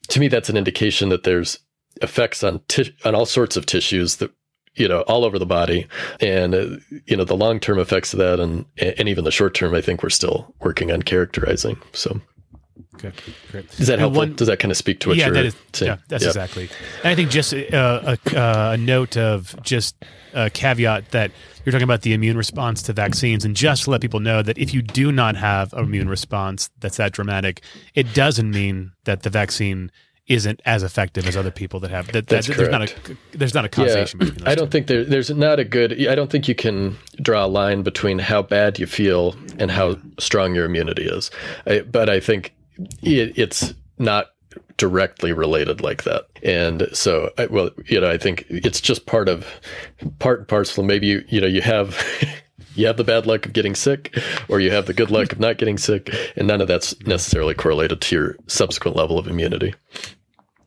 To 0.07 0.19
me, 0.19 0.29
that's 0.29 0.49
an 0.49 0.57
indication 0.57 1.09
that 1.09 1.23
there's 1.23 1.59
effects 2.01 2.43
on 2.43 2.61
t- 2.69 2.95
on 3.03 3.13
all 3.13 3.25
sorts 3.25 3.57
of 3.57 3.65
tissues 3.65 4.17
that 4.17 4.31
you 4.75 4.87
know 4.87 5.01
all 5.01 5.25
over 5.25 5.37
the 5.37 5.45
body, 5.45 5.85
and 6.21 6.55
uh, 6.55 6.67
you 7.05 7.17
know 7.17 7.25
the 7.25 7.35
long 7.35 7.59
term 7.59 7.77
effects 7.77 8.13
of 8.13 8.19
that, 8.19 8.39
and 8.39 8.65
and 8.77 9.09
even 9.09 9.25
the 9.25 9.31
short 9.31 9.53
term. 9.53 9.75
I 9.75 9.81
think 9.81 10.01
we're 10.01 10.09
still 10.09 10.55
working 10.61 10.91
on 10.91 11.01
characterizing. 11.01 11.77
So. 11.91 12.21
Okay, 12.95 13.11
great. 13.51 13.69
Does 13.77 13.87
that 13.87 13.99
help? 13.99 14.13
Does 14.35 14.47
that 14.47 14.59
kind 14.59 14.71
of 14.71 14.77
speak 14.77 14.99
to 15.01 15.09
what 15.09 15.17
yeah, 15.17 15.25
you're 15.25 15.33
that 15.35 15.45
is, 15.45 15.55
saying? 15.73 15.91
Yeah, 15.91 15.97
that's 16.07 16.23
yeah. 16.23 16.29
exactly. 16.29 16.69
And 17.03 17.07
I 17.07 17.15
think 17.15 17.29
just 17.31 17.53
uh, 17.53 18.15
a, 18.33 18.37
uh, 18.37 18.71
a 18.73 18.77
note 18.77 19.17
of 19.17 19.55
just 19.63 19.95
a 20.33 20.49
caveat 20.49 21.11
that 21.11 21.31
you're 21.65 21.71
talking 21.71 21.83
about 21.83 22.01
the 22.01 22.13
immune 22.13 22.37
response 22.37 22.81
to 22.83 22.93
vaccines, 22.93 23.45
and 23.45 23.55
just 23.55 23.83
to 23.83 23.91
let 23.91 24.01
people 24.01 24.19
know 24.19 24.41
that 24.41 24.57
if 24.57 24.73
you 24.73 24.81
do 24.81 25.11
not 25.11 25.35
have 25.35 25.73
an 25.73 25.83
immune 25.83 26.09
response 26.09 26.69
that's 26.79 26.97
that 26.97 27.11
dramatic, 27.13 27.61
it 27.95 28.13
doesn't 28.13 28.51
mean 28.51 28.91
that 29.05 29.23
the 29.23 29.29
vaccine 29.29 29.91
isn't 30.27 30.61
as 30.65 30.83
effective 30.83 31.27
as 31.27 31.35
other 31.35 31.51
people 31.51 31.79
that 31.81 31.91
have 31.91 32.07
that, 32.13 32.27
that 32.27 32.45
there's 32.45 32.69
not 32.69 32.81
a 32.83 33.17
there's 33.33 33.53
not 33.53 33.65
a 33.65 33.69
causation 33.69 34.19
yeah, 34.19 34.29
between 34.29 34.47
I 34.47 34.55
don't 34.55 34.67
two. 34.67 34.71
think 34.71 34.87
there, 34.87 35.03
there's 35.03 35.29
not 35.29 35.59
a 35.59 35.65
good 35.65 36.07
I 36.07 36.15
don't 36.15 36.31
think 36.31 36.47
you 36.47 36.55
can 36.55 36.97
draw 37.21 37.45
a 37.45 37.47
line 37.47 37.81
between 37.81 38.19
how 38.19 38.41
bad 38.41 38.79
you 38.79 38.85
feel 38.85 39.35
and 39.57 39.69
how 39.71 39.97
strong 40.19 40.55
your 40.55 40.65
immunity 40.65 41.03
is. 41.03 41.31
I, 41.65 41.81
but 41.81 42.09
I 42.09 42.19
think 42.19 42.53
it, 43.01 43.37
it's 43.37 43.73
not 43.97 44.30
directly 44.81 45.31
related 45.31 45.79
like 45.79 46.05
that. 46.05 46.25
And 46.41 46.89
so, 46.91 47.29
I, 47.37 47.45
well, 47.45 47.69
you 47.85 48.01
know, 48.01 48.09
I 48.09 48.17
think 48.17 48.45
it's 48.49 48.81
just 48.81 49.05
part 49.05 49.29
of 49.29 49.45
part 50.17 50.39
and 50.39 50.47
parcel. 50.47 50.83
Maybe 50.83 51.05
you, 51.05 51.23
you 51.29 51.39
know, 51.39 51.47
you 51.47 51.61
have. 51.61 52.03
you 52.75 52.87
have 52.87 52.95
the 52.95 53.03
bad 53.03 53.25
luck 53.25 53.45
of 53.45 53.51
getting 53.51 53.75
sick 53.75 54.17
or 54.47 54.61
you 54.61 54.71
have 54.71 54.85
the 54.85 54.93
good 54.93 55.11
luck 55.11 55.33
of 55.33 55.41
not 55.41 55.57
getting 55.57 55.77
sick 55.77 56.09
and 56.37 56.47
none 56.47 56.61
of 56.61 56.69
that's 56.69 56.97
necessarily 57.01 57.53
correlated 57.53 57.99
to 57.99 58.15
your 58.15 58.37
subsequent 58.47 58.95
level 58.95 59.19
of 59.19 59.27
immunity 59.27 59.73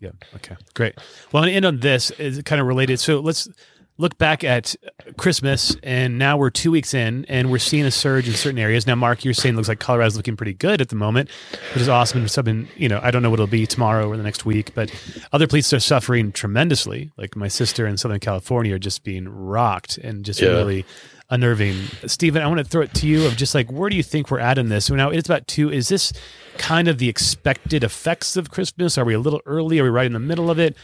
yeah 0.01 0.11
okay 0.35 0.55
great 0.75 0.95
well 1.33 1.45
end 1.45 1.65
on 1.65 1.81
this 1.81 2.11
is 2.13 2.43
kind 2.43 2.61
of 2.61 2.67
related 2.67 3.01
so 3.01 3.21
let's 3.21 3.49
look 3.97 4.19
back 4.19 4.43
at 4.43 4.75
Christmas, 5.17 5.77
and 5.83 6.19
now 6.19 6.37
we're 6.37 6.51
two 6.51 6.71
weeks 6.71 6.95
in, 6.95 7.25
and 7.27 7.51
we're 7.51 7.59
seeing 7.59 7.85
a 7.85 7.91
surge 7.91 8.27
in 8.27 8.35
certain 8.35 8.59
areas. 8.59 8.87
Now, 8.87 8.97
Mark, 8.97 9.25
you're 9.25 9.35
saying 9.35 9.55
it 9.55 9.57
looks 9.57 9.69
like 9.69 9.79
Colorado's 9.79 10.17
looking 10.17 10.37
pretty 10.37 10.55
good 10.55 10.81
at 10.81 10.89
the 10.89 10.97
moment, 10.97 11.31
which 11.73 11.83
is 11.83 11.89
awesome. 11.89 12.21
And 12.21 12.31
something, 12.31 12.69
you 12.77 12.89
know, 12.89 13.01
I 13.03 13.11
don't 13.11 13.23
know 13.23 13.31
what 13.31 13.37
it'll 13.37 13.47
be 13.47 13.67
tomorrow 13.67 14.09
or 14.09 14.17
the 14.17 14.23
next 14.23 14.45
week, 14.45 14.75
but 14.75 14.91
other 15.33 15.47
places 15.47 15.73
are 15.73 15.81
suffering 15.81 16.33
tremendously. 16.33 17.13
Like 17.17 17.37
my 17.37 17.49
sister 17.49 17.87
in 17.87 17.97
Southern 17.97 18.21
California 18.21 18.75
are 18.75 18.81
just 18.81 19.05
being 19.05 19.29
rocked 19.29 19.99
and 19.99 20.25
just 20.25 20.41
yeah. 20.41 20.49
really 20.49 20.85
unnerving. 21.31 21.77
Stephen, 22.07 22.43
I 22.43 22.47
want 22.49 22.59
to 22.59 22.65
throw 22.65 22.83
it 22.83 22.95
to 22.95 23.07
you 23.07 23.27
of 23.27 23.37
just 23.37 23.55
like, 23.55 23.71
where 23.71 23.89
do 23.89 23.97
you 23.97 24.03
think 24.03 24.31
we're 24.31 24.41
at 24.41 24.59
in 24.59 24.69
this? 24.69 24.91
Now, 24.91 25.11
it's 25.11 25.29
about 25.29 25.47
two. 25.47 25.71
Is 25.71 25.89
this 25.89 26.13
kind 26.59 26.89
of 26.89 26.99
the 26.99 27.09
expected 27.09 27.85
effects 27.85 28.37
of 28.37 28.51
Christmas? 28.51 28.99
Are 28.99 29.05
we 29.05 29.15
a 29.15 29.19
little 29.19 29.41
early? 29.47 29.79
Are 29.79 29.85
we 29.85 29.91
right 29.91 30.07
in 30.07 30.13
the 30.13 30.19
middle 30.19 30.51
of 30.51 30.59
it? 30.59 30.77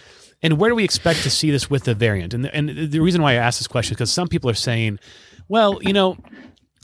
And 0.43 0.59
where 0.59 0.71
do 0.71 0.75
we 0.75 0.85
expect 0.85 1.23
to 1.23 1.31
see 1.31 1.51
this 1.51 1.69
with 1.69 1.85
the 1.85 1.95
variant? 1.95 2.33
And 2.33 2.45
the, 2.45 2.55
and 2.55 2.91
the 2.91 3.01
reason 3.01 3.21
why 3.23 3.33
I 3.33 3.35
ask 3.35 3.59
this 3.59 3.69
question 3.69 3.93
is 3.93 3.97
because 3.97 4.13
some 4.13 4.29
people 4.29 4.49
are 4.49 4.55
saying, 4.55 4.99
well, 5.49 5.83
you 5.83 5.93
know, 5.93 6.17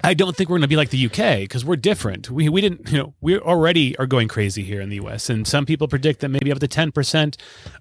I 0.05 0.13
don't 0.13 0.37
think 0.37 0.51
we're 0.51 0.59
going 0.59 0.63
to 0.63 0.69
be 0.69 0.77
like 0.77 0.91
the 0.91 1.07
UK 1.07 1.41
because 1.41 1.65
we're 1.65 1.77
different. 1.77 2.31
We, 2.31 2.51
we 2.51 2.61
didn't, 2.61 2.93
you 2.93 2.99
know, 2.99 3.15
we 3.23 3.39
already 3.39 3.97
are 3.97 4.07
going 4.07 4.29
crazy 4.29 4.63
here 4.63 4.83
in 4.83 4.91
the 4.91 4.97
US. 4.97 5.31
And 5.31 5.47
some 5.47 5.65
people 5.65 5.89
predict 5.89 6.21
that 6.21 6.29
maybe 6.29 6.53
up 6.53 6.59
to 6.59 6.69
10% 6.69 7.37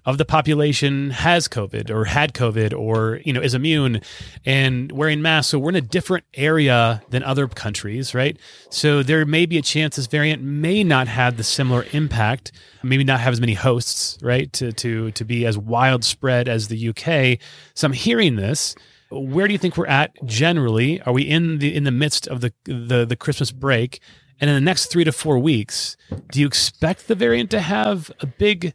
of 0.06 0.16
the 0.16 0.24
population 0.24 1.10
has 1.10 1.46
COVID 1.46 1.90
or 1.90 2.06
had 2.06 2.32
COVID 2.32 2.76
or, 2.76 3.20
you 3.26 3.34
know, 3.34 3.42
is 3.42 3.52
immune 3.52 4.00
and 4.46 4.90
wearing 4.92 5.20
masks. 5.20 5.50
So 5.50 5.58
we're 5.58 5.68
in 5.68 5.76
a 5.76 5.82
different 5.82 6.24
area 6.32 7.02
than 7.10 7.22
other 7.22 7.46
countries, 7.48 8.14
right? 8.14 8.38
So 8.70 9.02
there 9.02 9.26
may 9.26 9.44
be 9.44 9.58
a 9.58 9.62
chance 9.62 9.96
this 9.96 10.06
variant 10.06 10.42
may 10.42 10.82
not 10.82 11.08
have 11.08 11.36
the 11.36 11.44
similar 11.44 11.84
impact, 11.92 12.50
maybe 12.82 13.04
not 13.04 13.20
have 13.20 13.34
as 13.34 13.40
many 13.40 13.54
hosts, 13.54 14.18
right? 14.22 14.50
To, 14.54 14.72
to, 14.72 15.10
to 15.10 15.24
be 15.24 15.44
as 15.44 15.58
widespread 15.58 16.48
as 16.48 16.68
the 16.68 16.88
UK. 16.88 17.38
So 17.74 17.86
I'm 17.86 17.92
hearing 17.92 18.36
this 18.36 18.74
where 19.10 19.46
do 19.46 19.52
you 19.52 19.58
think 19.58 19.76
we're 19.76 19.86
at 19.86 20.12
generally? 20.24 21.00
Are 21.02 21.12
we 21.12 21.22
in 21.22 21.58
the 21.58 21.74
in 21.74 21.84
the 21.84 21.90
midst 21.90 22.26
of 22.26 22.40
the 22.40 22.52
the, 22.64 23.04
the 23.04 23.16
Christmas 23.16 23.50
break? 23.50 24.00
And 24.40 24.50
in 24.50 24.56
the 24.56 24.60
next 24.60 24.86
three 24.86 25.04
to 25.04 25.12
four 25.12 25.38
weeks, 25.38 25.96
do 26.30 26.40
you 26.40 26.46
expect 26.46 27.08
the 27.08 27.14
variant 27.14 27.50
to 27.52 27.60
have 27.60 28.10
a 28.20 28.26
big 28.26 28.74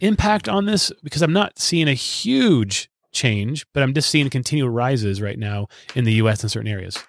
impact 0.00 0.48
on 0.48 0.66
this? 0.66 0.92
Because 1.02 1.22
I'm 1.22 1.32
not 1.32 1.58
seeing 1.58 1.88
a 1.88 1.94
huge 1.94 2.90
change, 3.10 3.66
but 3.72 3.82
I'm 3.82 3.94
just 3.94 4.10
seeing 4.10 4.28
continual 4.28 4.68
rises 4.68 5.22
right 5.22 5.38
now 5.38 5.68
in 5.94 6.04
the 6.04 6.12
US 6.14 6.42
in 6.42 6.50
certain 6.50 6.70
areas. 6.70 7.02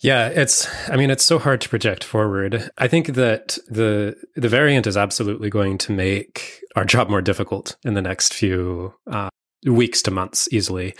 Yeah, 0.00 0.28
it's 0.28 0.68
I 0.90 0.96
mean 0.96 1.10
it's 1.10 1.24
so 1.24 1.38
hard 1.38 1.60
to 1.60 1.68
project 1.68 2.02
forward. 2.02 2.70
I 2.76 2.88
think 2.88 3.14
that 3.14 3.58
the 3.68 4.16
the 4.34 4.48
variant 4.48 4.86
is 4.86 4.96
absolutely 4.96 5.48
going 5.48 5.78
to 5.78 5.92
make 5.92 6.60
our 6.74 6.84
job 6.84 7.08
more 7.08 7.22
difficult 7.22 7.76
in 7.84 7.94
the 7.94 8.02
next 8.02 8.34
few 8.34 8.94
uh, 9.08 9.28
weeks 9.66 10.02
to 10.02 10.10
months 10.10 10.48
easily. 10.50 10.94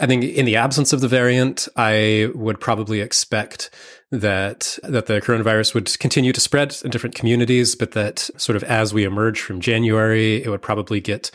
I 0.00 0.06
think 0.06 0.24
in 0.24 0.46
the 0.46 0.56
absence 0.56 0.92
of 0.92 1.00
the 1.00 1.08
variant, 1.08 1.68
I 1.76 2.30
would 2.34 2.60
probably 2.60 3.00
expect 3.00 3.70
that 4.10 4.78
that 4.84 5.06
the 5.06 5.20
coronavirus 5.20 5.74
would 5.74 5.98
continue 5.98 6.32
to 6.32 6.40
spread 6.40 6.76
in 6.84 6.90
different 6.90 7.14
communities, 7.14 7.74
but 7.74 7.92
that 7.92 8.30
sort 8.36 8.56
of 8.56 8.62
as 8.64 8.94
we 8.94 9.04
emerge 9.04 9.40
from 9.40 9.60
January, 9.60 10.42
it 10.42 10.48
would 10.48 10.62
probably 10.62 11.00
get 11.00 11.30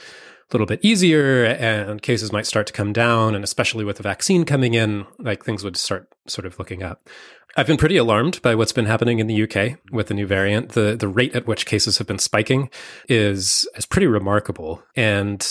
a 0.50 0.56
little 0.56 0.68
bit 0.68 0.80
easier 0.82 1.46
and 1.46 2.02
cases 2.02 2.32
might 2.32 2.48
start 2.48 2.66
to 2.68 2.74
come 2.74 2.92
down 2.92 3.36
and 3.36 3.44
especially 3.44 3.86
with 3.86 3.98
the 3.98 4.04
vaccine 4.04 4.46
coming 4.46 4.74
in, 4.74 5.06
like 5.20 5.44
things 5.44 5.64
would 5.64 5.78
start 5.78 6.08
sort 6.28 6.46
of 6.46 6.58
looking 6.58 6.82
up. 6.82 7.08
I've 7.58 7.68
been 7.68 7.78
pretty 7.78 7.98
alarmed 7.98 8.42
by 8.42 8.56
what's 8.56 8.72
been 8.72 8.86
happening 8.86 9.20
in 9.20 9.28
the 9.28 9.44
UK 9.44 9.80
with 9.92 10.08
the 10.08 10.14
new 10.14 10.28
variant. 10.28 10.70
The 10.70 10.96
the 10.96 11.08
rate 11.08 11.36
at 11.36 11.48
which 11.48 11.66
cases 11.66 11.98
have 11.98 12.08
been 12.08 12.20
spiking 12.20 12.70
is 13.08 13.68
is 13.76 13.86
pretty 13.86 14.08
remarkable. 14.08 14.84
And 14.96 15.46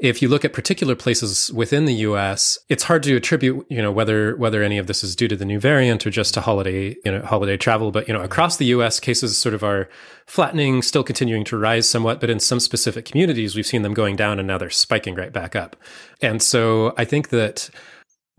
if 0.00 0.22
you 0.22 0.28
look 0.28 0.46
at 0.46 0.54
particular 0.54 0.96
places 0.96 1.52
within 1.52 1.84
the 1.84 1.94
US, 1.94 2.58
it's 2.70 2.84
hard 2.84 3.02
to 3.02 3.14
attribute, 3.16 3.66
you 3.68 3.82
know, 3.82 3.92
whether 3.92 4.34
whether 4.36 4.62
any 4.62 4.78
of 4.78 4.86
this 4.86 5.04
is 5.04 5.14
due 5.14 5.28
to 5.28 5.36
the 5.36 5.44
new 5.44 5.60
variant 5.60 6.06
or 6.06 6.10
just 6.10 6.32
to 6.34 6.40
holiday, 6.40 6.96
you 7.04 7.12
know, 7.12 7.20
holiday 7.20 7.58
travel. 7.58 7.90
But 7.90 8.08
you 8.08 8.14
know, 8.14 8.22
across 8.22 8.56
the 8.56 8.66
US, 8.66 8.98
cases 8.98 9.36
sort 9.36 9.54
of 9.54 9.62
are 9.62 9.88
flattening, 10.26 10.80
still 10.80 11.04
continuing 11.04 11.44
to 11.44 11.58
rise 11.58 11.88
somewhat, 11.88 12.18
but 12.18 12.30
in 12.30 12.40
some 12.40 12.60
specific 12.60 13.04
communities, 13.04 13.54
we've 13.54 13.66
seen 13.66 13.82
them 13.82 13.94
going 13.94 14.16
down 14.16 14.38
and 14.38 14.48
now 14.48 14.56
they're 14.56 14.70
spiking 14.70 15.14
right 15.14 15.32
back 15.32 15.54
up. 15.54 15.76
And 16.22 16.42
so 16.42 16.94
I 16.96 17.04
think 17.04 17.28
that 17.28 17.68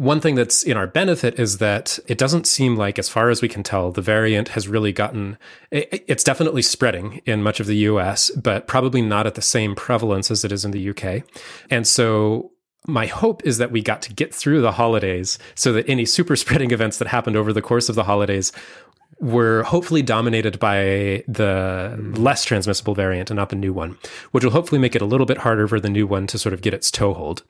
one 0.01 0.19
thing 0.19 0.33
that's 0.33 0.63
in 0.63 0.77
our 0.77 0.87
benefit 0.87 1.39
is 1.39 1.59
that 1.59 1.99
it 2.07 2.17
doesn't 2.17 2.47
seem 2.47 2.75
like, 2.75 2.97
as 2.97 3.07
far 3.07 3.29
as 3.29 3.39
we 3.39 3.47
can 3.47 3.61
tell, 3.61 3.91
the 3.91 4.01
variant 4.01 4.47
has 4.49 4.67
really 4.67 4.91
gotten, 4.91 5.37
it's 5.69 6.23
definitely 6.23 6.63
spreading 6.63 7.21
in 7.27 7.43
much 7.43 7.59
of 7.59 7.67
the 7.67 7.75
US, 7.75 8.31
but 8.31 8.65
probably 8.65 9.03
not 9.03 9.27
at 9.27 9.35
the 9.35 9.43
same 9.43 9.75
prevalence 9.75 10.31
as 10.31 10.43
it 10.43 10.51
is 10.51 10.65
in 10.65 10.71
the 10.71 10.89
UK. 10.89 11.21
And 11.69 11.85
so 11.85 12.49
my 12.87 13.05
hope 13.05 13.45
is 13.45 13.59
that 13.59 13.69
we 13.69 13.83
got 13.83 14.01
to 14.01 14.11
get 14.11 14.33
through 14.33 14.61
the 14.61 14.71
holidays 14.71 15.37
so 15.53 15.71
that 15.73 15.87
any 15.87 16.05
super 16.05 16.35
spreading 16.35 16.71
events 16.77 16.97
that 16.97 17.07
happened 17.07 17.35
over 17.35 17.53
the 17.53 17.61
course 17.61 17.87
of 17.87 17.93
the 17.93 18.05
holidays 18.05 18.51
were 19.19 19.61
hopefully 19.61 20.01
dominated 20.01 20.57
by 20.57 21.23
the 21.27 21.95
less 22.17 22.43
transmissible 22.43 22.95
variant 22.95 23.29
and 23.29 23.37
not 23.37 23.49
the 23.49 23.55
new 23.55 23.71
one, 23.71 23.99
which 24.31 24.43
will 24.43 24.51
hopefully 24.51 24.81
make 24.81 24.95
it 24.95 25.01
a 25.03 25.05
little 25.05 25.27
bit 25.27 25.37
harder 25.37 25.67
for 25.67 25.79
the 25.79 25.89
new 25.89 26.07
one 26.07 26.25
to 26.25 26.39
sort 26.39 26.53
of 26.53 26.63
get 26.63 26.73
its 26.73 26.89
toehold. 26.89 27.43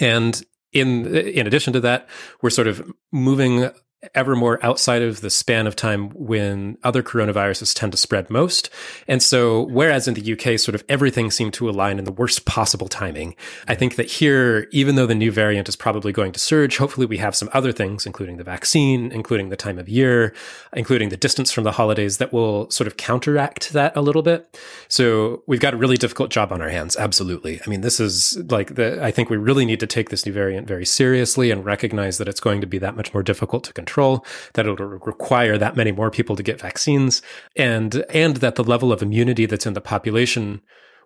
And 0.00 0.42
in 0.72 1.06
in 1.16 1.46
addition 1.46 1.72
to 1.72 1.80
that, 1.80 2.08
we're 2.42 2.50
sort 2.50 2.66
of 2.68 2.90
moving 3.12 3.70
ever 4.14 4.36
more 4.36 4.64
outside 4.64 5.02
of 5.02 5.22
the 5.22 5.30
span 5.30 5.66
of 5.66 5.74
time 5.74 6.10
when 6.10 6.78
other 6.84 7.02
coronaviruses 7.02 7.74
tend 7.74 7.90
to 7.92 7.98
spread 7.98 8.30
most. 8.30 8.70
And 9.08 9.20
so, 9.22 9.62
whereas 9.62 10.06
in 10.06 10.14
the 10.14 10.32
UK, 10.32 10.58
sort 10.58 10.76
of 10.76 10.84
everything 10.88 11.32
seemed 11.32 11.54
to 11.54 11.68
align 11.68 11.98
in 11.98 12.04
the 12.04 12.12
worst 12.12 12.44
possible 12.44 12.86
timing, 12.86 13.34
I 13.66 13.74
think 13.74 13.96
that 13.96 14.06
here, 14.06 14.68
even 14.70 14.94
though 14.94 15.06
the 15.06 15.16
new 15.16 15.32
variant 15.32 15.68
is 15.68 15.74
probably 15.74 16.12
going 16.12 16.30
to 16.32 16.38
surge, 16.38 16.76
hopefully 16.76 17.06
we 17.06 17.18
have 17.18 17.34
some 17.34 17.50
other 17.52 17.72
things, 17.72 18.06
including 18.06 18.36
the 18.36 18.44
vaccine, 18.44 19.10
including 19.10 19.48
the 19.48 19.56
time 19.56 19.78
of 19.78 19.88
year, 19.88 20.32
including 20.72 21.08
the 21.08 21.16
distance 21.16 21.50
from 21.50 21.64
the 21.64 21.72
holidays 21.72 22.18
that 22.18 22.32
will 22.32 22.70
sort 22.70 22.86
of 22.86 22.96
counteract 22.96 23.72
that 23.72 23.96
a 23.96 24.00
little 24.00 24.22
bit. 24.22 24.58
So 24.86 25.42
we've 25.48 25.60
got 25.60 25.74
a 25.74 25.76
really 25.76 25.96
difficult 25.96 26.30
job 26.30 26.52
on 26.52 26.62
our 26.62 26.68
hands. 26.68 26.96
Absolutely. 26.96 27.60
I 27.66 27.68
mean, 27.68 27.80
this 27.80 27.98
is 27.98 28.38
like 28.48 28.76
the, 28.76 29.02
I 29.02 29.10
think 29.10 29.28
we 29.28 29.36
really 29.36 29.64
need 29.64 29.80
to 29.80 29.88
take 29.88 30.10
this 30.10 30.24
new 30.24 30.32
variant 30.32 30.68
very 30.68 30.86
seriously 30.86 31.50
and 31.50 31.64
recognize 31.64 32.18
that 32.18 32.28
it's 32.28 32.40
going 32.40 32.60
to 32.60 32.66
be 32.66 32.78
that 32.78 32.94
much 32.94 33.12
more 33.12 33.24
difficult 33.24 33.64
to 33.64 33.72
control 33.72 33.87
control, 33.88 34.24
that 34.54 34.66
it'll 34.66 34.86
require 34.86 35.58
that 35.58 35.76
many 35.76 35.92
more 35.92 36.10
people 36.10 36.36
to 36.36 36.42
get 36.42 36.60
vaccines, 36.60 37.22
and 37.56 38.04
and 38.10 38.36
that 38.36 38.54
the 38.54 38.64
level 38.64 38.92
of 38.92 39.02
immunity 39.02 39.46
that's 39.46 39.66
in 39.66 39.74
the 39.74 39.80
population 39.80 40.60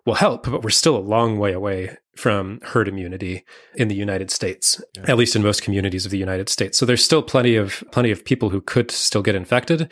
will 0.05 0.15
help, 0.15 0.43
but 0.43 0.63
we're 0.63 0.69
still 0.69 0.97
a 0.97 1.09
long 1.15 1.39
way 1.39 1.53
away 1.53 1.97
from 2.15 2.59
herd 2.63 2.87
immunity 2.87 3.45
in 3.75 3.87
the 3.87 3.95
United 3.95 4.29
States, 4.29 4.83
yeah. 4.95 5.05
at 5.07 5.17
least 5.17 5.35
in 5.35 5.41
most 5.41 5.63
communities 5.63 6.05
of 6.05 6.11
the 6.11 6.17
United 6.17 6.49
States. 6.49 6.77
So 6.77 6.85
there's 6.85 7.03
still 7.03 7.23
plenty 7.23 7.55
of 7.55 7.83
plenty 7.91 8.11
of 8.11 8.25
people 8.25 8.49
who 8.49 8.61
could 8.61 8.91
still 8.91 9.21
get 9.21 9.35
infected. 9.35 9.89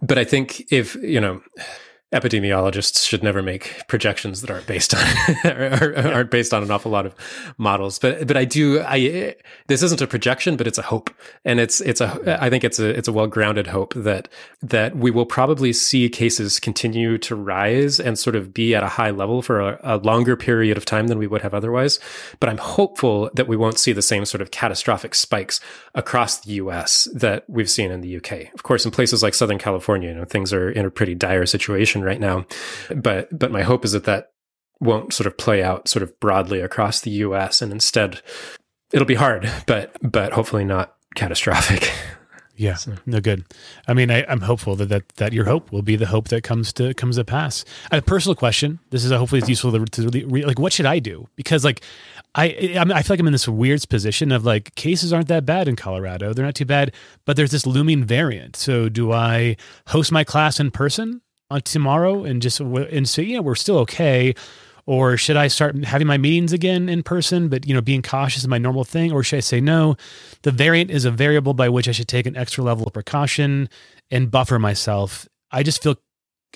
But 0.00 0.18
I 0.18 0.24
think 0.24 0.72
if, 0.72 0.94
you 0.96 1.20
know, 1.20 1.42
epidemiologists 2.12 3.06
should 3.06 3.22
never 3.22 3.42
make 3.42 3.82
projections 3.86 4.40
that 4.40 4.50
aren't 4.50 4.66
based 4.66 4.94
on 4.94 5.00
aren't 5.96 6.30
based 6.30 6.52
on 6.52 6.62
an 6.62 6.70
awful 6.70 6.90
lot 6.90 7.06
of 7.06 7.14
models. 7.56 7.98
But 7.98 8.26
but 8.26 8.36
I 8.36 8.44
do 8.44 8.82
I 8.82 9.36
this 9.68 9.82
isn't 9.82 10.00
a 10.00 10.06
projection 10.06 10.56
but 10.56 10.66
it's 10.66 10.78
a 10.78 10.82
hope. 10.82 11.10
And 11.44 11.60
it's 11.60 11.80
it's 11.80 12.00
a 12.00 12.38
I 12.42 12.50
think 12.50 12.64
it's 12.64 12.78
a 12.78 12.88
it's 12.88 13.08
a 13.08 13.12
well-grounded 13.12 13.68
hope 13.68 13.94
that 13.94 14.28
that 14.62 14.96
we 14.96 15.10
will 15.10 15.26
probably 15.26 15.72
see 15.72 16.08
cases 16.08 16.60
continue 16.60 17.16
to 17.18 17.34
rise 17.34 17.98
and 17.98 18.18
sort 18.18 18.36
of 18.36 18.52
be 18.52 18.74
at 18.74 18.82
a 18.82 18.88
high 18.88 19.10
level 19.10 19.40
for 19.40 19.60
a, 19.60 19.80
a 19.82 19.96
longer 19.98 20.36
period 20.36 20.76
of 20.76 20.84
time 20.84 21.06
than 21.06 21.18
we 21.18 21.26
would 21.26 21.42
have 21.42 21.54
otherwise. 21.54 22.00
But 22.40 22.48
I'm 22.48 22.58
hopeful 22.58 23.30
that 23.34 23.48
we 23.48 23.56
won't 23.56 23.78
see 23.78 23.92
the 23.92 24.02
same 24.02 24.24
sort 24.24 24.42
of 24.42 24.50
catastrophic 24.50 25.14
spikes 25.14 25.60
across 25.94 26.40
the 26.40 26.52
US 26.54 27.08
that 27.14 27.44
we've 27.48 27.70
seen 27.70 27.90
in 27.90 28.00
the 28.00 28.16
UK 28.16 28.52
of 28.54 28.62
course 28.62 28.84
in 28.84 28.90
places 28.90 29.22
like 29.22 29.34
southern 29.34 29.58
California 29.58 30.10
you 30.10 30.14
know 30.14 30.24
things 30.24 30.52
are 30.52 30.70
in 30.70 30.84
a 30.84 30.90
pretty 30.90 31.14
dire 31.14 31.46
situation 31.46 31.99
right 32.02 32.20
now. 32.20 32.46
But 32.94 33.36
but 33.36 33.50
my 33.50 33.62
hope 33.62 33.84
is 33.84 33.92
that 33.92 34.04
that 34.04 34.32
won't 34.80 35.12
sort 35.12 35.26
of 35.26 35.36
play 35.36 35.62
out 35.62 35.88
sort 35.88 36.02
of 36.02 36.18
broadly 36.20 36.60
across 36.60 37.00
the 37.00 37.10
US 37.10 37.60
and 37.60 37.72
instead 37.72 38.22
it'll 38.92 39.06
be 39.06 39.14
hard, 39.14 39.50
but 39.66 39.96
but 40.02 40.32
hopefully 40.32 40.64
not 40.64 40.94
catastrophic. 41.14 41.92
Yeah, 42.60 42.74
so. 42.74 42.92
no 43.06 43.22
good. 43.22 43.46
I 43.88 43.94
mean, 43.94 44.10
I, 44.10 44.18
am 44.30 44.42
hopeful 44.42 44.76
that, 44.76 44.90
that 44.90 45.08
that 45.16 45.32
your 45.32 45.46
hope 45.46 45.72
will 45.72 45.80
be 45.80 45.96
the 45.96 46.04
hope 46.04 46.28
that 46.28 46.44
comes 46.44 46.74
to 46.74 46.92
comes 46.92 47.16
to 47.16 47.24
pass. 47.24 47.64
A 47.90 48.02
personal 48.02 48.34
question. 48.34 48.80
This 48.90 49.02
is 49.02 49.10
a, 49.10 49.16
hopefully 49.16 49.38
it's 49.38 49.48
useful 49.48 49.72
to, 49.72 49.82
to 49.86 50.02
really, 50.10 50.42
like 50.42 50.58
what 50.58 50.74
should 50.74 50.84
I 50.84 50.98
do? 50.98 51.26
Because 51.36 51.64
like 51.64 51.80
I 52.34 52.74
I, 52.78 52.84
I 52.96 53.02
feel 53.02 53.14
like 53.14 53.20
I'm 53.20 53.28
in 53.28 53.32
this 53.32 53.48
weird 53.48 53.88
position 53.88 54.30
of 54.30 54.44
like 54.44 54.74
cases 54.74 55.10
aren't 55.10 55.28
that 55.28 55.46
bad 55.46 55.68
in 55.68 55.76
Colorado. 55.76 56.34
They're 56.34 56.44
not 56.44 56.54
too 56.54 56.66
bad, 56.66 56.92
but 57.24 57.34
there's 57.38 57.50
this 57.50 57.64
looming 57.64 58.04
variant. 58.04 58.56
So 58.56 58.90
do 58.90 59.10
I 59.10 59.56
host 59.86 60.12
my 60.12 60.22
class 60.22 60.60
in 60.60 60.70
person? 60.70 61.22
On 61.50 61.62
tomorrow 61.62 62.24
and 62.24 62.40
just 62.42 62.60
and 62.60 63.08
say, 63.08 63.22
yeah, 63.22 63.40
we're 63.40 63.54
still 63.54 63.78
okay? 63.78 64.34
Or 64.86 65.16
should 65.16 65.36
I 65.36 65.48
start 65.48 65.84
having 65.84 66.08
my 66.08 66.18
meetings 66.18 66.52
again 66.52 66.88
in 66.88 67.04
person, 67.04 67.48
but 67.48 67.64
you 67.66 67.74
know, 67.74 67.80
being 67.80 68.02
cautious 68.02 68.42
is 68.42 68.48
my 68.48 68.58
normal 68.58 68.82
thing? 68.82 69.12
Or 69.12 69.22
should 69.22 69.36
I 69.36 69.40
say 69.40 69.60
no? 69.60 69.96
The 70.42 70.50
variant 70.50 70.90
is 70.90 71.04
a 71.04 71.12
variable 71.12 71.54
by 71.54 71.68
which 71.68 71.86
I 71.86 71.92
should 71.92 72.08
take 72.08 72.26
an 72.26 72.36
extra 72.36 72.64
level 72.64 72.86
of 72.86 72.92
precaution 72.92 73.68
and 74.10 74.30
buffer 74.30 74.58
myself. 74.58 75.28
I 75.52 75.62
just 75.62 75.82
feel 75.82 75.96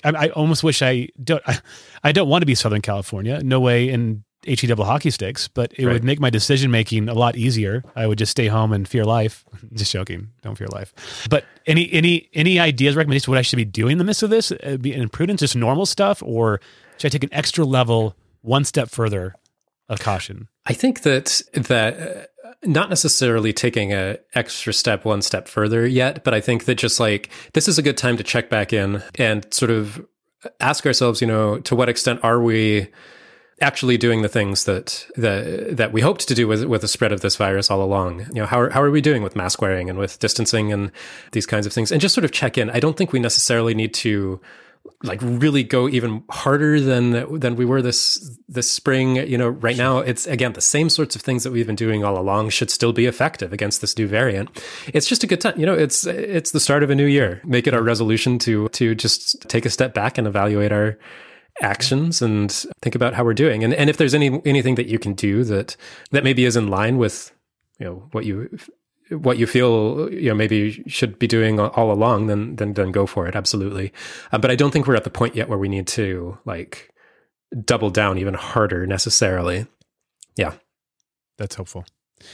I, 0.03 0.09
I 0.09 0.29
almost 0.31 0.63
wish 0.63 0.81
I 0.81 1.07
don't. 1.23 1.41
I, 1.47 1.59
I, 2.03 2.11
don't 2.11 2.27
want 2.27 2.41
to 2.41 2.45
be 2.45 2.55
Southern 2.55 2.81
California. 2.81 3.41
No 3.41 3.61
way 3.61 3.87
in 3.87 4.24
he 4.45 4.67
double 4.67 4.85
hockey 4.85 5.09
sticks, 5.09 5.47
but 5.47 5.73
it 5.77 5.85
right. 5.85 5.93
would 5.93 6.03
make 6.03 6.19
my 6.19 6.29
decision 6.29 6.71
making 6.71 7.09
a 7.09 7.13
lot 7.13 7.35
easier. 7.35 7.83
I 7.95 8.07
would 8.07 8.17
just 8.17 8.31
stay 8.31 8.47
home 8.47 8.71
and 8.71 8.87
fear 8.87 9.03
life. 9.03 9.45
just 9.73 9.91
joking, 9.91 10.29
don't 10.41 10.57
fear 10.57 10.67
life. 10.67 10.93
But 11.29 11.45
any 11.65 11.91
any 11.91 12.29
any 12.33 12.59
ideas, 12.59 12.95
recommendations, 12.95 13.27
what 13.27 13.37
I 13.37 13.41
should 13.41 13.57
be 13.57 13.65
doing 13.65 13.93
in 13.93 13.97
the 13.97 14.03
midst 14.03 14.23
of 14.23 14.29
this? 14.29 14.51
Uh, 14.51 14.77
be 14.79 14.93
in 14.93 15.09
prudence, 15.09 15.41
just 15.41 15.55
normal 15.55 15.85
stuff, 15.85 16.21
or 16.23 16.59
should 16.97 17.07
I 17.07 17.09
take 17.09 17.23
an 17.23 17.33
extra 17.33 17.65
level, 17.65 18.15
one 18.41 18.63
step 18.63 18.89
further 18.89 19.35
of 19.89 19.99
caution? 19.99 20.47
I 20.65 20.73
think 20.73 21.01
that 21.01 21.41
that. 21.53 21.99
Uh, 21.99 22.25
not 22.63 22.89
necessarily 22.89 23.53
taking 23.53 23.93
a 23.93 24.17
extra 24.33 24.73
step 24.73 25.05
one 25.05 25.21
step 25.21 25.47
further 25.47 25.85
yet 25.85 26.23
but 26.23 26.33
i 26.33 26.41
think 26.41 26.65
that 26.65 26.75
just 26.75 26.99
like 26.99 27.29
this 27.53 27.67
is 27.67 27.77
a 27.77 27.81
good 27.81 27.97
time 27.97 28.17
to 28.17 28.23
check 28.23 28.49
back 28.49 28.73
in 28.73 29.03
and 29.19 29.45
sort 29.53 29.69
of 29.69 30.03
ask 30.59 30.85
ourselves 30.85 31.21
you 31.21 31.27
know 31.27 31.59
to 31.59 31.75
what 31.75 31.89
extent 31.89 32.19
are 32.23 32.41
we 32.41 32.87
actually 33.61 33.97
doing 33.97 34.21
the 34.21 34.29
things 34.29 34.65
that 34.65 35.07
that 35.15 35.77
that 35.77 35.91
we 35.93 36.01
hoped 36.01 36.27
to 36.27 36.35
do 36.35 36.47
with 36.47 36.65
with 36.65 36.81
the 36.81 36.87
spread 36.87 37.11
of 37.11 37.21
this 37.21 37.35
virus 37.35 37.71
all 37.71 37.81
along. 37.81 38.21
You 38.33 38.41
know, 38.41 38.45
how 38.45 38.59
are, 38.59 38.69
how 38.69 38.81
are 38.81 38.91
we 38.91 39.01
doing 39.01 39.23
with 39.23 39.35
mask 39.35 39.61
wearing 39.61 39.89
and 39.89 39.97
with 39.97 40.19
distancing 40.19 40.73
and 40.73 40.91
these 41.31 41.45
kinds 41.45 41.65
of 41.65 41.73
things? 41.73 41.91
And 41.91 42.01
just 42.01 42.15
sort 42.15 42.25
of 42.25 42.31
check 42.31 42.57
in. 42.57 42.69
I 42.69 42.79
don't 42.79 42.97
think 42.97 43.13
we 43.13 43.19
necessarily 43.19 43.73
need 43.73 43.93
to 43.95 44.41
like 45.03 45.19
really 45.21 45.63
go 45.63 45.89
even 45.89 46.23
harder 46.29 46.79
than 46.79 47.39
than 47.39 47.55
we 47.55 47.65
were 47.65 47.81
this 47.81 48.37
this 48.47 48.69
spring 48.69 49.15
you 49.15 49.37
know 49.37 49.49
right 49.49 49.77
now 49.77 49.99
it's 49.99 50.25
again 50.27 50.53
the 50.53 50.61
same 50.61 50.89
sorts 50.89 51.15
of 51.15 51.21
things 51.21 51.43
that 51.43 51.51
we've 51.51 51.67
been 51.67 51.75
doing 51.75 52.03
all 52.03 52.17
along 52.17 52.49
should 52.49 52.69
still 52.69 52.93
be 52.93 53.05
effective 53.05 53.51
against 53.51 53.81
this 53.81 53.97
new 53.97 54.07
variant 54.07 54.49
it's 54.93 55.07
just 55.07 55.23
a 55.23 55.27
good 55.27 55.41
time 55.41 55.59
you 55.59 55.65
know 55.65 55.73
it's 55.73 56.05
it's 56.05 56.51
the 56.51 56.59
start 56.59 56.83
of 56.83 56.89
a 56.89 56.95
new 56.95 57.05
year 57.05 57.41
make 57.43 57.67
it 57.67 57.73
our 57.73 57.81
resolution 57.81 58.37
to 58.37 58.69
to 58.69 58.95
just 58.95 59.41
take 59.49 59.65
a 59.65 59.69
step 59.69 59.93
back 59.93 60.17
and 60.17 60.27
evaluate 60.27 60.71
our 60.71 60.97
actions 61.61 62.21
and 62.21 62.51
think 62.81 62.95
about 62.95 63.13
how 63.13 63.23
we're 63.23 63.33
doing. 63.33 63.63
And 63.63 63.73
and 63.73 63.89
if 63.89 63.97
there's 63.97 64.13
any 64.13 64.41
anything 64.45 64.75
that 64.75 64.87
you 64.87 64.99
can 64.99 65.13
do 65.13 65.43
that 65.45 65.75
that 66.11 66.23
maybe 66.23 66.45
is 66.45 66.55
in 66.55 66.67
line 66.67 66.97
with 66.97 67.31
you 67.79 67.85
know 67.85 68.07
what 68.11 68.25
you 68.25 68.57
what 69.09 69.37
you 69.37 69.45
feel 69.45 70.11
you 70.11 70.29
know 70.29 70.35
maybe 70.35 70.83
should 70.87 71.19
be 71.19 71.27
doing 71.27 71.59
all 71.59 71.91
along, 71.91 72.27
then 72.27 72.55
then 72.55 72.73
then 72.73 72.91
go 72.91 73.05
for 73.05 73.27
it. 73.27 73.35
Absolutely. 73.35 73.93
Uh, 74.31 74.37
but 74.37 74.51
I 74.51 74.55
don't 74.55 74.71
think 74.71 74.87
we're 74.87 74.95
at 74.95 75.03
the 75.03 75.09
point 75.09 75.35
yet 75.35 75.49
where 75.49 75.59
we 75.59 75.69
need 75.69 75.87
to 75.87 76.37
like 76.45 76.93
double 77.63 77.89
down 77.89 78.17
even 78.17 78.33
harder 78.33 78.85
necessarily. 78.85 79.67
Yeah, 80.35 80.53
that's 81.37 81.55
helpful. 81.55 81.85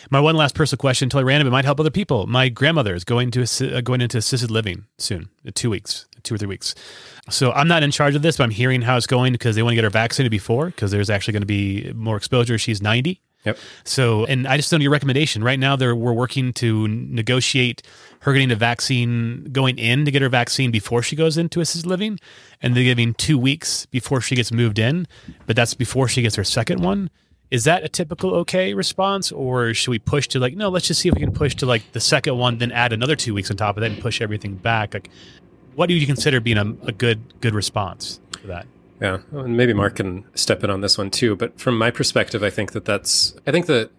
My 0.09 0.19
one 0.19 0.35
last 0.35 0.55
personal 0.55 0.79
question, 0.79 1.09
totally 1.09 1.25
random. 1.25 1.47
It 1.47 1.51
might 1.51 1.65
help 1.65 1.79
other 1.79 1.89
people. 1.89 2.27
My 2.27 2.49
grandmother 2.49 2.95
is 2.95 3.03
going 3.03 3.31
to 3.31 3.43
uh, 3.43 3.81
going 3.81 4.01
into 4.01 4.17
assisted 4.17 4.51
living 4.51 4.85
soon, 4.97 5.29
two 5.53 5.69
weeks, 5.69 6.05
two 6.23 6.35
or 6.35 6.37
three 6.37 6.47
weeks. 6.47 6.75
So 7.29 7.51
I'm 7.51 7.67
not 7.67 7.83
in 7.83 7.91
charge 7.91 8.15
of 8.15 8.21
this, 8.21 8.37
but 8.37 8.43
I'm 8.43 8.51
hearing 8.51 8.81
how 8.81 8.97
it's 8.97 9.07
going 9.07 9.33
because 9.33 9.55
they 9.55 9.63
want 9.63 9.71
to 9.71 9.75
get 9.75 9.83
her 9.83 9.89
vaccinated 9.89 10.31
before 10.31 10.67
because 10.67 10.91
there's 10.91 11.09
actually 11.09 11.33
going 11.33 11.41
to 11.41 11.47
be 11.47 11.91
more 11.93 12.17
exposure. 12.17 12.57
She's 12.57 12.81
90. 12.81 13.21
Yep. 13.45 13.57
So, 13.83 14.25
and 14.25 14.47
I 14.47 14.57
just 14.57 14.69
don't 14.69 14.79
need 14.79 14.83
your 14.83 14.91
recommendation. 14.91 15.43
Right 15.43 15.57
now, 15.57 15.75
we're 15.75 16.13
working 16.13 16.53
to 16.53 16.87
negotiate 16.87 17.81
her 18.21 18.33
getting 18.33 18.51
a 18.51 18.55
vaccine, 18.55 19.45
going 19.51 19.79
in 19.79 20.05
to 20.05 20.11
get 20.11 20.21
her 20.21 20.29
vaccine 20.29 20.69
before 20.69 21.01
she 21.01 21.15
goes 21.15 21.37
into 21.37 21.59
assisted 21.59 21.89
living, 21.89 22.19
and 22.61 22.75
they're 22.75 22.83
giving 22.83 23.15
two 23.15 23.39
weeks 23.39 23.87
before 23.87 24.21
she 24.21 24.35
gets 24.35 24.51
moved 24.51 24.77
in. 24.77 25.07
But 25.47 25.55
that's 25.55 25.73
before 25.73 26.07
she 26.07 26.21
gets 26.21 26.35
her 26.35 26.43
second 26.43 26.83
one 26.83 27.09
Is 27.49 27.63
that 27.63 27.83
a 27.83 27.89
typical 27.89 28.35
okay 28.35 28.75
response, 28.75 29.31
or 29.31 29.73
should 29.73 29.91
we 29.91 29.99
push 29.99 30.27
to 30.29 30.39
like 30.39 30.55
no? 30.55 30.69
Let's 30.69 30.87
just 30.87 31.01
see 31.01 31.09
if 31.09 31.15
we 31.15 31.21
can 31.21 31.33
push 31.33 31.55
to 31.55 31.65
like 31.65 31.93
the 31.93 31.99
second 31.99 32.37
one, 32.37 32.59
then 32.59 32.71
add 32.71 32.93
another 32.93 33.15
two 33.15 33.33
weeks 33.33 33.49
on 33.49 33.57
top 33.57 33.75
of 33.75 33.81
that 33.81 33.91
and 33.91 33.99
push 33.99 34.21
everything 34.21 34.55
back. 34.55 34.93
Like, 34.93 35.09
what 35.75 35.87
do 35.87 35.93
you 35.93 36.05
consider 36.05 36.39
being 36.39 36.57
a, 36.57 36.75
a 36.85 36.91
good 36.91 37.39
good 37.41 37.53
response 37.53 38.19
for 38.39 38.47
that? 38.47 38.65
Yeah, 39.01 39.19
and 39.31 39.57
maybe 39.57 39.73
Mark 39.73 39.95
can 39.95 40.25
step 40.35 40.63
in 40.63 40.69
on 40.69 40.81
this 40.81 40.97
one 40.97 41.09
too. 41.09 41.35
But 41.35 41.59
from 41.59 41.77
my 41.77 41.89
perspective, 41.89 42.43
I 42.43 42.49
think 42.49 42.73
that 42.73 42.85
that's 42.85 43.35
I 43.47 43.51
think 43.51 43.65
that 43.65 43.91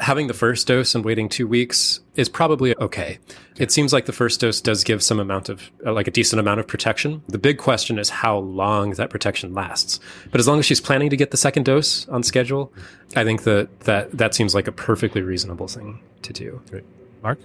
having 0.00 0.26
the 0.26 0.34
first 0.34 0.66
dose 0.66 0.94
and 0.94 1.04
waiting 1.04 1.28
two 1.28 1.46
weeks 1.46 2.00
is 2.16 2.28
probably 2.28 2.76
okay. 2.78 3.18
It 3.58 3.70
seems 3.70 3.92
like 3.92 4.06
the 4.06 4.12
first 4.12 4.40
dose 4.40 4.60
does 4.60 4.82
give 4.82 5.02
some 5.02 5.20
amount 5.20 5.48
of, 5.48 5.70
uh, 5.84 5.92
like 5.92 6.08
a 6.08 6.10
decent 6.10 6.40
amount 6.40 6.58
of 6.58 6.66
protection. 6.66 7.22
The 7.28 7.38
big 7.38 7.58
question 7.58 7.98
is 7.98 8.08
how 8.08 8.38
long 8.38 8.92
that 8.92 9.10
protection 9.10 9.52
lasts. 9.52 10.00
But 10.30 10.40
as 10.40 10.48
long 10.48 10.58
as 10.58 10.64
she's 10.64 10.80
planning 10.80 11.10
to 11.10 11.16
get 11.16 11.30
the 11.30 11.36
second 11.36 11.64
dose 11.64 12.08
on 12.08 12.22
schedule, 12.22 12.72
I 13.14 13.24
think 13.24 13.42
that 13.42 13.80
that, 13.80 14.10
that 14.12 14.34
seems 14.34 14.54
like 14.54 14.66
a 14.66 14.72
perfectly 14.72 15.20
reasonable 15.20 15.68
thing 15.68 16.00
to 16.22 16.32
do. 16.32 16.62
Great. 16.70 16.84
Mark? 17.22 17.38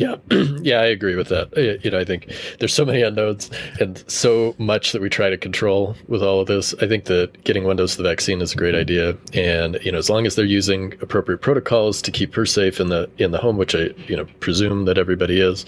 Yeah, 0.00 0.16
yeah, 0.62 0.80
I 0.80 0.86
agree 0.86 1.14
with 1.14 1.28
that. 1.28 1.54
You 1.84 1.90
know, 1.90 1.98
I 1.98 2.06
think 2.06 2.32
there's 2.58 2.72
so 2.72 2.86
many 2.86 3.02
unknowns 3.02 3.50
and 3.80 4.02
so 4.10 4.54
much 4.56 4.92
that 4.92 5.02
we 5.02 5.10
try 5.10 5.28
to 5.28 5.36
control 5.36 5.94
with 6.08 6.22
all 6.22 6.40
of 6.40 6.46
this. 6.46 6.72
I 6.80 6.88
think 6.88 7.04
that 7.04 7.44
getting 7.44 7.64
one 7.64 7.76
dose 7.76 7.92
of 7.92 7.98
the 7.98 8.08
vaccine 8.08 8.40
is 8.40 8.54
a 8.54 8.56
great 8.56 8.74
idea, 8.74 9.14
and 9.34 9.78
you 9.82 9.92
know, 9.92 9.98
as 9.98 10.08
long 10.08 10.24
as 10.24 10.36
they're 10.36 10.46
using 10.46 10.94
appropriate 11.02 11.42
protocols 11.42 12.00
to 12.00 12.10
keep 12.10 12.34
her 12.34 12.46
safe 12.46 12.80
in 12.80 12.88
the 12.88 13.10
in 13.18 13.32
the 13.32 13.38
home, 13.38 13.58
which 13.58 13.74
I 13.74 13.90
you 14.08 14.16
know 14.16 14.24
presume 14.40 14.86
that 14.86 14.96
everybody 14.96 15.38
is, 15.38 15.66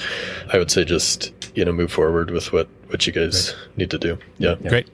I 0.51 0.57
would 0.57 0.71
say 0.71 0.83
just 0.85 1.31
you 1.55 1.63
know 1.67 1.73
move 1.73 1.93
forward 1.93 2.31
with 2.31 2.55
what 2.55 2.69
what 2.87 3.07
you 3.07 3.13
guys 3.13 3.51
great. 3.51 3.77
need 3.77 3.91
to 3.91 3.99
do. 3.99 4.19
Yeah, 4.39 4.55
yeah. 4.63 4.71
great. 4.71 4.89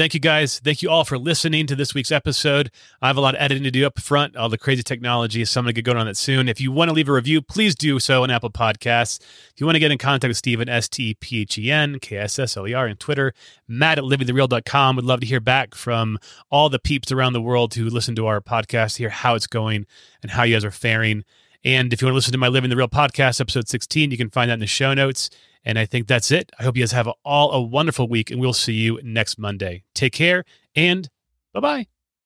Thank 0.00 0.14
you 0.14 0.20
guys. 0.20 0.60
Thank 0.60 0.80
you 0.80 0.88
all 0.88 1.04
for 1.04 1.18
listening 1.18 1.66
to 1.66 1.76
this 1.76 1.92
week's 1.92 2.10
episode. 2.10 2.70
I 3.02 3.08
have 3.08 3.18
a 3.18 3.20
lot 3.20 3.34
of 3.34 3.42
editing 3.42 3.64
to 3.64 3.70
do 3.70 3.84
up 3.84 4.00
front, 4.00 4.34
all 4.34 4.48
the 4.48 4.56
crazy 4.56 4.82
technology. 4.82 5.44
So 5.44 5.60
I'm 5.60 5.66
going 5.66 5.74
to 5.74 5.82
get 5.82 5.84
going 5.84 5.98
on 5.98 6.06
that 6.06 6.16
soon. 6.16 6.48
If 6.48 6.58
you 6.58 6.72
want 6.72 6.88
to 6.88 6.94
leave 6.94 7.10
a 7.10 7.12
review, 7.12 7.42
please 7.42 7.74
do 7.74 7.98
so 7.98 8.22
on 8.22 8.30
Apple 8.30 8.48
Podcasts. 8.48 9.20
If 9.20 9.60
you 9.60 9.66
want 9.66 9.76
to 9.76 9.78
get 9.78 9.92
in 9.92 9.98
contact 9.98 10.30
with 10.30 10.38
Stephen, 10.38 10.70
S 10.70 10.88
T 10.88 11.12
P 11.20 11.42
H 11.42 11.58
E 11.58 11.70
N, 11.70 11.98
K 11.98 12.16
S 12.16 12.38
S 12.38 12.56
L 12.56 12.66
E 12.66 12.72
R, 12.72 12.88
on 12.88 12.96
Twitter, 12.96 13.34
Matt 13.68 13.98
at 13.98 14.04
livingthereal.com. 14.04 14.96
Would 14.96 15.04
love 15.04 15.20
to 15.20 15.26
hear 15.26 15.38
back 15.38 15.74
from 15.74 16.18
all 16.50 16.70
the 16.70 16.78
peeps 16.78 17.12
around 17.12 17.34
the 17.34 17.42
world 17.42 17.74
who 17.74 17.84
listen 17.90 18.16
to 18.16 18.26
our 18.26 18.40
podcast, 18.40 18.96
hear 18.96 19.10
how 19.10 19.34
it's 19.34 19.46
going 19.46 19.84
and 20.22 20.30
how 20.30 20.44
you 20.44 20.54
guys 20.54 20.64
are 20.64 20.70
faring. 20.70 21.24
And 21.62 21.92
if 21.92 22.00
you 22.00 22.06
want 22.06 22.14
to 22.14 22.16
listen 22.16 22.32
to 22.32 22.38
my 22.38 22.48
Living 22.48 22.70
the 22.70 22.76
Real 22.76 22.88
podcast, 22.88 23.38
episode 23.38 23.68
16, 23.68 24.10
you 24.10 24.16
can 24.16 24.30
find 24.30 24.48
that 24.48 24.54
in 24.54 24.60
the 24.60 24.66
show 24.66 24.94
notes. 24.94 25.28
And 25.64 25.78
I 25.78 25.86
think 25.86 26.06
that's 26.06 26.30
it. 26.30 26.50
I 26.58 26.62
hope 26.62 26.76
you 26.76 26.82
guys 26.82 26.92
have 26.92 27.08
all 27.24 27.52
a 27.52 27.60
wonderful 27.60 28.08
week, 28.08 28.30
and 28.30 28.40
we'll 28.40 28.52
see 28.52 28.72
you 28.72 28.98
next 29.02 29.38
Monday. 29.38 29.84
Take 29.94 30.12
care 30.12 30.44
and 30.74 31.08
bye 31.52 31.60
bye. 31.60 31.99